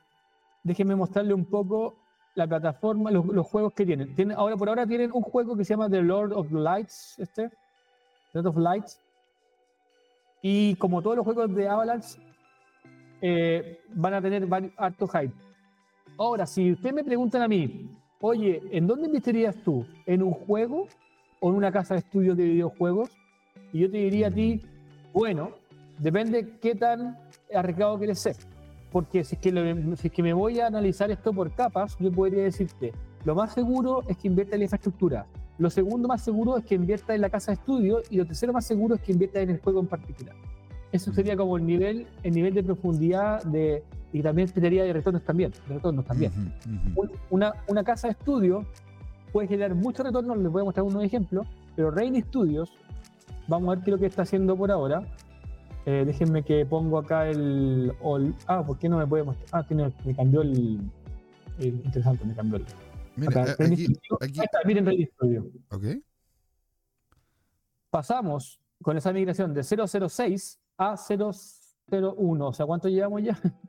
déjenme 0.63 0.95
mostrarle 0.95 1.35
un 1.35 1.45
poco 1.45 1.97
la 2.35 2.47
plataforma, 2.47 3.11
los, 3.11 3.47
juegos 3.47 3.73
que 3.73 3.85
tienen. 3.85 4.15
tienen. 4.15 4.37
Ahora 4.37 4.57
por 4.57 4.69
ahora 4.69 4.87
tienen 4.87 5.11
un 5.13 5.23
juego 5.23 5.57
que 5.57 5.65
se 5.65 5.75
llama 5.75 5.91
The 5.91 6.03
Lord 6.03 6.33
of 6.33 6.53
Lights, 6.53 7.19
este, 7.19 7.51
Lord 8.33 8.47
of 8.47 8.57
Lights. 8.57 9.01
Y 10.41 10.77
como 10.77 11.03
todos 11.03 11.17
los 11.17 11.25
juegos 11.25 11.53
de 11.53 11.69
Avalanche, 11.69 12.21
eh, 13.21 13.81
van 13.89 14.15
a 14.15 14.23
tener 14.23 14.47
harto 14.77 15.09
hype. 15.09 15.35
Ahora, 16.17 16.47
si 16.47 16.73
ustedes 16.73 16.95
me 16.95 17.03
preguntan 17.03 17.43
a 17.43 17.49
mí, 17.49 17.91
oye, 18.21 18.63
¿en 18.71 18.87
dónde 18.87 19.07
invertirías 19.07 19.57
tú? 19.65 19.85
¿En 20.07 20.23
un 20.23 20.33
juego 20.33 20.87
o 21.41 21.51
en 21.51 21.57
una 21.57 21.73
casa 21.73 21.95
de 21.95 22.01
estudios 22.01 22.37
de 22.37 22.45
videojuegos? 22.45 23.11
Y 23.73 23.81
yo 23.81 23.91
te 23.91 23.99
diría 23.99 24.29
a 24.29 24.31
ti, 24.31 24.63
bueno, 25.13 25.51
depende 25.99 26.55
qué 26.61 26.75
tan 26.75 27.19
arriesgado 27.55 27.99
quieres 27.99 28.19
ser. 28.19 28.37
Porque 28.91 29.23
si 29.25 29.35
es, 29.35 29.41
que 29.41 29.97
si 29.97 30.07
es 30.09 30.13
que 30.13 30.23
me 30.23 30.33
voy 30.33 30.61
a 30.61 30.67
analizar 30.67 31.11
esto 31.11 31.33
por 31.33 31.55
capas, 31.55 31.97
yo 31.99 32.11
podría 32.11 32.45
decirte, 32.45 32.93
lo 33.25 33.35
más 33.35 33.53
seguro 33.53 34.03
es 34.09 34.17
que 34.17 34.29
invierta 34.29 34.55
en 34.57 34.61
la 34.61 34.65
infraestructura. 34.65 35.27
Lo 35.59 35.71
segundo 35.71 36.09
más 36.09 36.23
seguro 36.23 36.57
es 36.57 36.65
que 36.65 36.77
invierta 36.77 37.15
en 37.15 37.21
la 37.21 37.31
casa 37.31 37.51
de 37.51 37.57
estudio 37.57 38.01
y 38.11 38.17
lo 38.17 38.25
tercero 38.25 38.53
más 38.53 38.65
seguro 38.65 38.95
es 38.95 39.03
que 39.03 39.13
invierta 39.13 39.41
en 39.41 39.51
el 39.51 39.61
juego 39.61 39.81
en 39.81 39.89
particular. 39.89 40.35
Eso 40.93 41.13
sería 41.13 41.37
como 41.37 41.57
el 41.59 41.67
nivel, 41.67 42.07
el 42.23 42.33
nivel 42.33 42.55
de 42.55 42.63
profundidad 42.63 43.43
de, 43.43 43.83
y 44.13 44.23
también 44.23 44.49
sería 44.49 44.85
de 44.85 44.93
retornos 44.93 45.23
también. 45.23 45.53
De 45.69 45.75
retornos 45.75 46.05
también. 46.07 46.33
Una, 47.29 47.53
una 47.67 47.85
casa 47.85 48.09
de 48.09 48.13
estudio 48.13 48.65
puede 49.33 49.49
generar 49.49 49.75
muchos 49.75 50.05
retornos, 50.05 50.37
les 50.39 50.51
voy 50.51 50.63
a 50.63 50.65
mostrar 50.65 50.85
unos 50.85 51.05
ejemplos, 51.05 51.47
pero 51.77 51.91
Rain 51.91 52.21
Studios, 52.23 52.73
vamos 53.47 53.69
a 53.69 53.75
ver 53.75 53.85
qué 53.85 53.91
es 53.91 53.93
lo 53.93 53.99
que 53.99 54.07
está 54.07 54.23
haciendo 54.23 54.57
por 54.57 54.71
ahora. 54.71 55.03
Eh, 55.87 56.05
déjenme 56.05 56.43
que 56.43 56.67
pongo 56.67 56.99
acá 56.99 57.29
el, 57.29 57.95
Ah, 58.47 58.63
¿por 58.67 58.79
qué 58.79 58.89
no 58.89 58.99
me 58.99 59.07
puede 59.07 59.25
mostrar? 59.25 59.49
Ah, 59.53 59.67
tiene, 59.67 59.93
me 60.05 60.15
cambió 60.15 60.43
el, 60.43 60.81
Interesante, 61.59 62.25
me 62.25 62.35
cambió 62.35 62.59
el. 62.59 62.67
Mira, 63.17 63.43
acá, 63.43 63.65
aquí, 63.65 64.41
está, 64.41 64.59
miren 64.65 64.87
Rain 64.87 65.09
Studio. 65.15 65.51
Ok. 65.71 65.85
Pasamos 67.91 68.61
con 68.83 68.97
esa 68.97 69.13
migración 69.13 69.55
de 69.55 69.63
006 69.63 70.61
a 70.77 70.95
001. 70.97 72.47
O 72.47 72.53
sea, 72.53 72.67
¿cuánto 72.67 72.89
llevamos 72.89 73.23
ya? 73.23 73.39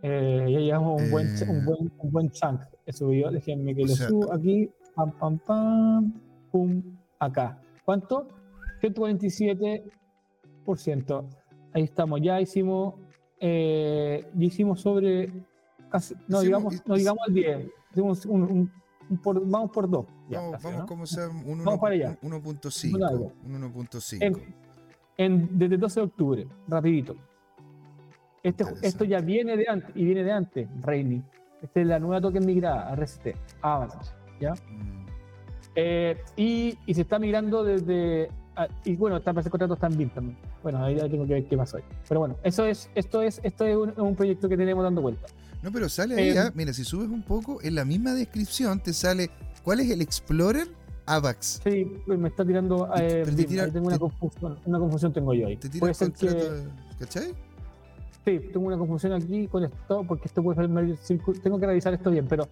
Eh, 0.00 0.46
ya 0.52 0.60
llevamos 0.60 1.02
un, 1.02 1.10
buen, 1.10 1.26
un, 1.48 1.64
buen, 1.64 1.92
un 1.98 2.12
buen 2.12 2.30
chunk. 2.30 2.60
Eso 2.86 3.12
yo, 3.12 3.32
déjenme 3.32 3.74
que 3.74 3.82
lo 3.82 3.88
subo 3.88 4.32
aquí 4.32 4.70
pam, 4.98 5.12
pam, 5.12 5.38
pam, 5.38 6.12
pum, 6.50 6.82
acá. 7.20 7.62
¿Cuánto? 7.84 8.26
147%. 8.82 11.24
Ahí 11.72 11.84
estamos, 11.84 12.20
ya 12.20 12.40
hicimos, 12.40 12.96
eh, 13.38 14.28
hicimos 14.38 14.80
sobre, 14.80 15.32
casi, 15.88 16.16
no, 16.26 16.40
digamos, 16.40 16.84
no 16.86 16.96
digamos 16.96 17.22
el 17.28 17.34
10, 17.34 17.68
vamos 19.44 19.70
por 19.70 19.88
2. 19.88 20.04
Vamos, 20.30 20.60
vamos 20.62 20.84
como 20.86 21.06
sea, 21.06 21.28
un 21.28 21.60
1.5. 21.60 22.18
1.5. 22.20 24.42
Desde 25.50 25.76
12 25.76 26.00
de 26.00 26.06
octubre, 26.06 26.48
rapidito. 26.66 27.14
Este, 28.42 28.64
esto 28.82 29.04
ya 29.04 29.20
viene 29.20 29.56
de 29.56 29.68
antes, 29.68 29.94
y 29.94 30.04
viene 30.04 30.24
de 30.24 30.32
antes, 30.32 30.68
Rainy. 30.80 31.22
Esta 31.62 31.80
es 31.80 31.86
la 31.86 31.98
nueva 31.98 32.20
token 32.20 32.44
migrada, 32.46 32.94
RST, 32.94 33.34
Avalanche. 33.62 34.17
¿Ya? 34.40 34.52
Mm. 34.52 34.98
Eh, 35.74 36.16
y, 36.36 36.78
y, 36.86 36.94
se 36.94 37.02
está 37.02 37.18
migrando 37.18 37.62
desde. 37.62 38.30
y 38.84 38.96
bueno, 38.96 39.18
está 39.18 39.30
ese 39.38 39.50
contrato 39.50 39.74
está 39.74 39.86
en 39.86 39.96
BIM 39.96 40.10
también. 40.10 40.38
Bueno, 40.62 40.84
ahí, 40.84 40.96
tengo 40.96 41.26
que 41.26 41.34
ver 41.34 41.46
qué 41.46 41.56
pasa 41.56 41.76
hoy. 41.76 41.84
Pero 42.08 42.20
bueno, 42.20 42.36
eso 42.42 42.66
es, 42.66 42.90
esto 42.94 43.22
es, 43.22 43.40
esto 43.44 43.64
es 43.64 43.76
un, 43.96 44.16
proyecto 44.16 44.48
que 44.48 44.56
tenemos 44.56 44.82
dando 44.82 45.02
vuelta. 45.02 45.28
No, 45.62 45.70
pero 45.70 45.88
sale 45.88 46.16
ahí, 46.16 46.30
eh, 46.30 46.38
¿ah? 46.38 46.52
mira, 46.54 46.72
si 46.72 46.84
subes 46.84 47.08
un 47.08 47.22
poco, 47.22 47.60
en 47.62 47.74
la 47.74 47.84
misma 47.84 48.14
descripción 48.14 48.80
te 48.80 48.92
sale 48.92 49.30
cuál 49.62 49.80
es 49.80 49.90
el 49.90 50.02
Explorer 50.02 50.66
AVAX. 51.06 51.60
Sí, 51.62 51.86
pues 52.06 52.18
me 52.18 52.28
está 52.28 52.44
tirando. 52.44 52.88
Eh, 52.96 53.24
tengo 53.72 53.86
una 53.86 53.98
confusión, 53.98 54.58
una 54.64 54.78
confusión 54.78 55.12
tengo 55.12 55.32
yo 55.34 55.46
ahí. 55.46 55.56
¿Te 55.56 55.68
tira 55.68 55.80
Puede 55.80 55.94
ser 55.94 56.12
que. 56.12 56.64
¿Cachai? 56.98 57.34
sí, 58.24 58.40
tengo 58.52 58.66
una 58.66 58.76
confusión 58.76 59.12
aquí 59.12 59.46
con 59.46 59.64
esto, 59.64 60.04
porque 60.06 60.26
esto 60.26 60.42
puede 60.42 60.56
ser 60.56 60.68
medio 60.68 60.96
tengo 61.42 61.58
que 61.58 61.66
revisar 61.66 61.94
esto 61.94 62.10
bien, 62.10 62.26
pero 62.28 62.48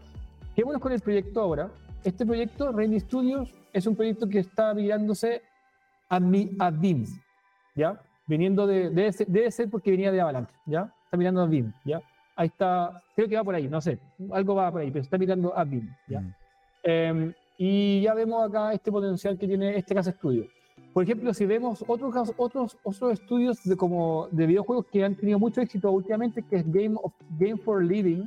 quedémonos 0.57 0.81
con 0.81 0.93
el 0.93 1.01
proyecto 1.01 1.41
ahora. 1.43 1.71
Este 2.03 2.25
proyecto, 2.25 2.73
Rainy 2.73 2.99
Studios, 3.01 3.55
es 3.75 3.87
un 3.87 3.95
proyecto 3.95 4.27
que 4.27 4.39
está 4.39 4.73
mirándose 4.73 5.43
a, 6.09 6.19
mi, 6.19 6.51
a 6.59 6.71
BIM, 6.71 7.05
¿ya? 7.75 8.01
Viniendo 8.27 8.67
de, 8.67 8.91
debe 8.91 9.51
ser, 9.51 9.69
porque 9.69 9.91
venía 9.91 10.11
de 10.11 10.21
Avalanche, 10.21 10.55
¿ya? 10.65 10.91
Está 11.05 11.19
mirando 11.19 11.43
a 11.43 11.47
BIM, 11.47 11.73
¿ya? 11.85 12.01
Ahí 12.37 12.47
está, 12.47 13.03
creo 13.15 13.29
que 13.29 13.37
va 13.37 13.45
por 13.45 13.55
ahí, 13.55 13.69
no 13.69 13.81
sé, 13.81 13.99
algo 14.33 14.55
va 14.55 14.73
por 14.73 14.81
ahí, 14.81 14.91
pero 14.91 15.03
está 15.03 15.19
mirando 15.19 15.57
a 15.57 15.65
BIM, 15.65 15.95
¿ya? 16.09 16.21
Mm. 16.21 16.35
Em, 16.85 17.35
y 17.59 18.01
ya 18.03 18.15
vemos 18.15 18.49
acá 18.49 18.73
este 18.73 18.91
potencial 18.91 19.37
que 19.37 19.47
tiene 19.47 19.77
este 19.77 19.95
Casa 19.95 20.13
Studio. 20.13 20.47
Por 20.95 21.05
ejemplo, 21.05 21.35
si 21.35 21.45
vemos 21.45 21.85
otros, 21.87 22.33
otros, 22.39 22.79
otros 22.83 23.13
estudios 23.13 23.63
de, 23.65 23.77
como 23.77 24.29
de 24.31 24.47
videojuegos 24.47 24.87
que 24.87 25.05
han 25.05 25.17
tenido 25.17 25.39
mucho 25.39 25.61
éxito 25.61 25.91
últimamente, 25.91 26.43
que 26.43 26.57
es 26.57 26.73
Game, 26.73 26.97
of, 27.03 27.13
Game 27.39 27.59
for 27.59 27.83
Living, 27.83 28.25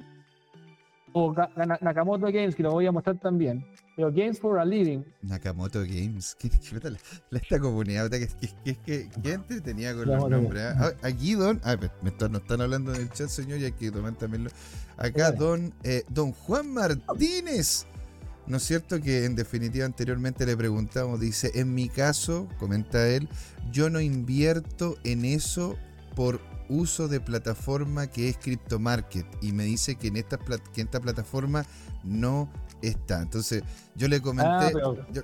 o 1.14 1.34
Nakamoto 1.82 2.28
Games, 2.28 2.56
que 2.56 2.64
lo 2.64 2.72
voy 2.72 2.86
a 2.86 2.92
mostrar 2.92 3.20
también. 3.20 3.66
Pero 3.96 4.12
Games 4.12 4.40
for 4.40 4.60
a 4.60 4.66
Living. 4.66 5.04
Nakamoto 5.22 5.82
Games. 5.82 6.36
¿Qué, 6.40 6.50
qué, 6.50 6.90
la, 6.90 7.40
esta 7.40 7.60
comunidad? 7.60 8.10
¿Qué, 8.10 8.28
qué, 8.64 8.78
qué, 8.86 9.10
qué 9.22 9.34
entretenida 9.34 9.94
con 9.94 10.08
los 10.08 10.30
nombres? 10.30 10.64
¿eh? 10.64 10.76
Ah, 10.78 10.92
aquí, 11.02 11.34
Don. 11.34 11.60
Ah, 11.64 11.76
me 12.02 12.10
están, 12.10 12.32
nos 12.32 12.42
están 12.42 12.62
hablando 12.62 12.94
en 12.94 13.02
el 13.02 13.10
chat, 13.10 13.28
señor, 13.28 13.60
y 13.60 13.66
hay 13.66 13.72
que 13.72 13.92
tomar 13.92 14.14
también. 14.16 14.46
Lo, 14.46 14.52
acá, 14.98 15.32
Don, 15.32 15.74
eh, 15.84 16.04
Don 16.10 16.32
Juan 16.32 16.74
Martínez. 16.74 17.86
¿No 18.48 18.58
es 18.58 18.64
cierto 18.64 19.00
que 19.00 19.26
en 19.26 19.36
definitiva 19.36 19.86
anteriormente 19.86 20.46
le 20.46 20.58
preguntamos? 20.58 21.20
Dice, 21.20 21.52
en 21.54 21.76
mi 21.76 21.88
caso, 21.88 22.48
comenta 22.58 23.08
él, 23.08 23.30
yo 23.72 23.92
no 23.92 24.02
invierto 24.02 24.96
en 25.04 25.24
eso 25.24 25.78
por 26.16 26.42
uso 26.70 27.08
de 27.08 27.20
plataforma 27.20 28.08
que 28.08 28.30
es 28.30 28.38
CryptoMarket 28.38 29.26
y 29.42 29.52
me 29.52 29.64
dice 29.64 29.96
que 29.96 30.08
en 30.08 30.18
esta, 30.18 30.38
que 30.38 30.82
en 30.82 30.88
esta 30.88 31.00
plataforma 31.00 31.66
no 32.04 32.50
está. 32.82 33.22
Entonces, 33.22 33.64
yo 34.00 34.08
le 34.08 34.22
comenté, 34.22 34.50
ah, 34.50 34.72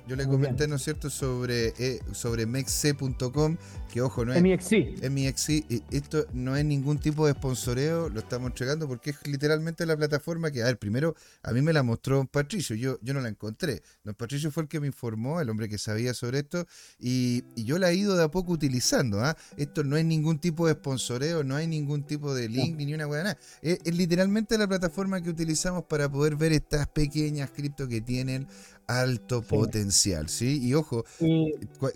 yo, 0.06 0.16
le 0.16 0.26
comenté, 0.26 0.68
¿no 0.68 0.76
es 0.76 0.82
cierto?, 0.82 1.08
sobre, 1.08 1.72
eh, 1.78 1.98
sobre 2.12 2.44
mexc.com, 2.44 3.56
que 3.90 4.02
ojo, 4.02 4.26
no 4.26 4.34
es. 4.34 4.42
MXC. 4.42 5.82
Esto 5.90 6.26
no 6.34 6.56
es 6.56 6.64
ningún 6.66 6.98
tipo 6.98 7.26
de 7.26 7.32
sponsoreo, 7.32 8.10
lo 8.10 8.20
estamos 8.20 8.50
entregando 8.50 8.86
porque 8.86 9.10
es 9.10 9.26
literalmente 9.26 9.86
la 9.86 9.96
plataforma 9.96 10.50
que, 10.50 10.62
a 10.62 10.66
ver, 10.66 10.78
primero, 10.78 11.14
a 11.42 11.52
mí 11.52 11.62
me 11.62 11.72
la 11.72 11.82
mostró 11.82 12.16
Don 12.16 12.26
Patricio, 12.26 12.76
yo, 12.76 12.98
yo 13.00 13.14
no 13.14 13.22
la 13.22 13.30
encontré. 13.30 13.82
Don 14.04 14.14
Patricio 14.14 14.50
fue 14.50 14.64
el 14.64 14.68
que 14.68 14.78
me 14.78 14.88
informó, 14.88 15.40
el 15.40 15.48
hombre 15.48 15.70
que 15.70 15.78
sabía 15.78 16.12
sobre 16.12 16.40
esto, 16.40 16.66
y, 16.98 17.44
yo 17.56 17.78
la 17.78 17.90
he 17.90 17.94
ido 17.94 18.14
de 18.14 18.24
a 18.24 18.28
poco 18.30 18.52
utilizando. 18.52 19.24
¿ah? 19.24 19.34
Esto 19.56 19.84
no 19.84 19.96
es 19.96 20.04
ningún 20.04 20.38
tipo 20.38 20.66
de 20.66 20.74
sponsoreo, 20.74 21.42
no 21.44 21.56
hay 21.56 21.66
ningún 21.66 22.02
tipo 22.02 22.34
de 22.34 22.50
link 22.50 22.76
ni 22.76 22.92
una 22.92 23.06
hueá 23.06 23.22
nada. 23.22 23.38
Es, 23.62 23.78
es 23.82 23.96
literalmente 23.96 24.58
la 24.58 24.68
plataforma 24.68 25.22
que 25.22 25.30
utilizamos 25.30 25.84
para 25.84 26.10
poder 26.10 26.36
ver 26.36 26.52
estas 26.52 26.86
pequeñas 26.88 27.50
cripto 27.50 27.88
que 27.88 28.02
tienen 28.02 28.46
alto 28.86 29.42
potencial, 29.42 30.28
¿sí? 30.28 30.60
Y 30.62 30.74
ojo, 30.74 31.04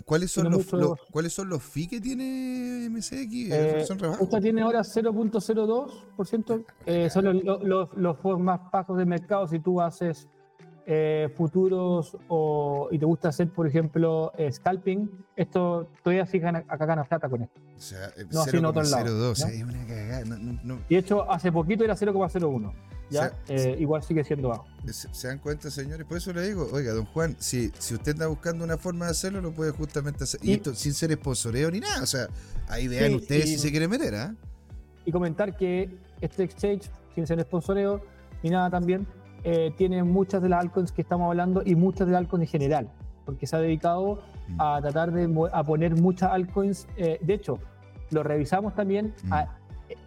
¿cuáles 0.04 0.30
son 0.30 0.50
los, 0.50 0.66
cuáles 1.10 1.32
son 1.32 1.48
los 1.48 1.62
fees 1.62 1.88
que 1.88 2.00
tiene 2.00 2.88
MSX? 2.90 3.12
Eh, 3.12 3.86
esta 4.20 4.40
tiene 4.40 4.62
ahora 4.62 4.80
0.02%, 4.80 6.64
eh, 6.86 7.10
son 7.10 7.44
los, 7.44 7.96
los, 7.96 8.40
más 8.40 8.60
bajos 8.72 8.96
del 8.98 9.06
mercado 9.06 9.46
si 9.46 9.60
tú 9.60 9.80
haces 9.80 10.28
eh, 10.86 11.32
futuros 11.36 12.16
o, 12.28 12.88
y 12.90 12.98
te 12.98 13.04
gusta 13.04 13.28
hacer, 13.28 13.48
por 13.50 13.66
ejemplo, 13.68 14.32
scalping, 14.50 15.08
esto 15.36 15.88
todavía 16.02 16.26
sí 16.26 16.40
gana, 16.40 16.64
acá 16.66 16.86
ganas 16.86 17.06
plata 17.06 17.28
con 17.28 17.42
esto. 17.42 17.60
O 17.76 17.80
sea, 17.80 18.12
no, 18.30 18.44
0.02, 18.44 19.48
es 19.48 19.62
una 19.62 19.86
cagada. 19.86 20.24
Y 20.88 20.94
de 20.94 21.00
hecho, 21.00 21.30
hace 21.30 21.52
poquito 21.52 21.84
era 21.84 21.94
0.01 21.94 22.72
ya 23.10 23.32
eh, 23.48 23.76
igual 23.78 24.02
sigue 24.02 24.24
siendo 24.24 24.48
bajo. 24.48 24.66
¿Se 24.86 25.28
dan 25.28 25.38
cuenta, 25.38 25.70
señores? 25.70 26.06
Por 26.06 26.16
eso 26.16 26.32
le 26.32 26.42
digo, 26.42 26.68
oiga, 26.72 26.92
don 26.92 27.04
Juan, 27.06 27.36
si, 27.38 27.70
si 27.78 27.94
usted 27.94 28.12
está 28.12 28.26
buscando 28.28 28.64
una 28.64 28.78
forma 28.78 29.06
de 29.06 29.10
hacerlo, 29.10 29.40
lo 29.40 29.52
puede 29.52 29.72
justamente 29.72 30.24
hacer. 30.24 30.40
Y, 30.42 30.54
esto 30.54 30.74
sin 30.74 30.94
ser 30.94 31.10
esposoreo 31.10 31.70
ni 31.70 31.80
nada. 31.80 32.02
O 32.02 32.06
sea, 32.06 32.28
ahí 32.68 32.88
vean 32.88 33.14
ustedes 33.14 33.48
si 33.50 33.58
se 33.58 33.70
quiere 33.70 33.88
meter, 33.88 34.14
¿ah? 34.14 34.34
Y 35.04 35.12
comentar 35.12 35.56
que 35.56 35.90
este 36.20 36.44
exchange, 36.44 36.90
sin 37.14 37.26
ser 37.26 37.38
esposoreo 37.40 38.02
ni 38.42 38.50
nada 38.50 38.70
también, 38.70 39.06
eh, 39.44 39.72
tiene 39.76 40.02
muchas 40.02 40.42
de 40.42 40.48
las 40.48 40.60
altcoins 40.60 40.92
que 40.92 41.02
estamos 41.02 41.28
hablando 41.28 41.62
y 41.64 41.74
muchas 41.74 42.06
de 42.06 42.12
las 42.12 42.20
altcoins 42.20 42.42
en 42.44 42.48
general, 42.48 42.92
porque 43.24 43.46
se 43.46 43.56
ha 43.56 43.58
dedicado 43.58 44.22
mm. 44.48 44.60
a 44.60 44.80
tratar 44.80 45.12
de 45.12 45.48
a 45.52 45.64
poner 45.64 45.96
muchas 45.96 46.30
altcoins. 46.30 46.86
Eh, 46.96 47.18
de 47.20 47.34
hecho, 47.34 47.58
lo 48.10 48.22
revisamos 48.22 48.74
también 48.74 49.14
a 49.30 49.44
mm. 49.44 49.59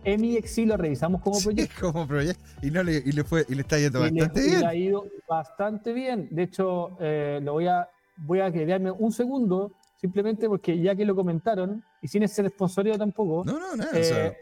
MXC 0.05 0.65
lo 0.65 0.77
revisamos 0.77 1.21
como 1.21 1.39
proyecto. 1.39 1.91
como 1.91 2.07
proyecto. 2.07 2.43
Y, 2.61 2.71
no 2.71 2.83
le, 2.83 2.97
y, 2.97 3.11
le 3.11 3.23
fue, 3.23 3.45
y 3.47 3.55
le 3.55 3.61
está 3.61 3.79
yendo 3.79 3.99
bastante 3.99 4.41
bien. 4.41 4.59
le 4.59 4.67
ha 4.67 4.75
ido 4.75 5.05
bastante 5.27 5.93
bien. 5.93 6.27
De 6.31 6.43
hecho, 6.43 6.97
eh, 6.99 7.39
lo 7.41 7.53
voy 7.53 7.67
a, 7.67 7.89
voy 8.17 8.39
a 8.39 8.51
quedarme 8.51 8.91
un 8.91 9.11
segundo, 9.11 9.71
simplemente 9.95 10.47
porque 10.47 10.79
ya 10.79 10.95
que 10.95 11.05
lo 11.05 11.15
comentaron, 11.15 11.83
y 12.01 12.07
sin 12.07 12.27
ser 12.27 12.49
sponsoreo 12.49 12.97
tampoco. 12.97 13.43
No, 13.45 13.59
no, 13.59 13.75
nada. 13.75 13.91
Eh, 13.93 14.37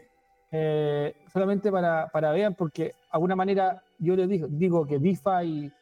eh, 0.50 1.16
solamente 1.32 1.70
para, 1.70 2.08
para 2.08 2.32
vean, 2.32 2.54
porque 2.54 2.84
de 2.84 2.94
alguna 3.10 3.36
manera 3.36 3.82
yo 3.98 4.16
les 4.16 4.28
digo, 4.28 4.48
digo 4.50 4.86
que 4.86 4.98
DeFi 4.98 5.72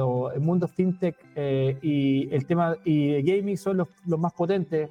o 0.00 0.30
el 0.30 0.40
mundo 0.40 0.68
fintech 0.68 1.16
y 1.82 2.32
el 2.32 2.46
tema 2.46 2.76
y 2.84 3.20
gaming 3.22 3.56
son 3.56 3.78
los, 3.78 3.88
los 4.06 4.20
más 4.20 4.32
potentes 4.32 4.88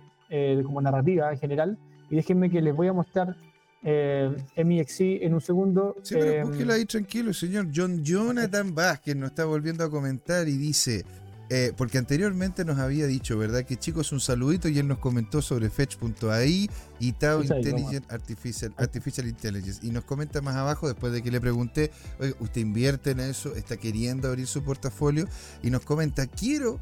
como 0.66 0.82
narrativa 0.82 1.32
en 1.32 1.40
general. 1.40 1.78
Y 2.10 2.16
déjenme 2.16 2.50
que 2.50 2.62
les 2.62 2.76
voy 2.76 2.88
a 2.88 2.94
mostrar 2.94 3.36
eh, 3.84 4.36
en 4.56 5.34
un 5.34 5.42
segundo. 5.42 5.96
Sí, 6.04 6.16
pero 6.18 6.54
eh, 6.54 6.74
ahí 6.74 6.86
tranquilo, 6.86 7.34
señor. 7.34 7.68
John 7.74 8.04
Jonathan 8.04 8.74
Vázquez 8.74 9.16
nos 9.16 9.32
está 9.32 9.46
volviendo 9.46 9.84
a 9.84 9.90
comentar 9.90 10.48
y 10.48 10.58
dice, 10.58 11.04
eh, 11.50 11.74
porque 11.76 11.98
anteriormente 11.98 12.64
nos 12.64 12.80
había 12.80 13.06
dicho, 13.06 13.38
¿verdad? 13.38 13.64
Que 13.66 13.76
chicos, 13.76 14.12
un 14.12 14.20
saludito 14.20 14.70
y 14.70 14.80
él 14.80 14.88
nos 14.88 15.00
comentó 15.00 15.42
sobre 15.42 15.70
Fetch.ai 15.70 16.70
y 17.00 17.12
Tao 17.12 17.44
Intelligent 17.44 18.10
Artificial, 18.12 18.74
Artificial 18.78 19.28
Intelligence. 19.28 19.86
Y 19.86 19.92
nos 19.92 20.06
comenta 20.06 20.42
más 20.42 20.56
abajo, 20.56 20.88
después 20.88 21.12
de 21.12 21.22
que 21.22 21.30
le 21.30 21.42
pregunté, 21.42 21.92
oye, 22.20 22.34
¿usted 22.40 22.62
invierte 22.62 23.12
en 23.12 23.20
eso? 23.20 23.54
¿Está 23.56 23.78
queriendo 23.78 24.30
abrir 24.30 24.48
su 24.48 24.64
portafolio? 24.64 25.28
Y 25.62 25.70
nos 25.70 25.82
comenta, 25.82 26.26
quiero 26.28 26.80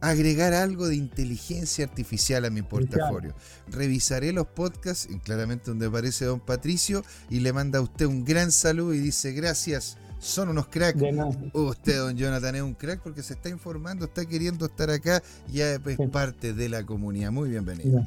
agregar 0.00 0.54
algo 0.54 0.86
de 0.88 0.96
inteligencia 0.96 1.84
artificial 1.84 2.44
a 2.44 2.50
mi 2.50 2.62
portafolio. 2.62 3.34
Revisaré 3.68 4.32
los 4.32 4.46
podcasts, 4.46 5.08
claramente 5.24 5.70
donde 5.70 5.86
aparece 5.86 6.24
don 6.24 6.40
Patricio, 6.40 7.02
y 7.30 7.40
le 7.40 7.52
manda 7.52 7.78
a 7.78 7.82
usted 7.82 8.06
un 8.06 8.24
gran 8.24 8.52
saludo 8.52 8.94
y 8.94 8.98
dice 8.98 9.32
gracias. 9.32 9.98
Son 10.18 10.48
unos 10.48 10.66
cracks. 10.66 11.00
Usted, 11.52 11.98
don 11.98 12.16
Jonathan, 12.16 12.56
es 12.56 12.62
un 12.62 12.74
crack 12.74 13.00
porque 13.02 13.22
se 13.22 13.34
está 13.34 13.48
informando, 13.48 14.06
está 14.06 14.26
queriendo 14.26 14.66
estar 14.66 14.90
acá 14.90 15.22
y 15.52 15.60
es 15.60 15.80
parte 16.10 16.52
de 16.52 16.68
la 16.68 16.84
comunidad. 16.84 17.30
Muy 17.30 17.50
bienvenido. 17.50 18.04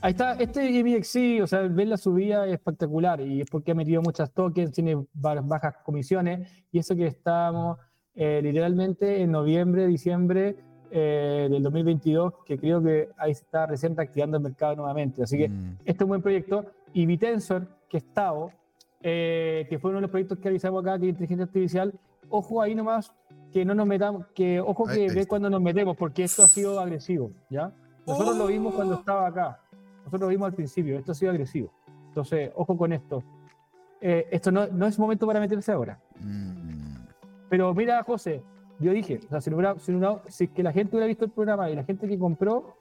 Ahí 0.00 0.10
está, 0.10 0.34
este 0.34 0.70
GBXC, 0.70 1.42
o 1.42 1.46
sea, 1.46 1.60
ver 1.60 1.86
la 1.86 1.96
subida 1.96 2.46
es 2.46 2.54
espectacular 2.54 3.22
y 3.22 3.40
es 3.40 3.48
porque 3.48 3.70
ha 3.70 3.74
metido 3.74 4.02
muchas 4.02 4.30
tokens, 4.32 4.72
tiene 4.72 5.02
bajas 5.14 5.76
comisiones 5.82 6.46
y 6.70 6.78
eso 6.78 6.94
que 6.94 7.06
estamos 7.06 7.78
eh, 8.14 8.40
literalmente 8.42 9.22
en 9.22 9.30
noviembre, 9.32 9.86
diciembre 9.86 10.56
eh, 10.96 11.48
del 11.50 11.60
2022, 11.60 12.34
que 12.46 12.56
creo 12.56 12.80
que 12.80 13.08
ahí 13.16 13.34
se 13.34 13.42
está 13.42 13.66
recién 13.66 13.96
reactivando 13.96 14.36
el 14.36 14.44
mercado 14.44 14.76
nuevamente. 14.76 15.24
Así 15.24 15.36
que 15.36 15.48
mm. 15.48 15.78
este 15.84 15.92
es 15.92 16.00
un 16.02 16.08
buen 16.08 16.22
proyecto. 16.22 16.66
Y 16.92 17.04
Vitensor, 17.04 17.66
que 17.88 17.96
es 17.96 18.04
Tao, 18.14 18.52
eh, 19.02 19.66
que 19.68 19.80
fue 19.80 19.90
uno 19.90 19.98
de 19.98 20.02
los 20.02 20.10
proyectos 20.12 20.38
que 20.38 20.44
realizamos 20.44 20.84
acá, 20.84 20.96
que 20.96 21.06
es 21.06 21.10
inteligencia 21.10 21.46
artificial, 21.46 21.92
ojo 22.28 22.62
ahí 22.62 22.76
nomás, 22.76 23.12
que 23.52 23.64
no 23.64 23.74
nos 23.74 23.88
metamos, 23.88 24.26
que 24.36 24.60
ojo 24.60 24.84
que 24.86 25.10
ve 25.12 25.26
cuando 25.26 25.50
nos 25.50 25.60
metemos, 25.60 25.96
porque 25.96 26.22
esto 26.22 26.44
ha 26.44 26.46
sido 26.46 26.78
agresivo, 26.78 27.32
¿ya? 27.50 27.72
Nosotros 28.06 28.36
lo 28.36 28.46
vimos 28.46 28.72
cuando 28.72 28.94
estaba 28.94 29.26
acá, 29.26 29.60
nosotros 29.98 30.20
lo 30.20 30.28
vimos 30.28 30.46
al 30.46 30.54
principio, 30.54 30.96
esto 30.96 31.10
ha 31.10 31.14
sido 31.16 31.32
agresivo. 31.32 31.72
Entonces, 32.06 32.52
ojo 32.54 32.76
con 32.76 32.92
esto. 32.92 33.24
Eh, 34.00 34.28
esto 34.30 34.52
no, 34.52 34.68
no, 34.68 34.86
es 34.86 34.96
momento 34.96 35.26
para 35.26 35.40
meterse 35.40 35.72
ahora. 35.72 35.98
Mm. 36.20 37.06
Pero 37.48 37.74
mira, 37.74 38.00
José, 38.04 38.44
yo 38.80 38.92
dije, 38.92 39.20
o 39.26 39.28
sea, 39.28 39.40
si, 39.40 39.50
si, 40.28 40.48
que 40.48 40.62
la 40.62 40.72
gente 40.72 40.96
hubiera 40.96 41.06
visto 41.06 41.24
el 41.24 41.30
programa 41.30 41.70
y 41.70 41.76
la 41.76 41.84
gente 41.84 42.08
que 42.08 42.18
compró, 42.18 42.76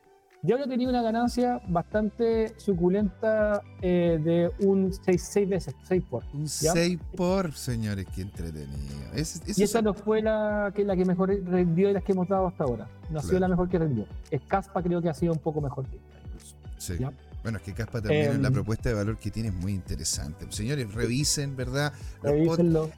yo 0.45 0.55
habría 0.55 0.67
tenido 0.67 0.89
una 0.89 1.01
ganancia 1.01 1.61
bastante 1.69 2.53
suculenta 2.59 3.61
eh, 3.81 4.19
de 4.21 4.51
un 4.67 4.91
6 4.91 5.47
veces, 5.47 5.73
6 5.87 6.03
por. 6.09 6.23
Un 6.33 6.49
6 6.49 6.99
por, 7.15 7.53
señores, 7.53 8.05
qué 8.13 8.23
entretenido. 8.23 8.97
y 9.15 9.63
esa 9.63 9.81
no 9.81 9.93
fue 9.93 10.21
la 10.21 10.73
que, 10.75 10.83
la 10.83 10.97
que 10.97 11.05
mejor 11.05 11.29
rendió 11.45 11.87
de 11.87 11.93
las 11.93 12.03
que 12.03 12.11
hemos 12.11 12.27
dado 12.27 12.47
hasta 12.47 12.65
ahora. 12.65 12.89
No 13.09 13.19
ha 13.19 13.23
sido 13.23 13.39
la 13.39 13.47
mejor 13.47 13.69
que 13.69 13.79
rendió. 13.79 14.05
Caspa 14.47 14.83
creo 14.83 15.01
que 15.01 15.07
ha 15.07 15.13
sido 15.13 15.31
un 15.31 15.39
poco 15.39 15.61
mejor 15.61 15.85
que 15.87 15.95
esta, 15.95 16.19
incluso. 16.25 16.55
Sí. 16.77 16.97
Bueno, 17.41 17.57
es 17.57 17.63
que 17.63 17.73
Caspa 17.73 18.01
también 18.01 18.41
la 18.41 18.47
em, 18.49 18.53
propuesta 18.53 18.89
de 18.89 18.95
valor 18.95 19.17
que 19.17 19.31
tiene 19.31 19.49
es 19.49 19.55
muy 19.55 19.73
interesante. 19.73 20.45
Señores, 20.49 20.93
revisen, 20.93 21.55
¿verdad? 21.55 21.93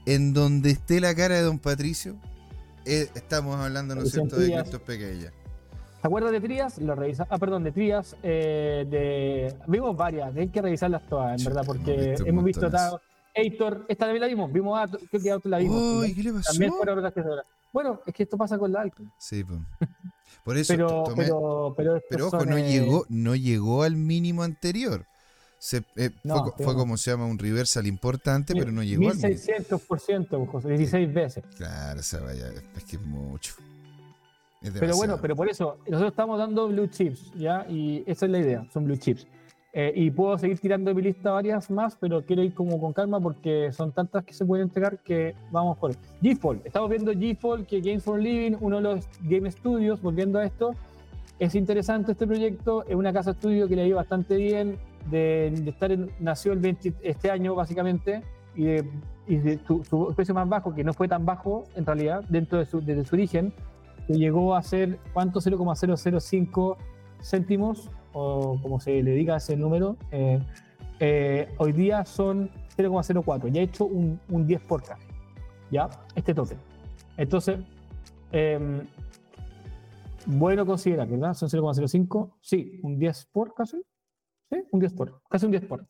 en 0.05 0.33
donde 0.33 0.71
esté 0.71 0.99
la 0.99 1.13
cara 1.13 1.35
de 1.35 1.41
don 1.41 1.59
Patricio, 1.59 2.15
eh, 2.85 3.09
estamos 3.15 3.55
hablando, 3.57 3.95
¿no 3.95 4.03
es 4.03 4.11
cierto?, 4.11 4.37
de 4.37 4.53
criptos 4.53 4.81
pequeñas. 4.81 5.33
¿Te 6.01 6.07
acuerdas 6.07 6.31
de 6.31 6.39
Trias? 6.39 6.77
Lo 6.77 6.93
revisa. 6.93 7.25
Ah, 7.29 7.39
perdón, 7.39 7.63
de 7.63 7.71
Trias. 7.71 8.15
Eh, 8.21 8.85
de... 8.87 9.55
Vimos 9.67 9.97
varias, 9.97 10.35
hay 10.35 10.49
que 10.49 10.61
revisarlas 10.61 11.07
todas, 11.09 11.39
en 11.39 11.45
verdad, 11.45 11.63
porque 11.65 12.15
hemos 12.25 12.43
visto. 12.43 12.67
Hemos 12.67 13.01
esta 13.87 14.07
vez 14.07 14.21
la 14.21 14.27
vimos, 14.27 14.51
vimos 14.51 14.79
a 14.79 14.87
creo 14.87 15.21
que 15.21 15.31
Auto 15.31 15.49
la 15.49 15.57
vimos. 15.57 16.03
Uy, 16.03 16.15
¿qué 16.15 16.23
le 16.23 16.33
pasó? 16.33 16.51
También 16.51 16.71
fueron 16.71 16.99
otras 16.99 17.13
que 17.13 17.21
Bueno, 17.73 18.01
es 18.05 18.13
que 18.13 18.23
esto 18.23 18.37
pasa 18.37 18.57
con 18.57 18.71
la 18.71 18.81
alcohol. 18.81 19.11
Sí, 19.17 19.43
pues. 19.43 19.59
Por 20.43 20.57
eso. 20.57 20.73
pero, 20.73 21.03
pero, 21.15 21.73
pero, 21.75 22.01
pero, 22.09 22.27
ojo, 22.27 22.45
no, 22.45 22.57
llegó, 22.57 23.05
no 23.09 23.35
llegó 23.35 23.83
al 23.83 23.97
mínimo 23.97 24.43
anterior. 24.43 25.05
Se, 25.57 25.83
eh, 25.95 26.11
fue, 26.57 26.75
como 26.75 26.97
se 26.97 27.11
llama 27.11 27.25
un 27.25 27.39
reversal 27.39 27.87
importante, 27.87 28.53
pero 28.53 28.71
no 28.71 28.83
llegó 28.83 29.09
al 29.09 29.17
1600%, 29.17 30.47
José, 30.47 30.69
16 30.69 31.13
veces. 31.13 31.43
Claro, 31.57 31.99
o 31.99 32.03
sea, 32.03 32.19
vaya, 32.19 32.49
es 32.75 32.83
que 32.83 32.97
es 32.97 33.01
mucho. 33.01 33.55
pero 34.61 34.95
bueno, 34.95 35.17
pero 35.21 35.35
por 35.35 35.49
eso, 35.49 35.77
nosotros 35.87 36.11
estamos 36.11 36.37
dando 36.37 36.67
blue 36.67 36.87
chips, 36.87 37.33
¿ya? 37.35 37.65
Y 37.67 38.03
esa 38.05 38.25
es 38.25 38.31
la 38.31 38.39
idea, 38.39 38.67
son 38.71 38.85
blue 38.85 38.97
chips. 38.97 39.25
Eh, 39.77 39.91
y 39.93 40.09
puedo 40.09 40.37
seguir 40.37 40.57
tirando 40.57 40.89
de 40.89 40.95
mi 40.95 41.01
lista 41.01 41.31
varias 41.31 41.69
más, 41.69 41.97
pero 41.99 42.25
quiero 42.25 42.41
ir 42.41 42.53
como 42.53 42.79
con 42.79 42.93
calma 42.93 43.19
porque 43.19 43.73
son 43.73 43.91
tantas 43.91 44.23
que 44.23 44.33
se 44.33 44.45
pueden 44.45 44.67
entregar 44.67 44.99
que 44.99 45.35
vamos 45.51 45.77
por 45.77 45.93
GFall. 46.21 46.61
Estamos 46.63 46.89
viendo 46.89 47.11
GFall, 47.11 47.65
que 47.67 47.81
Games 47.81 48.01
for 48.01 48.17
Living, 48.17 48.55
uno 48.61 48.77
de 48.77 48.83
los 48.83 49.05
Game 49.23 49.51
Studios, 49.51 50.01
volviendo 50.01 50.39
a 50.39 50.45
esto. 50.45 50.73
Es 51.39 51.55
interesante 51.55 52.13
este 52.13 52.25
proyecto, 52.25 52.85
es 52.87 52.95
una 52.95 53.11
casa 53.11 53.31
estudio 53.31 53.67
que 53.67 53.75
le 53.75 53.81
ha 53.81 53.85
ido 53.85 53.97
bastante 53.97 54.37
bien, 54.37 54.79
de, 55.09 55.47
estar 55.67 55.91
en, 55.91 56.11
nació 56.19 56.53
el 56.53 56.59
20, 56.59 56.93
este 57.01 57.31
año 57.31 57.55
básicamente, 57.55 58.23
y 58.55 58.65
de, 58.65 58.89
y 59.27 59.37
de 59.37 59.59
su, 59.65 60.13
precio 60.15 60.33
más 60.33 60.47
bajo, 60.47 60.73
que 60.73 60.83
no 60.83 60.93
fue 60.93 61.07
tan 61.07 61.25
bajo 61.25 61.63
en 61.75 61.85
realidad, 61.85 62.23
dentro 62.29 62.59
de 62.59 62.65
su, 62.65 62.81
desde 62.81 63.05
su 63.05 63.15
origen, 63.15 63.53
que 64.07 64.13
llegó 64.13 64.55
a 64.55 64.61
ser, 64.61 64.99
¿cuánto? 65.13 65.41
0,005 65.41 66.77
céntimos 67.21 67.89
o 68.13 68.57
como 68.61 68.79
se 68.79 69.01
le 69.03 69.11
diga 69.11 69.37
ese 69.37 69.57
número, 69.57 69.97
eh, 70.11 70.39
eh, 70.99 71.49
hoy 71.57 71.73
día 71.73 72.05
son 72.05 72.49
0,04. 72.77 73.51
Ya 73.51 73.61
he 73.61 73.63
hecho 73.65 73.85
un, 73.85 74.19
un 74.29 74.47
10 74.47 74.61
por 74.61 74.83
casi. 74.83 75.05
¿Ya? 75.71 75.89
Este 76.15 76.33
tope. 76.33 76.55
Entonces, 77.17 77.59
em, 78.31 78.87
bueno 80.25 80.65
considerar, 80.65 81.07
¿verdad? 81.07 81.33
Son 81.33 81.49
0,05. 81.49 82.31
Sí, 82.41 82.79
un 82.83 82.97
10 82.97 83.27
por 83.31 83.53
casi. 83.53 83.81
Un 84.71 84.79
10 84.79 84.93
por. 84.93 85.21
Casi 85.29 85.45
un 85.45 85.51
10 85.51 85.65
por. 85.65 85.85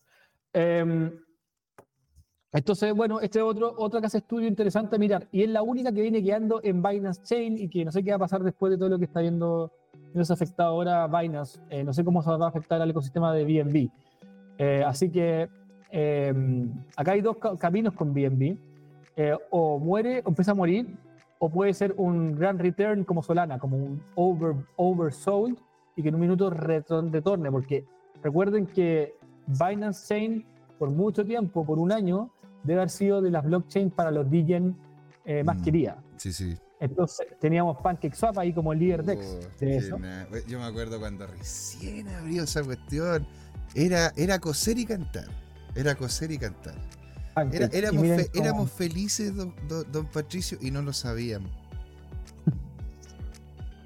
Em, 0.52 1.10
entonces, 2.52 2.94
bueno, 2.94 3.20
este 3.20 3.38
es 3.38 3.44
otro, 3.44 3.74
otra 3.76 4.00
casa 4.00 4.18
estudio 4.18 4.48
interesante 4.48 4.96
a 4.96 4.98
mirar. 4.98 5.28
Y 5.30 5.42
es 5.42 5.50
la 5.50 5.62
única 5.62 5.92
que 5.92 6.00
viene 6.00 6.22
quedando 6.22 6.60
en 6.62 6.82
Binance 6.82 7.22
Chain 7.22 7.58
y 7.58 7.68
que 7.68 7.84
no 7.84 7.92
sé 7.92 8.02
qué 8.02 8.10
va 8.10 8.16
a 8.16 8.20
pasar 8.20 8.42
después 8.42 8.70
de 8.70 8.78
todo 8.78 8.88
lo 8.88 8.98
que 8.98 9.04
está 9.04 9.20
viendo 9.20 9.72
nos 10.14 10.30
ha 10.30 10.34
afectado 10.34 10.70
ahora 10.70 11.06
Binance. 11.06 11.60
Eh, 11.70 11.84
no 11.84 11.92
sé 11.92 12.04
cómo 12.04 12.22
se 12.22 12.30
va 12.30 12.46
a 12.46 12.48
afectar 12.48 12.80
al 12.80 12.90
ecosistema 12.90 13.32
de 13.34 13.44
BNB. 13.44 13.90
Eh, 14.58 14.82
así 14.86 15.10
que 15.10 15.48
em, 15.90 16.72
acá 16.96 17.12
hay 17.12 17.20
dos 17.20 17.36
caminos 17.58 17.94
con 17.94 18.14
BNB. 18.14 18.56
Eh, 19.16 19.36
o 19.50 19.78
muere 19.78 20.22
o 20.24 20.28
empieza 20.28 20.52
a 20.52 20.54
morir, 20.54 20.94
o 21.38 21.48
puede 21.48 21.72
ser 21.72 21.94
un 21.96 22.36
gran 22.36 22.58
return 22.58 23.04
como 23.04 23.22
Solana, 23.22 23.58
como 23.58 23.76
un 23.76 24.02
over, 24.14 24.54
oversold 24.76 25.58
y 25.96 26.02
que 26.02 26.08
en 26.08 26.14
un 26.14 26.20
minuto 26.20 26.50
retorne. 26.50 27.50
Porque 27.50 27.84
recuerden 28.26 28.66
que 28.66 29.14
Binance 29.46 30.08
Chain, 30.08 30.44
por 30.78 30.90
mucho 30.90 31.24
tiempo, 31.24 31.64
por 31.64 31.78
un 31.78 31.92
año, 31.92 32.30
debe 32.64 32.80
haber 32.80 32.90
sido 32.90 33.22
de 33.22 33.30
las 33.30 33.44
blockchains 33.44 33.92
para 33.92 34.10
los 34.10 34.28
DJs 34.28 34.74
más 35.44 35.58
mm, 35.58 35.62
queridas. 35.62 35.96
Sí, 36.16 36.32
sí. 36.32 36.56
Entonces 36.80 37.26
teníamos 37.40 37.78
PancakeSwap 37.80 38.38
ahí 38.38 38.52
como 38.52 38.72
el 38.72 38.80
líder 38.80 39.04
DEX 39.04 39.58
de 39.58 39.76
eso. 39.76 39.98
Yo 40.46 40.58
me 40.58 40.64
acuerdo 40.64 40.98
cuando 40.98 41.26
recién 41.26 42.08
abrió 42.08 42.42
esa 42.42 42.62
cuestión. 42.62 43.26
Era, 43.74 44.12
era 44.16 44.38
coser 44.38 44.78
y 44.78 44.84
cantar. 44.84 45.26
Era 45.74 45.94
coser 45.94 46.32
y 46.32 46.38
cantar. 46.38 46.74
éramos, 48.34 48.70
felices, 48.70 49.32
don, 49.34 50.06
Patricio, 50.12 50.58
y 50.60 50.70
no 50.70 50.82
lo 50.82 50.92
sabíamos. 50.92 51.50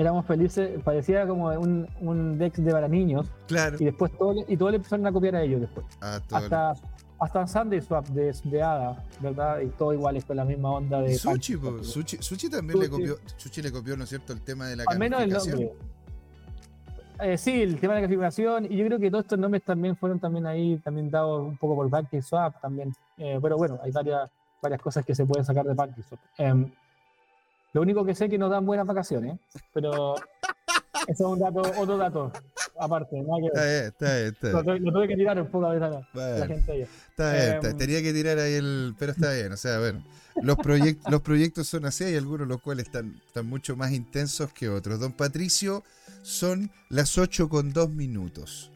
Éramos 0.01 0.25
felices, 0.25 0.83
parecía 0.83 1.27
como 1.27 1.49
un, 1.49 1.87
un 2.01 2.39
DEX 2.39 2.65
de 2.65 2.73
para 2.73 2.89
niños. 2.89 3.31
Claro. 3.47 3.77
Y 3.79 3.85
después 3.85 4.11
todo, 4.17 4.35
y 4.49 4.57
todos 4.57 4.73
le 4.73 4.77
empezaron 4.77 5.07
a 5.07 5.13
copiar 5.13 5.37
a 5.37 5.43
ellos 5.43 5.61
después. 5.61 5.85
Ah, 6.01 6.21
Hasta 6.31 6.75
hasta 7.21 7.47
Sunday 7.47 7.83
Swap 7.83 8.07
de, 8.09 8.35
de 8.45 8.63
ADA, 8.63 9.05
¿verdad? 9.21 9.61
Y 9.61 9.67
todo 9.67 9.93
igual 9.93 10.17
es 10.17 10.25
con 10.25 10.39
la 10.39 10.45
misma 10.47 10.71
onda 10.71 11.03
de. 11.03 11.15
Sushi, 11.15 11.59
Sushi, 11.83 12.17
Sushi, 12.19 12.49
también 12.49 12.81
le 12.81 12.89
copió, 12.89 13.17
Sushi 13.37 13.61
le 13.61 13.71
copió, 13.71 13.95
¿no 13.95 14.05
es 14.05 14.09
cierto?, 14.09 14.33
el 14.33 14.41
tema 14.41 14.69
de 14.69 14.77
la 14.77 14.85
Al 14.87 14.99
menos 14.99 15.21
el 15.21 15.31
nombre. 15.31 15.73
Eh, 17.23 17.37
sí, 17.37 17.61
el 17.61 17.79
tema 17.79 17.93
de 17.95 18.01
la 18.01 18.07
configuración, 18.07 18.65
y 18.73 18.77
yo 18.79 18.87
creo 18.87 18.99
que 18.99 19.11
todos 19.11 19.25
estos 19.25 19.39
nombres 19.39 19.63
también 19.63 19.95
fueron 19.95 20.19
también 20.19 20.47
ahí, 20.47 20.79
también 20.79 21.11
dados 21.11 21.47
un 21.47 21.59
poco 21.59 21.77
por 21.77 21.91
PancakeSwap 21.91 22.59
también. 22.63 22.95
Eh, 23.19 23.39
pero 23.43 23.59
bueno, 23.59 23.79
hay 23.83 23.91
varias, 23.93 24.31
varias 24.63 24.81
cosas 24.81 25.05
que 25.05 25.15
se 25.15 25.27
pueden 25.27 25.45
sacar 25.45 25.67
de 25.67 25.75
PancakeSwap. 25.75 26.21
Eh, 26.39 26.73
lo 27.73 27.83
único 27.83 28.05
que 28.05 28.15
sé 28.15 28.25
es 28.25 28.31
que 28.31 28.39
nos 28.39 28.51
dan 28.51 28.67
buenas 28.67 28.87
vacaciones, 28.87 29.39
pero 29.73 30.15
eso 30.15 31.09
es 31.09 31.21
un 31.21 31.39
dato, 31.39 31.61
otro 31.79 31.97
dato 31.97 32.33
aparte, 32.81 33.21
nada 33.21 33.41
que 33.41 33.47
Está 33.47 33.65
bien, 33.65 33.85
está 33.85 34.17
bien, 34.17 34.27
está 34.29 34.63
bien. 34.63 34.85
Lo, 34.85 34.93
tuve 34.93 35.09
que 35.09 35.17
tirar 35.17 35.41
un 35.41 35.47
poco 35.49 35.67
a 35.67 35.75
veces 35.75 36.05
la 36.15 36.47
gente 36.47 36.73
ahí. 36.73 36.83
Está 36.83 37.33
bien, 37.33 37.61
em, 37.63 37.77
tenía 37.77 38.03
que 38.03 38.13
tirar 38.13 38.39
ahí 38.39 38.55
el. 38.55 38.95
Pero 38.99 39.13
está 39.13 39.33
bien, 39.33 39.53
o 39.53 39.57
sea, 39.57 39.79
bueno. 39.79 40.05
Los, 40.43 40.57
proyectos 40.57 41.11
los 41.11 41.21
proyectos 41.21 41.67
son 41.67 41.85
así, 41.85 42.05
hay 42.05 42.17
algunos 42.17 42.47
los 42.49 42.63
cuales 42.63 42.87
están, 42.87 43.21
están 43.27 43.47
mucho 43.47 43.77
más 43.77 43.93
intensos 43.93 44.53
que 44.53 44.69
otros. 44.69 44.99
Don 45.01 45.13
Patricio, 45.13 45.83
son 46.23 46.71
las 46.89 47.19
8 47.19 47.49
con 47.49 47.73
2 47.73 47.91
minutos. 47.91 48.71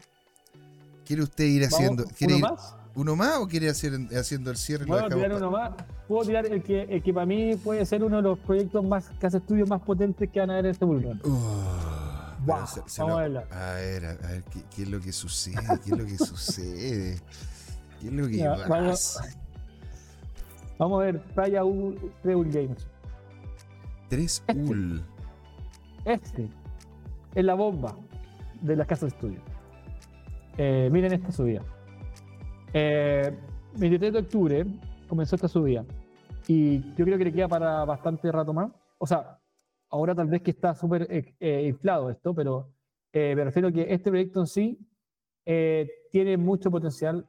¿Quiere 1.05 1.23
usted 1.23 1.45
ir 1.45 1.63
haciendo. 1.63 2.05
¿quiere 2.05 2.35
¿Uno 2.35 2.45
ir, 2.45 2.51
más? 2.51 2.75
¿Uno 2.95 3.17
más 3.17 3.37
o 3.39 3.47
quiere 3.47 3.69
hacer 3.69 3.91
haciendo 4.17 4.49
el 4.51 4.57
cierre? 4.57 4.85
Puedo 4.85 5.09
tirar 5.09 5.33
uno 5.33 5.51
más. 5.51 5.71
Puedo 6.07 6.25
tirar 6.25 6.45
el 6.45 6.63
que, 6.63 6.83
el 6.83 7.03
que 7.03 7.13
para 7.13 7.25
mí 7.25 7.55
puede 7.57 7.85
ser 7.85 8.03
uno 8.03 8.17
de 8.17 8.21
los 8.21 8.39
proyectos 8.39 8.85
más, 8.85 9.11
casa 9.19 9.37
estudios 9.37 9.67
más 9.67 9.81
potentes 9.81 10.29
que 10.29 10.39
van 10.39 10.49
a 10.49 10.53
haber 10.53 10.65
en 10.65 10.71
este 10.71 10.85
bullrun. 10.85 11.21
vamos 12.45 12.99
a, 12.99 13.05
verlo. 13.17 13.43
a 13.51 13.73
ver, 13.73 14.05
a 14.05 14.13
ver, 14.13 14.43
¿qué, 14.73 14.83
es 14.83 14.89
lo 14.89 15.01
que 15.01 15.11
sucede? 15.11 15.55
¿Qué 15.83 15.91
es 15.91 15.97
lo 15.97 16.05
que 16.05 16.17
sucede? 16.17 17.19
¿Qué 17.99 18.07
es 18.07 18.13
lo 18.13 18.27
que? 18.27 18.47
Vamos, 18.69 19.19
vamos, 20.77 21.01
a 21.01 21.05
ver, 21.05 21.21
Playa 21.33 21.65
U, 21.65 21.95
3 22.23 22.35
UL 22.35 22.49
Games. 22.49 22.87
3 24.07 24.43
UL. 24.55 25.03
Este, 26.05 26.43
este 26.43 26.49
es 27.35 27.43
la 27.43 27.55
bomba 27.55 27.97
de 28.61 28.77
la 28.77 28.85
casa 28.85 29.05
de 29.05 29.09
estudio. 29.09 29.39
Eh, 30.57 30.87
miren 30.93 31.11
esta 31.11 31.33
subida. 31.33 31.61
Eh, 32.77 33.31
23 33.77 34.11
de 34.11 34.19
octubre 34.19 34.65
comenzó 35.07 35.35
esta 35.35 35.47
subida. 35.47 35.85
Y 36.47 36.81
yo 36.95 37.05
creo 37.05 37.17
que 37.17 37.23
le 37.23 37.33
queda 37.33 37.47
para 37.47 37.85
bastante 37.85 38.29
rato 38.31 38.53
más. 38.53 38.69
O 38.97 39.07
sea, 39.07 39.39
ahora 39.89 40.13
tal 40.13 40.27
vez 40.27 40.41
que 40.41 40.51
está 40.51 40.75
súper 40.75 41.07
eh, 41.09 41.33
eh, 41.39 41.67
inflado 41.67 42.09
esto, 42.09 42.35
pero 42.35 42.69
eh, 43.13 43.33
me 43.33 43.45
refiero 43.45 43.69
a 43.69 43.71
que 43.71 43.93
este 43.93 44.09
proyecto 44.09 44.41
en 44.41 44.47
sí 44.47 44.79
tiene 46.11 46.37
mucho 46.37 46.71
potencial. 46.71 47.25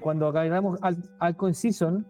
cuando 0.00 0.28
acabamos 0.28 0.78
al, 0.80 0.96
Alcoin 1.18 1.54
Season, 1.54 2.06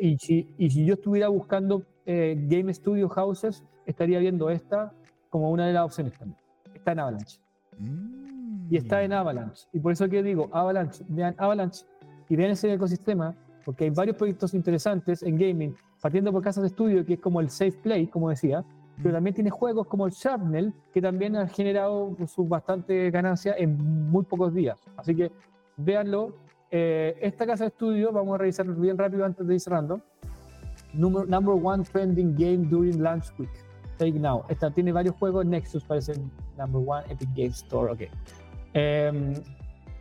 y, 0.00 0.18
si, 0.18 0.46
y, 0.58 0.70
si, 0.70 0.84
yo 0.84 0.94
estuviera 0.94 1.28
buscando 1.28 1.84
Game 2.04 2.74
Studio 2.74 3.08
Houses, 3.08 3.64
estaría 3.86 4.18
viendo 4.18 4.50
esta 4.50 4.92
como 5.30 5.50
una 5.50 5.66
de 5.66 5.72
las 5.72 5.84
opciones 5.84 6.12
también. 6.18 6.38
Está 6.74 6.92
en 6.92 6.98
Avalanche. 6.98 7.40
Y 8.70 8.76
está 8.76 9.02
en 9.02 9.12
Avalanche. 9.12 9.66
Y 9.72 9.80
por 9.80 9.92
eso 9.92 10.08
que 10.08 10.22
digo, 10.22 10.48
Avalanche, 10.52 11.04
vean 11.08 11.34
Avalanche 11.38 11.84
y 12.28 12.36
vean 12.36 12.50
ese 12.50 12.72
ecosistema, 12.72 13.34
porque 13.64 13.84
hay 13.84 13.90
varios 13.90 14.16
proyectos 14.16 14.54
interesantes 14.54 15.22
en 15.22 15.38
gaming, 15.38 15.74
partiendo 16.00 16.32
por 16.32 16.42
casas 16.42 16.62
de 16.62 16.68
estudio, 16.68 17.04
que 17.04 17.14
es 17.14 17.20
como 17.20 17.40
el 17.40 17.50
Safe 17.50 17.72
Play, 17.82 18.06
como 18.06 18.30
decía, 18.30 18.64
pero 19.02 19.14
también 19.14 19.34
tiene 19.34 19.50
juegos 19.50 19.86
como 19.86 20.06
el 20.06 20.12
Sharpnel, 20.12 20.74
que 20.92 21.00
también 21.00 21.36
han 21.36 21.48
generado 21.48 22.16
sus 22.26 22.48
bastante 22.48 23.10
ganancias 23.10 23.56
en 23.58 23.76
muy 24.10 24.24
pocos 24.24 24.52
días. 24.52 24.78
Así 24.96 25.14
que 25.14 25.30
véanlo. 25.76 26.34
Eh, 26.70 27.16
esta 27.22 27.46
casa 27.46 27.64
de 27.64 27.68
estudio, 27.68 28.12
vamos 28.12 28.34
a 28.34 28.38
revisarlo 28.38 28.74
bien 28.74 28.98
rápido 28.98 29.24
antes 29.24 29.46
de 29.46 29.54
ir 29.54 29.60
cerrando. 29.60 30.02
Number, 30.92 31.26
number 31.26 31.54
one 31.54 31.84
trending 31.84 32.34
game 32.34 32.68
during 32.68 33.00
launch 33.00 33.26
week. 33.38 33.50
Take 33.96 34.18
now. 34.18 34.44
Esta 34.48 34.70
tiene 34.70 34.92
varios 34.92 35.14
juegos. 35.16 35.46
Nexus 35.46 35.84
parece 35.84 36.12
number 36.56 36.82
one 36.84 37.04
Epic 37.10 37.28
Games 37.34 37.62
Store. 37.62 37.92
Ok. 37.92 38.02
Um, 38.74 39.34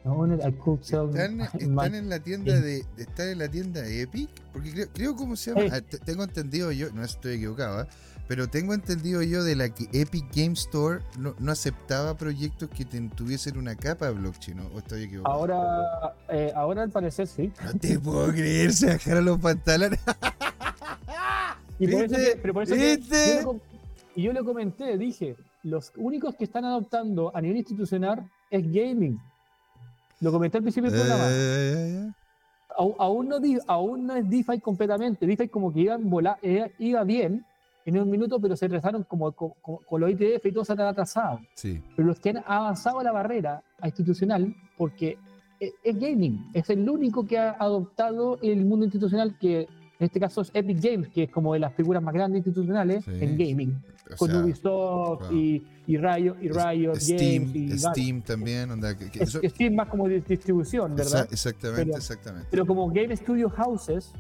¿Están, 0.07 1.41
¿Están, 1.41 1.95
en 1.95 2.09
la 2.09 2.19
tienda 2.19 2.61
de, 2.61 2.85
están 2.97 3.27
en 3.27 3.39
la 3.39 3.49
tienda 3.49 3.81
de 3.81 4.03
Epic? 4.03 4.29
Porque 4.53 4.71
creo, 4.71 4.87
creo 4.93 5.15
cómo 5.17 5.35
se 5.35 5.53
llama. 5.53 5.75
Ah, 5.75 5.81
tengo 6.05 6.23
entendido 6.23 6.71
yo, 6.71 6.89
no 6.93 7.03
estoy 7.03 7.35
equivocado, 7.35 7.81
¿eh? 7.81 7.87
pero 8.27 8.47
tengo 8.47 8.73
entendido 8.73 9.21
yo 9.21 9.43
de 9.43 9.55
la 9.55 9.69
que 9.69 9.89
Epic 9.91 10.25
Game 10.33 10.53
Store 10.53 11.01
no, 11.17 11.35
no 11.39 11.51
aceptaba 11.51 12.17
proyectos 12.17 12.69
que 12.69 12.85
tuviesen 12.85 13.57
una 13.57 13.75
capa 13.75 14.07
de 14.07 14.13
blockchain, 14.13 14.59
¿o 14.59 14.77
estoy 14.77 15.03
equivocado? 15.03 15.35
Ahora, 15.35 16.15
eh, 16.29 16.53
ahora 16.55 16.83
al 16.83 16.89
parecer 16.89 17.27
sí. 17.27 17.51
No 17.65 17.73
te 17.73 17.99
puedo 17.99 18.31
creer, 18.31 18.71
se 18.71 18.87
bajaron 18.87 19.25
los 19.25 19.39
pantalones. 19.39 19.99
y 21.79 21.87
por 21.87 22.03
eso 22.03 22.15
que, 22.15 22.51
por 22.53 22.63
eso 22.63 22.75
que 22.75 22.99
yo, 23.43 23.59
y 24.15 24.23
yo 24.23 24.31
le 24.31 24.43
comenté, 24.43 24.97
dije, 24.97 25.35
los 25.63 25.91
únicos 25.97 26.35
que 26.35 26.45
están 26.45 26.63
adoptando 26.63 27.35
a 27.35 27.41
nivel 27.41 27.57
institucional 27.57 28.29
es 28.49 28.71
gaming. 28.71 29.19
Lo 30.19 30.31
comenté 30.31 30.57
al 30.57 30.63
principio 30.63 30.89
del 30.89 30.99
programa. 30.99 31.25
Eh, 31.29 32.11
aún, 32.77 33.27
no, 33.29 33.37
aún 33.67 34.07
no 34.07 34.15
es 34.15 34.29
DeFi 34.29 34.59
completamente. 34.59 35.25
DeFi 35.25 35.47
como 35.47 35.71
que 35.73 35.81
iba, 35.81 35.97
eh, 36.41 36.73
iba 36.79 37.03
bien 37.03 37.45
en 37.85 37.99
un 37.99 38.09
minuto, 38.09 38.39
pero 38.39 38.55
se 38.55 38.67
rezaron 38.67 39.03
como, 39.03 39.31
con 39.31 40.01
los 40.01 40.11
ITF 40.11 40.45
y 40.45 40.51
todo 40.51 40.65
se 40.65 40.73
han 40.73 40.81
atrasado. 40.81 41.39
Sí. 41.53 41.81
Pero 41.95 42.07
los 42.07 42.19
que 42.19 42.31
han 42.31 42.43
avanzado 42.45 43.01
la 43.01 43.11
barrera 43.11 43.63
institucional, 43.83 44.53
porque 44.77 45.17
es, 45.59 45.73
es 45.83 45.99
gaming, 45.99 46.49
es 46.53 46.69
el 46.69 46.89
único 46.89 47.25
que 47.25 47.37
ha 47.37 47.51
adoptado 47.51 48.39
el 48.41 48.65
mundo 48.65 48.85
institucional 48.85 49.37
que 49.39 49.67
en 49.99 50.05
este 50.05 50.19
caso 50.19 50.41
es 50.41 50.51
Epic 50.53 50.79
Games, 50.79 51.09
que 51.09 51.23
es 51.23 51.31
como 51.31 51.53
de 51.53 51.59
las 51.59 51.73
figuras 51.73 52.03
más 52.03 52.13
grandes 52.13 52.45
institucionales 52.45 53.07
en 53.07 53.37
gaming, 53.37 53.81
con 54.17 54.35
Ubisoft 54.35 55.31
y, 55.31 55.65
y, 55.87 55.97
Riot, 55.97 56.35
y 56.39 56.49
Riot 56.49 56.95
Steam, 56.95 57.45
Games. 57.47 57.55
Y 57.55 57.77
Steam 57.79 58.21
también. 58.21 58.69
Steam 59.25 59.75
más 59.75 59.87
como 59.87 60.07
distribución, 60.07 60.95
¿verdad? 60.95 61.27
exactamente, 61.31 61.97
exactamente. 61.97 62.47
Pero 62.51 62.65
como 62.65 62.87
Game 62.89 63.15
Studio 63.15 63.49
Houses, 63.49 64.13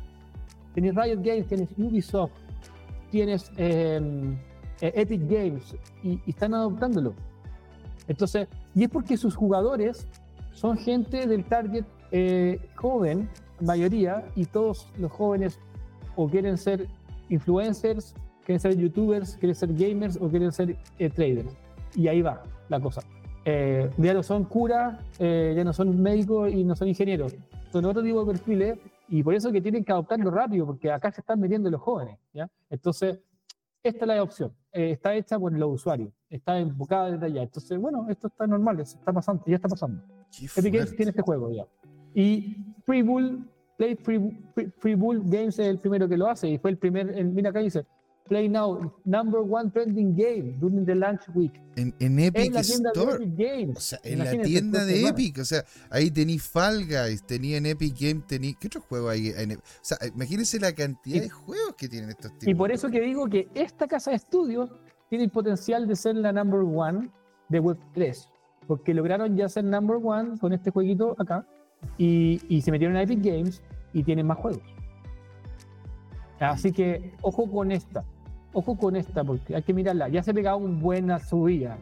tienes 0.73 0.95
Riot 0.95 1.21
Games, 1.21 1.47
tienes 1.47 1.69
Ubisoft, 1.77 2.31
tienes 3.11 3.51
em, 3.57 4.33
eh, 4.81 4.91
Epic 4.95 5.21
Games 5.29 5.75
y, 6.03 6.19
están 6.27 6.53
adoptándolo. 6.53 7.13
Entonces, 8.07 8.47
y 8.73 8.83
es 8.83 8.89
porque 8.89 9.17
sus 9.17 9.35
jugadores 9.35 10.07
son 10.53 10.77
gente 10.77 11.27
del 11.27 11.45
target 11.45 11.85
eh, 12.11 12.59
joven, 12.75 13.29
mayoría, 13.59 14.25
y 14.35 14.45
todos 14.45 14.87
los 14.97 15.11
jóvenes 15.11 15.59
o 16.17 16.27
quieren 16.27 16.57
ser 16.57 16.87
influencers, 17.29 18.13
quieren 18.43 18.59
ser 18.59 18.75
youtubers, 18.75 19.37
quieren 19.37 19.55
ser 19.55 19.73
gamers 19.73 20.17
o 20.19 20.27
quieren 20.27 20.51
ser 20.51 20.75
eh, 20.99 21.09
traders. 21.09 21.55
Y 21.95 22.07
ahí 22.07 22.21
va 22.21 22.43
la 22.67 22.79
cosa. 22.79 23.01
Eh, 23.45 23.89
ya 23.97 24.13
no 24.13 24.23
son 24.23 24.43
curas, 24.43 24.99
eh, 25.19 25.53
ya 25.55 25.63
no 25.63 25.71
son 25.71 26.01
médicos 26.01 26.51
y 26.51 26.63
no 26.63 26.75
son 26.75 26.89
ingenieros. 26.89 27.35
Son 27.71 27.85
otro 27.85 28.03
tipo 28.03 28.25
de 28.25 28.33
perfiles 28.33 28.79
y 29.07 29.23
por 29.23 29.35
eso 29.35 29.51
que 29.51 29.61
tienen 29.61 29.85
que 29.85 29.91
adoptarlo 29.91 30.31
rápido, 30.31 30.65
porque 30.65 30.91
acá 30.91 31.11
se 31.11 31.21
están 31.21 31.39
metiendo 31.39 31.69
los 31.69 31.79
jóvenes. 31.79 32.17
¿ya? 32.33 32.49
Entonces, 32.69 33.19
esta 33.83 34.05
es 34.05 34.07
la 34.07 34.23
opción. 34.23 34.51
está 34.71 35.15
hecha 35.15 35.39
por 35.39 35.53
los 35.53 35.75
usuarios, 35.75 36.11
está 36.29 36.59
enfocada 36.59 37.11
desde 37.11 37.27
allá. 37.27 37.43
Entonces, 37.43 37.79
bueno, 37.79 38.07
esto 38.09 38.27
está 38.27 38.47
normal, 38.47 38.79
está 38.79 39.13
pasando, 39.13 39.43
ya 39.45 39.55
está 39.55 39.69
pasando. 39.69 40.01
Epic 40.57 40.73
Games 40.73 40.95
tiene 40.95 41.11
este 41.11 41.21
juego 41.21 41.51
ya. 41.51 41.65
Y 42.13 42.57
Free 42.85 43.01
Bull 43.01 43.47
Play 43.77 43.95
Free, 43.95 44.95
Bull 44.95 45.21
Games 45.25 45.59
es 45.59 45.67
el 45.67 45.79
primero 45.79 46.09
que 46.09 46.17
lo 46.17 46.27
hace 46.27 46.49
y 46.49 46.57
fue 46.57 46.71
el 46.71 46.77
primer, 46.77 47.23
mira 47.25 47.51
acá 47.51 47.59
dice, 47.59 47.85
Play 48.27 48.49
Now, 48.49 48.93
number 49.05 49.41
one 49.41 49.71
trending 49.71 50.15
game 50.15 50.57
during 50.59 50.85
the 50.85 50.95
launch 50.95 51.21
week. 51.33 51.53
En, 51.75 51.93
en 51.99 52.19
Epic 52.19 52.55
Store. 52.55 53.25
O 53.75 53.79
sea, 53.79 53.99
en 54.03 54.19
la 54.19 54.41
tienda 54.41 54.83
de 54.83 55.07
Epic. 55.07 55.39
O 55.39 55.45
sea, 55.45 55.63
ahí 55.89 56.11
tenéis 56.11 56.43
Fall 56.43 56.85
Guys, 56.85 57.23
tenía 57.25 57.57
en 57.57 57.67
Epic 57.67 57.95
Game, 57.99 58.21
tenía. 58.27 58.53
¿Qué 58.59 58.67
otro 58.67 58.81
juego 58.81 59.09
hay? 59.09 59.31
o 59.31 59.61
sea, 59.81 59.97
imagínense 60.13 60.59
la 60.59 60.73
cantidad 60.73 61.21
de 61.21 61.29
juegos 61.29 61.75
que 61.77 61.87
tienen 61.87 62.09
estos 62.09 62.31
tipos. 62.33 62.47
Y 62.47 62.55
por 62.55 62.71
eso 62.71 62.89
que 62.89 62.99
digo 62.99 63.27
que 63.27 63.47
esta 63.53 63.87
casa 63.87 64.11
de 64.11 64.17
estudios 64.17 64.69
tiene 65.09 65.23
el 65.23 65.31
potencial 65.31 65.87
de 65.87 65.95
ser 65.95 66.15
la 66.15 66.31
number 66.31 66.61
one 66.61 67.09
de 67.49 67.59
Web 67.59 67.77
3. 67.93 68.29
Porque 68.67 68.93
lograron 68.93 69.37
ya 69.37 69.47
ser 69.47 69.63
number 69.63 69.97
one 70.03 70.37
con 70.39 70.51
este 70.51 70.71
jueguito 70.71 71.15
acá 71.17 71.47
y, 71.97 72.61
se 72.61 72.71
metieron 72.71 72.95
a 72.95 73.01
Epic 73.01 73.23
Games 73.23 73.61
y 73.93 74.03
tienen 74.03 74.27
más 74.27 74.37
juegos. 74.37 74.63
Así 76.39 76.71
que 76.71 77.13
ojo 77.21 77.49
con 77.49 77.71
esta, 77.71 78.03
ojo 78.53 78.77
con 78.77 78.95
esta, 78.95 79.23
porque 79.23 79.55
hay 79.55 79.63
que 79.63 79.73
mirarla. 79.73 80.07
Ya 80.09 80.21
se 80.21 80.31
ha 80.31 80.33
pegado 80.33 80.57
una 80.57 80.79
buena 80.79 81.19
subida, 81.19 81.77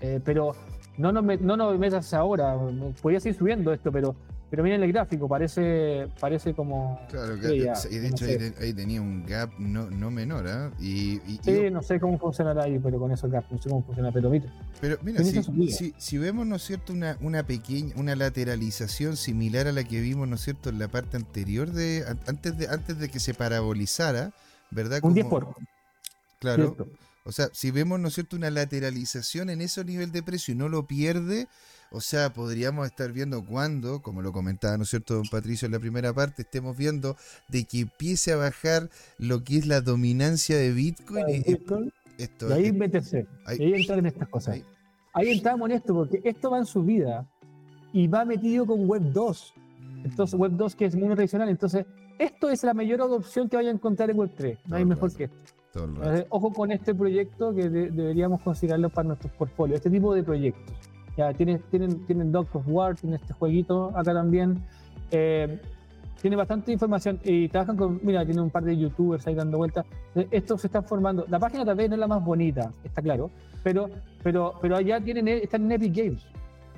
eh, 0.00 0.20
pero 0.24 0.52
no 0.96 1.12
nos, 1.12 1.40
no 1.40 1.56
nos 1.56 1.78
metas 1.78 2.12
ahora. 2.12 2.58
Podría 3.00 3.20
seguir 3.20 3.38
subiendo 3.38 3.72
esto, 3.72 3.92
pero 3.92 4.16
pero 4.50 4.64
miren 4.64 4.82
el 4.82 4.92
gráfico, 4.92 5.28
parece, 5.28 6.08
parece 6.18 6.54
como. 6.54 7.00
Claro, 7.08 7.36
y 7.36 7.98
de 7.98 8.08
hecho 8.08 8.24
ahí, 8.60 8.72
tenía 8.72 9.00
un 9.00 9.24
gap 9.24 9.52
no, 9.58 9.88
no 9.88 10.10
menor, 10.10 10.44
¿eh? 10.48 10.70
Y, 10.80 11.38
sí, 11.40 11.70
no 11.70 11.80
sé 11.82 12.00
cómo 12.00 12.18
funcionará 12.18 12.64
ahí, 12.64 12.80
pero 12.82 12.98
con 12.98 13.12
esos 13.12 13.30
gap, 13.30 13.44
no 13.48 13.62
sé 13.62 13.68
cómo 13.68 13.84
funciona, 13.84 14.10
pero 14.10 14.28
mira. 14.28 14.52
Pero 14.80 14.98
mira, 15.02 15.22
si, 15.22 15.94
si, 15.96 16.18
vemos, 16.18 16.48
¿no 16.48 16.56
es 16.56 16.62
cierto?, 16.62 16.92
una, 16.92 17.16
una 17.20 17.44
pequeña, 17.44 17.94
una 17.96 18.16
lateralización 18.16 19.16
similar 19.16 19.68
a 19.68 19.72
la 19.72 19.84
que 19.84 20.00
vimos, 20.00 20.26
¿no 20.26 20.34
es 20.34 20.40
cierto?, 20.40 20.70
en 20.70 20.80
la 20.80 20.88
parte 20.88 21.16
anterior 21.16 21.70
de. 21.70 22.04
antes 22.26 22.58
de, 22.58 22.66
antes 22.66 22.98
de 22.98 23.08
que 23.08 23.20
se 23.20 23.34
parabolizara, 23.34 24.32
¿verdad? 24.72 24.98
un 25.04 25.14
10 25.14 25.26
por. 25.26 25.54
Claro. 26.40 26.76
O 27.24 27.30
sea, 27.30 27.50
si 27.52 27.70
vemos, 27.70 28.00
¿no 28.00 28.08
es 28.08 28.14
cierto?, 28.14 28.34
una 28.34 28.50
lateralización 28.50 29.48
en 29.48 29.60
ese 29.60 29.84
nivel 29.84 30.10
de 30.10 30.24
precio 30.24 30.54
y 30.54 30.56
no 30.56 30.68
lo 30.68 30.88
pierde 30.88 31.46
o 31.92 32.00
sea, 32.00 32.32
podríamos 32.32 32.86
estar 32.86 33.12
viendo 33.12 33.44
cuando, 33.44 34.00
como 34.00 34.22
lo 34.22 34.32
comentaba, 34.32 34.76
¿no 34.76 34.84
es 34.84 34.90
cierto, 34.90 35.14
don 35.14 35.28
Patricio, 35.28 35.66
en 35.66 35.72
la 35.72 35.80
primera 35.80 36.12
parte, 36.12 36.42
estemos 36.42 36.76
viendo 36.76 37.16
de 37.48 37.64
que 37.64 37.80
empiece 37.80 38.32
a 38.32 38.36
bajar 38.36 38.88
lo 39.18 39.42
que 39.42 39.58
es 39.58 39.66
la 39.66 39.80
dominancia 39.80 40.56
de 40.56 40.72
Bitcoin. 40.72 41.44
esto, 42.18 42.50
y 42.50 42.52
ahí 42.52 42.72
meterse, 42.72 43.26
ahí, 43.46 43.58
ahí 43.60 43.80
entrar 43.80 43.98
en 43.98 44.06
estas 44.06 44.28
cosas. 44.28 44.62
Ahí. 45.12 45.30
entramos 45.32 45.68
en 45.70 45.76
esto, 45.76 45.94
porque 45.94 46.20
esto 46.22 46.50
va 46.50 46.58
en 46.58 46.66
su 46.66 46.84
vida 46.84 47.26
y 47.92 48.06
va 48.06 48.24
metido 48.24 48.66
con 48.66 48.86
Web 48.86 49.12
2. 49.12 49.54
Entonces, 50.04 50.38
Web 50.38 50.52
2 50.52 50.76
que 50.76 50.84
es 50.84 50.94
muy 50.94 51.12
tradicional. 51.14 51.48
Entonces, 51.48 51.86
esto 52.18 52.50
es 52.50 52.62
la 52.62 52.74
mayor 52.74 53.00
adopción 53.00 53.48
que 53.48 53.56
vaya 53.56 53.70
a 53.70 53.72
encontrar 53.72 54.10
en 54.10 54.18
Web 54.18 54.30
3. 54.36 54.58
No 54.66 54.76
hay 54.76 54.84
mejor 54.84 55.12
que 55.12 55.24
esto. 55.24 55.88
ojo 56.28 56.52
con 56.52 56.70
este 56.70 56.94
proyecto 56.94 57.54
que 57.54 57.68
deberíamos 57.68 58.40
considerarlo 58.42 58.90
para 58.90 59.08
nuestros 59.08 59.32
portfolios, 59.32 59.78
este 59.78 59.90
tipo 59.90 60.14
de 60.14 60.22
proyectos. 60.22 60.89
Ya, 61.20 61.34
tienen, 61.34 61.60
tienen, 61.70 62.06
tienen 62.06 62.34
of 62.34 62.48
War, 62.66 62.94
tienen 62.94 63.20
este 63.20 63.34
jueguito 63.34 63.92
acá 63.94 64.14
también. 64.14 64.56
Eh, 65.10 65.60
tiene 66.22 66.34
bastante 66.34 66.72
información 66.72 67.20
y 67.22 67.46
trabajan 67.48 67.76
con, 67.76 68.00
mira, 68.02 68.24
tiene 68.24 68.40
un 68.40 68.48
par 68.48 68.64
de 68.64 68.74
youtubers 68.74 69.26
ahí 69.26 69.34
dando 69.34 69.58
vueltas. 69.58 69.84
Eh, 70.14 70.26
esto 70.30 70.56
se 70.56 70.68
está 70.68 70.80
formando. 70.80 71.26
La 71.28 71.38
página 71.38 71.62
tal 71.62 71.76
vez 71.76 71.90
no 71.90 71.96
es 71.96 72.00
la 72.00 72.06
más 72.06 72.24
bonita, 72.24 72.72
está 72.82 73.02
claro, 73.02 73.30
pero, 73.62 73.90
pero, 74.22 74.54
pero 74.62 74.76
allá 74.76 74.98
tienen, 74.98 75.28
están 75.28 75.66
en 75.66 75.72
Epic 75.72 75.94
Games 75.94 76.26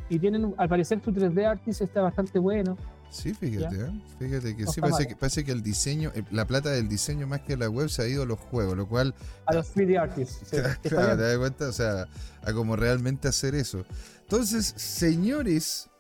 y 0.09 0.19
tienen, 0.19 0.53
al 0.57 0.69
parecer, 0.69 1.01
su 1.05 1.13
3D 1.13 1.47
Artist 1.47 1.83
está 1.83 2.03
bastante 2.03 2.41
bueno. 2.41 2.77
Sí, 3.13 3.35
fíjate, 3.35 3.77
¿eh? 3.77 3.91
fíjate 4.19 4.57
que 4.57 4.67
sí, 4.67 4.81
parece 4.81 5.07
que, 5.07 5.17
parece 5.17 5.45
que 5.45 5.53
el 5.53 5.63
diseño, 5.63 6.11
la 6.31 6.47
plata 6.47 6.71
del 6.71 6.89
diseño 6.89 7.27
más 7.27 7.43
que 7.43 7.59
la 7.59 7.69
web 7.69 7.91
se 7.91 8.03
ha 8.03 8.09
ido 8.09 8.23
a 8.23 8.27
los 8.27 8.39
juegos, 8.39 8.75
lo 8.75 8.89
cual... 8.89 9.15
A 9.45 9.53
los 9.53 9.75
3D 9.75 10.01
artists. 10.01 10.49
claro, 10.83 11.19
te 11.19 11.23
das 11.23 11.37
cuenta, 11.37 11.69
o 11.69 11.73
sea, 11.73 12.09
a 12.43 12.53
como 12.55 12.75
realmente 12.75 13.29
hacer 13.29 13.55
eso. 13.55 13.85
Entonces, 14.23 14.73
señores, 14.77 15.91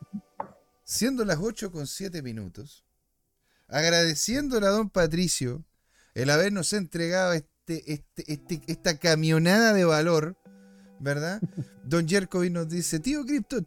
siendo 0.85 1.27
las 1.27 1.37
8 1.39 1.71
con 1.71 1.87
7 1.87 2.23
minutos, 2.23 2.87
agradeciéndole 3.69 4.67
a 4.67 4.71
don 4.71 4.89
Patricio 4.89 5.67
el 6.15 6.31
habernos 6.31 6.73
entregado 6.73 7.35
este, 7.35 7.93
este, 7.93 8.33
este, 8.33 8.63
esta 8.69 8.97
camionada 8.97 9.75
de 9.75 9.85
valor, 9.85 10.39
¿verdad? 11.03 11.40
Don 11.84 12.09
Jerkovic 12.09 12.53
nos 12.53 12.68
dice, 12.68 13.00
tío 13.00 13.26
Crypto, 13.26 13.59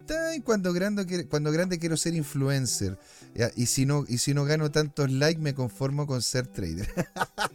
cuando 0.44 0.72
grande, 0.72 1.28
cuando 1.28 1.52
grande 1.52 1.78
quiero 1.78 1.98
ser 1.98 2.16
influencer. 2.16 2.98
Y, 3.56 3.66
si 3.66 3.86
no, 3.86 4.06
y 4.08 4.18
si 4.18 4.34
no 4.34 4.46
gano 4.46 4.72
tantos 4.72 5.12
likes, 5.12 5.42
me 5.42 5.54
conformo 5.54 6.08
con 6.08 6.22
ser 6.22 6.48
trader. 6.48 6.88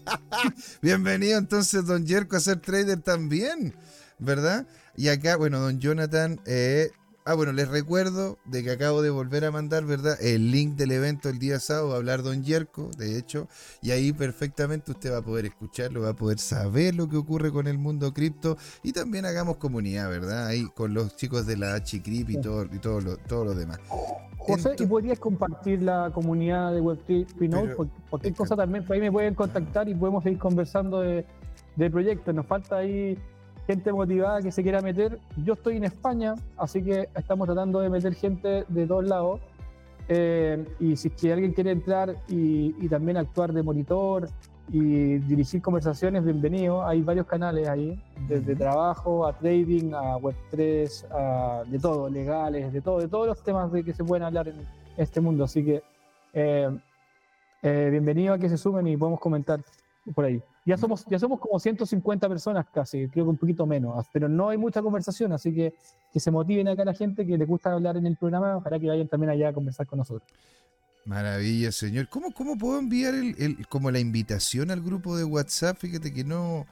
Bienvenido 0.83 1.39
entonces, 1.39 1.87
Don 1.87 2.07
Jerko, 2.07 2.37
a 2.37 2.41
ser 2.41 2.61
trader 2.61 3.01
también, 3.01 3.75
¿verdad? 4.19 4.67
Y 4.97 5.09
acá, 5.09 5.37
bueno, 5.37 5.61
Don 5.61 5.81
Jonathan 5.81 6.39
eh, 6.45 6.91
Ah, 7.31 7.35
bueno, 7.35 7.53
les 7.53 7.69
recuerdo 7.69 8.39
de 8.45 8.65
que 8.65 8.73
acabo 8.73 9.03
de 9.03 9.11
volver 9.11 9.45
a 9.45 9.53
mandar, 9.53 9.85
¿verdad? 9.85 10.21
El 10.21 10.51
link 10.51 10.75
del 10.75 10.91
evento 10.91 11.29
el 11.29 11.39
día 11.39 11.61
sábado, 11.61 11.93
a 11.93 11.99
hablar 11.99 12.25
Don 12.25 12.43
Yerko, 12.43 12.91
de 12.99 13.17
hecho, 13.17 13.47
y 13.81 13.93
ahí 13.93 14.13
perfectamente 14.13 14.91
usted 14.91 15.13
va 15.13 15.19
a 15.19 15.23
poder 15.23 15.47
escucharlo, 15.47 16.01
va 16.01 16.09
a 16.09 16.17
poder 16.17 16.41
saber 16.41 16.97
lo 16.97 17.09
que 17.09 17.17
ocurre 17.17 17.53
con 17.53 17.69
el 17.69 17.79
mundo 17.79 18.13
cripto 18.13 18.57
y 18.83 18.91
también 18.91 19.27
hagamos 19.27 19.59
comunidad, 19.59 20.11
¿verdad? 20.11 20.49
Ahí 20.49 20.67
con 20.75 20.93
los 20.93 21.15
chicos 21.15 21.47
de 21.47 21.57
la 21.57 21.77
HCRIP 21.77 22.31
y 22.31 22.41
todo, 22.41 22.65
y 22.65 22.81
todo 22.81 23.01
lo, 23.01 23.17
todo 23.17 23.45
lo 23.45 23.55
demás. 23.55 23.79
José, 24.39 24.75
¿y 24.77 24.87
podrías 24.87 25.21
compartir 25.21 25.83
la 25.83 26.11
comunidad 26.13 26.73
de 26.73 26.83
Web3 26.83 27.77
Porque 27.77 27.93
cualquier 28.11 28.35
cosa 28.35 28.57
también, 28.57 28.85
por 28.85 28.97
ahí 28.97 29.03
me 29.03 29.13
pueden 29.13 29.37
contactar 29.37 29.89
y 29.89 29.95
podemos 29.95 30.25
seguir 30.25 30.41
conversando 30.41 30.99
de, 30.99 31.25
de 31.77 31.91
proyectos. 31.93 32.35
Nos 32.35 32.47
falta 32.47 32.79
ahí 32.79 33.17
gente 33.71 33.93
motivada 33.93 34.43
que 34.43 34.51
se 34.51 34.65
quiera 34.65 34.81
meter. 34.81 35.21
Yo 35.45 35.53
estoy 35.53 35.77
en 35.77 35.85
España, 35.85 36.35
así 36.57 36.83
que 36.83 37.09
estamos 37.15 37.47
tratando 37.47 37.79
de 37.79 37.89
meter 37.89 38.15
gente 38.15 38.65
de 38.67 38.87
todos 38.87 39.05
lados. 39.05 39.41
Eh, 40.09 40.65
y 40.81 40.97
si 40.97 41.07
es 41.07 41.33
alguien 41.33 41.53
quiere 41.53 41.71
entrar 41.71 42.17
y, 42.27 42.89
también 42.89 43.17
actuar 43.17 43.53
de 43.53 43.63
monitor 43.63 44.29
y 44.73 45.19
dirigir 45.19 45.63
conversaciones, 45.63 46.25
bienvenido. 46.25 46.85
Hay 46.85 47.01
varios 47.03 47.27
canales 47.27 47.69
ahí, 47.69 48.03
desde 48.27 48.57
trabajo 48.57 49.25
a 49.25 49.39
trading, 49.39 49.95
a 49.95 50.17
Web3, 50.17 51.07
a, 51.13 51.63
de 51.65 51.79
todo, 51.79 52.11
legales, 52.11 52.73
de 52.73 52.81
todo, 52.81 52.99
de 52.99 53.07
todos 53.07 53.29
los 53.29 53.41
temas 53.45 53.71
de 53.71 53.85
que 53.85 53.93
se 53.93 54.03
pueden 54.03 54.25
hablar 54.25 54.49
en 54.49 54.57
este 54.97 55.21
mundo. 55.21 55.45
Así 55.45 55.65
que 55.65 55.81
eh, 56.33 56.77
eh, 57.63 57.89
bienvenido 57.89 58.35
a 58.35 58.39
que 58.39 58.49
se 58.49 58.59
sumen 58.59 58.89
y 58.89 58.97
podemos 58.97 59.21
comentar 59.21 59.61
por 60.13 60.25
ahí. 60.25 60.43
Ya 60.67 60.77
somos, 60.77 61.07
ya 61.07 61.19
somos 61.19 61.41
como 61.41 61.59
150 61.59 62.29
personas 62.29 62.67
casi, 62.73 63.09
creo 63.09 63.25
que 63.25 63.31
un 63.31 63.37
poquito 63.39 63.67
menos, 63.67 64.07
pero 64.13 64.29
no 64.29 64.51
hay 64.51 64.59
mucha 64.59 64.83
conversación, 64.83 65.33
así 65.33 65.55
que 65.55 65.75
que 66.13 66.21
se 66.21 66.31
motiven 66.31 66.69
acá 66.69 66.85
la 66.85 66.95
gente 66.95 67.27
que 67.27 67.39
les 67.39 67.47
gusta 67.47 67.73
hablar 67.73 67.97
en 67.97 68.07
el 68.07 68.17
programa 68.17 68.63
para 68.63 68.79
que 68.79 68.89
vayan 68.89 69.09
también 69.09 69.31
allá 69.31 69.49
a 69.49 69.53
conversar 69.53 69.87
con 69.87 69.99
nosotros. 69.99 70.29
Maravilla, 71.05 71.73
señor. 71.73 72.09
¿Cómo, 72.09 72.33
cómo 72.33 72.59
puedo 72.59 72.79
enviar 72.79 73.15
el, 73.15 73.67
como 73.69 73.91
la 73.91 74.01
invitación 74.01 74.71
al 74.71 74.83
grupo 74.83 75.17
de 75.17 75.25
WhatsApp? 75.25 75.79
Fíjate 75.79 76.13
que 76.13 76.25
no, 76.25 76.67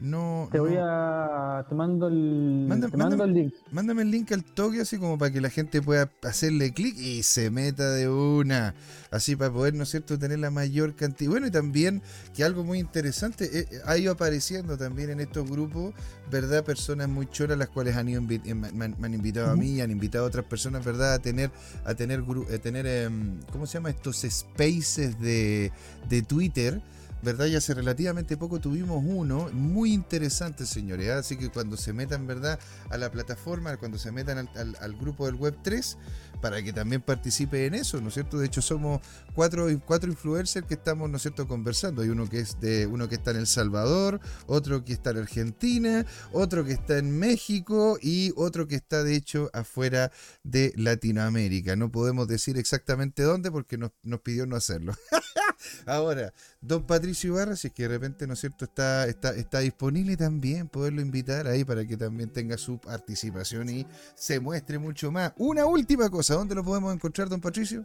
no, 0.00 0.48
te 0.50 0.58
voy 0.58 0.74
a. 0.80 1.64
Te 1.68 1.74
mando 1.74 2.08
el, 2.08 2.66
mándame, 2.68 3.24
el 3.24 3.32
link. 3.34 3.54
Mándame 3.70 4.02
el 4.02 4.10
link 4.10 4.32
al 4.32 4.44
toque, 4.44 4.80
así 4.80 4.98
como 4.98 5.16
para 5.16 5.32
que 5.32 5.40
la 5.40 5.50
gente 5.50 5.80
pueda 5.80 6.10
hacerle 6.22 6.72
clic 6.72 6.96
y 6.98 7.22
se 7.22 7.50
meta 7.50 7.90
de 7.90 8.08
una. 8.08 8.74
Así 9.10 9.36
para 9.36 9.52
poder, 9.52 9.74
¿no 9.74 9.84
es 9.84 9.90
cierto?, 9.90 10.18
tener 10.18 10.38
la 10.38 10.50
mayor 10.50 10.94
cantidad. 10.94 11.30
Bueno, 11.30 11.46
y 11.46 11.50
también 11.50 12.02
que 12.34 12.42
algo 12.42 12.64
muy 12.64 12.78
interesante 12.78 13.44
eh, 13.44 13.68
eh, 13.70 13.80
ha 13.84 13.96
ido 13.96 14.12
apareciendo 14.12 14.76
también 14.76 15.10
en 15.10 15.20
estos 15.20 15.48
grupos, 15.48 15.94
¿verdad? 16.30 16.64
Personas 16.64 17.08
muy 17.08 17.26
choras, 17.26 17.58
las 17.58 17.68
cuales 17.68 17.96
han 17.96 18.08
ido, 18.08 18.22
eh, 18.28 18.54
me, 18.54 18.84
han 18.84 19.14
invitado 19.14 19.50
a 19.50 19.56
mí, 19.56 19.80
han 19.80 19.90
invitado 19.90 20.24
a 20.24 20.28
otras 20.28 20.46
personas, 20.46 20.84
¿verdad?, 20.84 21.14
a 21.14 21.18
tener, 21.18 21.50
a 21.84 21.94
tener, 21.94 22.20
a 22.22 22.58
tener 22.58 22.86
em, 22.86 23.40
¿cómo 23.52 23.66
se 23.66 23.74
llama? 23.74 23.90
Estos 23.90 24.26
spaces 24.28 25.20
de, 25.20 25.70
de 26.08 26.22
Twitter 26.22 26.82
¿verdad? 27.22 27.46
Y 27.46 27.54
hace 27.54 27.72
relativamente 27.72 28.36
poco 28.36 28.60
tuvimos 28.60 29.02
uno 29.06 29.48
muy 29.52 29.92
interesante, 29.92 30.66
señores. 30.66 31.10
¿ah? 31.10 31.18
Así 31.18 31.36
que 31.36 31.50
cuando 31.50 31.76
se 31.76 31.92
metan, 31.92 32.26
¿verdad? 32.26 32.58
A 32.90 32.98
la 32.98 33.10
plataforma, 33.10 33.76
cuando 33.76 33.98
se 33.98 34.10
metan 34.10 34.48
al, 34.56 34.96
grupo 34.96 35.26
del 35.26 35.36
Web 35.36 35.58
3, 35.62 35.96
para 36.40 36.62
que 36.62 36.72
también 36.72 37.00
participe 37.00 37.66
en 37.66 37.74
eso, 37.74 38.00
¿no 38.00 38.08
es 38.08 38.14
cierto? 38.14 38.38
De 38.38 38.46
hecho, 38.46 38.60
somos 38.60 39.00
cuatro, 39.34 39.68
cuatro 39.86 40.10
influencers 40.10 40.66
que 40.66 40.74
estamos, 40.74 41.08
¿no 41.08 41.16
es 41.16 41.22
cierto?, 41.22 41.46
conversando. 41.46 42.02
Hay 42.02 42.08
uno 42.08 42.28
que 42.28 42.40
es 42.40 42.60
de, 42.60 42.86
uno 42.86 43.08
que 43.08 43.14
está 43.14 43.30
en 43.30 43.38
El 43.38 43.46
Salvador, 43.46 44.20
otro 44.46 44.84
que 44.84 44.92
está 44.92 45.10
en 45.10 45.18
Argentina, 45.18 46.04
otro 46.32 46.64
que 46.64 46.72
está 46.72 46.98
en 46.98 47.16
México 47.16 47.98
y 48.02 48.32
otro 48.36 48.66
que 48.66 48.74
está, 48.74 49.04
de 49.04 49.14
hecho, 49.14 49.50
afuera 49.52 50.10
de 50.42 50.72
Latinoamérica. 50.76 51.76
No 51.76 51.92
podemos 51.92 52.26
decir 52.26 52.58
exactamente 52.58 53.22
dónde 53.22 53.52
porque 53.52 53.78
nos, 53.78 53.92
nos 54.02 54.20
pidió 54.20 54.46
no 54.46 54.56
hacerlo. 54.56 54.94
Ahora, 55.86 56.32
don 56.60 56.86
Patricio 56.86 57.32
Ibarra, 57.32 57.56
si 57.56 57.68
es 57.68 57.72
que 57.72 57.84
de 57.84 57.88
repente, 57.88 58.26
¿no 58.26 58.34
es 58.34 58.40
cierto?, 58.40 58.64
está, 58.64 59.06
está, 59.06 59.34
está 59.34 59.60
disponible 59.60 60.16
también 60.16 60.68
poderlo 60.68 61.00
invitar 61.00 61.46
ahí 61.46 61.64
para 61.64 61.84
que 61.86 61.96
también 61.96 62.30
tenga 62.30 62.56
su 62.56 62.78
participación 62.78 63.68
y 63.68 63.86
se 64.14 64.40
muestre 64.40 64.78
mucho 64.78 65.10
más. 65.10 65.32
Una 65.36 65.66
última 65.66 66.08
cosa, 66.10 66.34
¿dónde 66.34 66.54
lo 66.54 66.64
podemos 66.64 66.94
encontrar, 66.94 67.28
don 67.28 67.40
Patricio? 67.40 67.84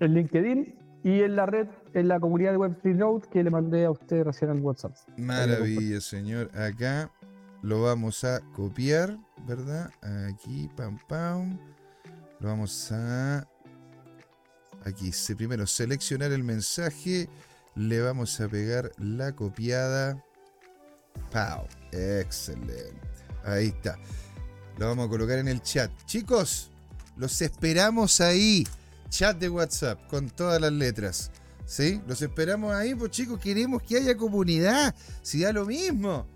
En 0.00 0.14
LinkedIn 0.14 0.74
y 1.04 1.22
en 1.22 1.36
la 1.36 1.46
red, 1.46 1.68
en 1.94 2.08
la 2.08 2.18
comunidad 2.18 2.52
de 2.52 2.58
Web3 2.58 2.96
Note 2.96 3.28
que 3.30 3.42
le 3.42 3.50
mandé 3.50 3.84
a 3.84 3.90
usted 3.90 4.24
recién 4.24 4.50
al 4.50 4.60
WhatsApp. 4.60 4.92
Maravilla, 5.16 6.00
señor. 6.00 6.50
Acá 6.56 7.10
lo 7.62 7.82
vamos 7.82 8.24
a 8.24 8.40
copiar, 8.54 9.16
¿verdad? 9.46 9.90
Aquí, 10.28 10.68
pam, 10.76 10.98
pam. 11.08 11.58
Lo 12.40 12.48
vamos 12.48 12.92
a 12.92 13.48
Aquí, 14.86 15.10
primero 15.36 15.66
seleccionar 15.66 16.30
el 16.30 16.44
mensaje, 16.44 17.28
le 17.74 18.00
vamos 18.00 18.40
a 18.40 18.48
pegar 18.48 18.92
la 18.98 19.34
copiada. 19.34 20.24
¡Pau! 21.32 21.66
Excelente. 21.90 22.94
Ahí 23.44 23.66
está. 23.66 23.98
Lo 24.78 24.86
vamos 24.86 25.06
a 25.06 25.08
colocar 25.08 25.38
en 25.38 25.48
el 25.48 25.60
chat. 25.60 25.90
Chicos, 26.04 26.70
los 27.16 27.42
esperamos 27.42 28.20
ahí. 28.20 28.64
Chat 29.08 29.36
de 29.38 29.48
WhatsApp 29.48 30.06
con 30.06 30.30
todas 30.30 30.60
las 30.60 30.72
letras. 30.72 31.32
¿Sí? 31.64 32.00
Los 32.06 32.22
esperamos 32.22 32.72
ahí, 32.72 32.94
pues 32.94 33.10
chicos, 33.10 33.40
queremos 33.40 33.82
que 33.82 33.96
haya 33.96 34.16
comunidad. 34.16 34.94
Si 35.22 35.40
da 35.40 35.52
lo 35.52 35.66
mismo. 35.66 36.28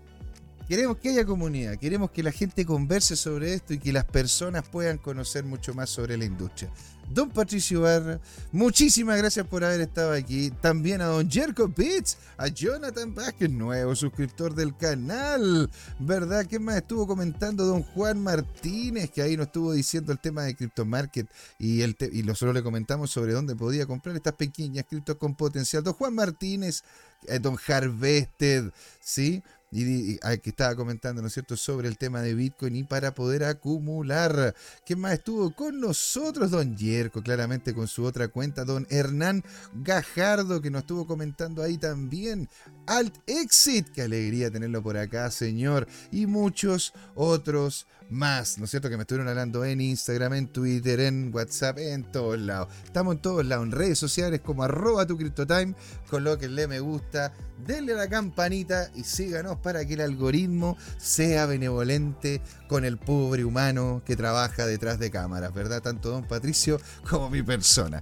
Queremos 0.67 0.97
que 0.97 1.09
haya 1.09 1.25
comunidad, 1.25 1.77
queremos 1.77 2.11
que 2.11 2.23
la 2.23 2.31
gente 2.31 2.65
converse 2.65 3.15
sobre 3.15 3.53
esto 3.53 3.73
y 3.73 3.79
que 3.79 3.91
las 3.91 4.05
personas 4.05 4.67
puedan 4.67 4.97
conocer 4.97 5.43
mucho 5.43 5.73
más 5.73 5.89
sobre 5.89 6.17
la 6.17 6.25
industria. 6.25 6.71
Don 7.13 7.29
Patricio 7.29 7.81
Barra, 7.81 8.19
muchísimas 8.51 9.17
gracias 9.17 9.45
por 9.45 9.63
haber 9.63 9.81
estado 9.81 10.13
aquí. 10.13 10.51
También 10.61 11.01
a 11.01 11.05
Don 11.05 11.29
Jerko 11.29 11.69
Pitts, 11.69 12.17
a 12.37 12.47
Jonathan 12.47 13.13
Vázquez, 13.13 13.49
nuevo 13.49 13.95
suscriptor 13.95 14.55
del 14.55 14.75
canal. 14.77 15.69
¿Verdad? 15.99 16.45
¿Qué 16.45 16.59
más 16.59 16.77
estuvo 16.77 17.05
comentando 17.05 17.65
Don 17.65 17.83
Juan 17.83 18.21
Martínez? 18.21 19.11
Que 19.11 19.21
ahí 19.21 19.35
nos 19.35 19.47
estuvo 19.47 19.73
diciendo 19.73 20.11
el 20.11 20.19
tema 20.19 20.43
de 20.43 20.55
Crypto 20.55 20.85
Market 20.85 21.27
y, 21.59 21.83
y 21.83 22.23
nosotros 22.23 22.53
le 22.53 22.63
comentamos 22.63 23.11
sobre 23.11 23.33
dónde 23.33 23.55
podía 23.55 23.85
comprar 23.85 24.15
estas 24.15 24.33
pequeñas 24.33 24.85
criptos 24.87 25.17
con 25.17 25.35
potencial. 25.35 25.83
Don 25.83 25.93
Juan 25.93 26.15
Martínez, 26.15 26.83
eh, 27.27 27.39
Don 27.39 27.57
Harvested, 27.67 28.71
¿sí? 29.01 29.43
Y, 29.71 30.17
que 30.17 30.49
estaba 30.49 30.75
comentando, 30.75 31.21
¿no 31.21 31.29
es 31.29 31.33
cierto?, 31.33 31.55
sobre 31.55 31.87
el 31.87 31.97
tema 31.97 32.21
de 32.21 32.33
Bitcoin 32.33 32.75
y 32.75 32.83
para 32.83 33.15
poder 33.15 33.45
acumular. 33.45 34.53
¿Quién 34.85 34.99
más 34.99 35.13
estuvo 35.13 35.55
con 35.55 35.79
nosotros? 35.79 36.51
Don 36.51 36.75
Yerko, 36.75 37.23
claramente 37.23 37.73
con 37.73 37.87
su 37.87 38.03
otra 38.03 38.27
cuenta. 38.27 38.65
Don 38.65 38.85
Hernán 38.89 39.43
Gajardo, 39.73 40.61
que 40.61 40.69
nos 40.69 40.81
estuvo 40.81 41.07
comentando 41.07 41.63
ahí 41.63 41.77
también. 41.77 42.49
Alt 42.85 43.15
Exit, 43.27 43.89
qué 43.89 44.01
alegría 44.01 44.51
tenerlo 44.51 44.83
por 44.83 44.97
acá, 44.97 45.31
señor. 45.31 45.87
Y 46.11 46.25
muchos 46.25 46.93
otros 47.15 47.87
más, 48.11 48.57
¿no 48.57 48.65
es 48.65 48.71
cierto? 48.71 48.89
Que 48.89 48.97
me 48.97 49.03
estuvieron 49.03 49.29
hablando 49.29 49.63
en 49.63 49.79
Instagram, 49.79 50.33
en 50.33 50.47
Twitter, 50.47 50.99
en 50.99 51.33
WhatsApp, 51.33 51.77
en 51.79 52.03
todos 52.11 52.37
lados. 52.37 52.67
Estamos 52.83 53.15
en 53.15 53.21
todos 53.21 53.45
lados, 53.45 53.65
en 53.65 53.71
redes 53.71 53.97
sociales 53.97 54.41
como 54.41 54.63
arroba 54.63 55.07
tu 55.07 55.17
CryptoTime. 55.17 55.73
Colóquenle 56.09 56.67
me 56.67 56.81
gusta, 56.81 57.33
denle 57.65 57.93
a 57.93 57.97
la 57.97 58.09
campanita 58.09 58.91
y 58.95 59.03
síganos 59.03 59.57
para 59.61 59.85
que 59.85 59.93
el 59.93 60.01
algoritmo 60.01 60.77
sea 60.97 61.45
benevolente 61.45 62.41
con 62.67 62.85
el 62.85 62.97
pobre 62.97 63.45
humano 63.45 64.01
que 64.05 64.15
trabaja 64.15 64.65
detrás 64.65 64.99
de 64.99 65.11
cámaras, 65.11 65.53
¿verdad? 65.53 65.81
Tanto 65.81 66.09
don 66.09 66.27
Patricio 66.27 66.79
como 67.09 67.29
mi 67.29 67.43
persona. 67.43 68.01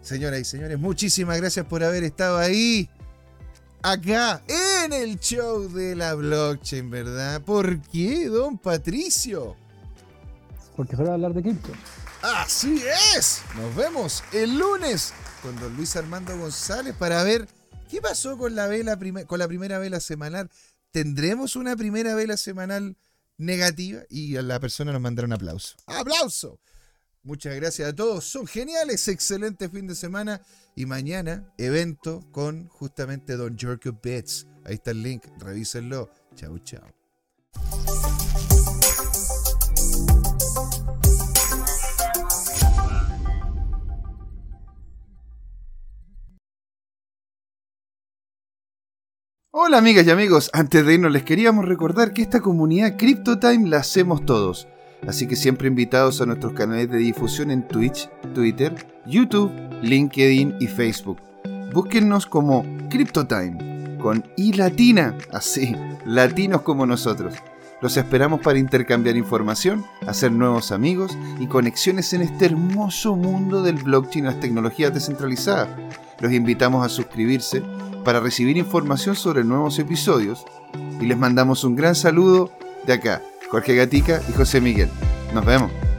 Señoras 0.00 0.40
y 0.40 0.44
señores, 0.44 0.78
muchísimas 0.78 1.36
gracias 1.38 1.66
por 1.66 1.84
haber 1.84 2.02
estado 2.02 2.38
ahí 2.38 2.88
acá 3.82 4.42
en 4.48 4.92
el 4.92 5.18
show 5.18 5.68
de 5.68 5.94
la 5.94 6.14
blockchain, 6.14 6.90
¿verdad? 6.90 7.40
¿Por 7.42 7.80
qué, 7.82 8.28
don 8.28 8.58
Patricio? 8.58 9.56
Porque 10.76 10.96
va 10.96 11.10
a 11.10 11.14
hablar 11.14 11.34
de 11.34 11.42
cripto. 11.42 11.72
Así 12.22 12.82
es. 13.16 13.42
Nos 13.56 13.74
vemos 13.74 14.22
el 14.32 14.58
lunes 14.58 15.12
con 15.42 15.58
don 15.58 15.76
Luis 15.76 15.96
Armando 15.96 16.36
González 16.38 16.94
para 16.96 17.22
ver 17.24 17.48
qué 17.90 18.00
pasó 18.00 18.38
con 18.38 18.54
la 18.54 18.68
vela 18.68 18.98
con 19.26 19.38
la 19.38 19.48
primera 19.48 19.78
vela 19.78 20.00
semanal. 20.00 20.48
¿Tendremos 20.92 21.56
una 21.56 21.74
primera 21.74 22.14
vela 22.14 22.36
semanal 22.36 22.96
negativa? 23.38 24.02
Y 24.08 24.36
a 24.36 24.42
la 24.42 24.60
persona 24.60 24.92
nos 24.92 25.00
mandará 25.00 25.26
un 25.26 25.32
aplauso. 25.32 25.74
¡Aplauso! 25.86 26.60
Muchas 27.22 27.54
gracias 27.56 27.88
a 27.88 27.94
todos. 27.94 28.24
Son 28.24 28.46
geniales. 28.46 29.08
Excelente 29.08 29.68
fin 29.68 29.86
de 29.86 29.94
semana. 29.94 30.42
Y 30.76 30.86
mañana, 30.86 31.52
evento 31.56 32.24
con 32.30 32.68
justamente 32.68 33.36
Don 33.36 33.58
Jerko 33.58 33.98
Bits. 34.02 34.46
Ahí 34.64 34.74
está 34.74 34.90
el 34.90 35.02
link. 35.02 35.24
Revísenlo. 35.38 36.10
Chau, 36.34 36.58
chau. 36.58 37.01
Hola 49.64 49.78
amigas 49.78 50.04
y 50.08 50.10
amigos, 50.10 50.50
antes 50.52 50.84
de 50.84 50.94
irnos 50.94 51.12
les 51.12 51.22
queríamos 51.22 51.64
recordar 51.64 52.12
que 52.12 52.20
esta 52.20 52.40
comunidad 52.40 52.96
CryptoTime 52.96 53.68
la 53.68 53.76
hacemos 53.76 54.26
todos. 54.26 54.66
Así 55.06 55.28
que 55.28 55.36
siempre 55.36 55.68
invitados 55.68 56.20
a 56.20 56.26
nuestros 56.26 56.52
canales 56.52 56.90
de 56.90 56.98
difusión 56.98 57.52
en 57.52 57.68
Twitch, 57.68 58.10
Twitter, 58.34 58.74
YouTube, 59.06 59.52
LinkedIn 59.80 60.56
y 60.58 60.66
Facebook. 60.66 61.20
Búsquennos 61.72 62.26
como 62.26 62.66
CryptoTime, 62.90 63.98
con 63.98 64.24
I 64.36 64.54
latina, 64.54 65.16
así, 65.30 65.76
latinos 66.04 66.62
como 66.62 66.84
nosotros. 66.84 67.32
Los 67.80 67.96
esperamos 67.96 68.40
para 68.40 68.58
intercambiar 68.58 69.16
información, 69.16 69.86
hacer 70.08 70.32
nuevos 70.32 70.72
amigos 70.72 71.16
y 71.38 71.46
conexiones 71.46 72.12
en 72.14 72.22
este 72.22 72.46
hermoso 72.46 73.14
mundo 73.14 73.62
del 73.62 73.76
blockchain 73.76 74.24
y 74.24 74.26
las 74.26 74.40
tecnologías 74.40 74.92
descentralizadas. 74.92 75.68
Los 76.18 76.32
invitamos 76.32 76.84
a 76.84 76.88
suscribirse 76.88 77.62
para 78.04 78.20
recibir 78.20 78.56
información 78.56 79.16
sobre 79.16 79.44
nuevos 79.44 79.78
episodios 79.78 80.44
y 81.00 81.06
les 81.06 81.18
mandamos 81.18 81.64
un 81.64 81.76
gran 81.76 81.94
saludo 81.94 82.50
de 82.86 82.94
acá, 82.94 83.22
Jorge 83.50 83.74
Gatica 83.74 84.20
y 84.28 84.32
José 84.32 84.60
Miguel. 84.60 84.88
Nos 85.34 85.44
vemos. 85.44 85.91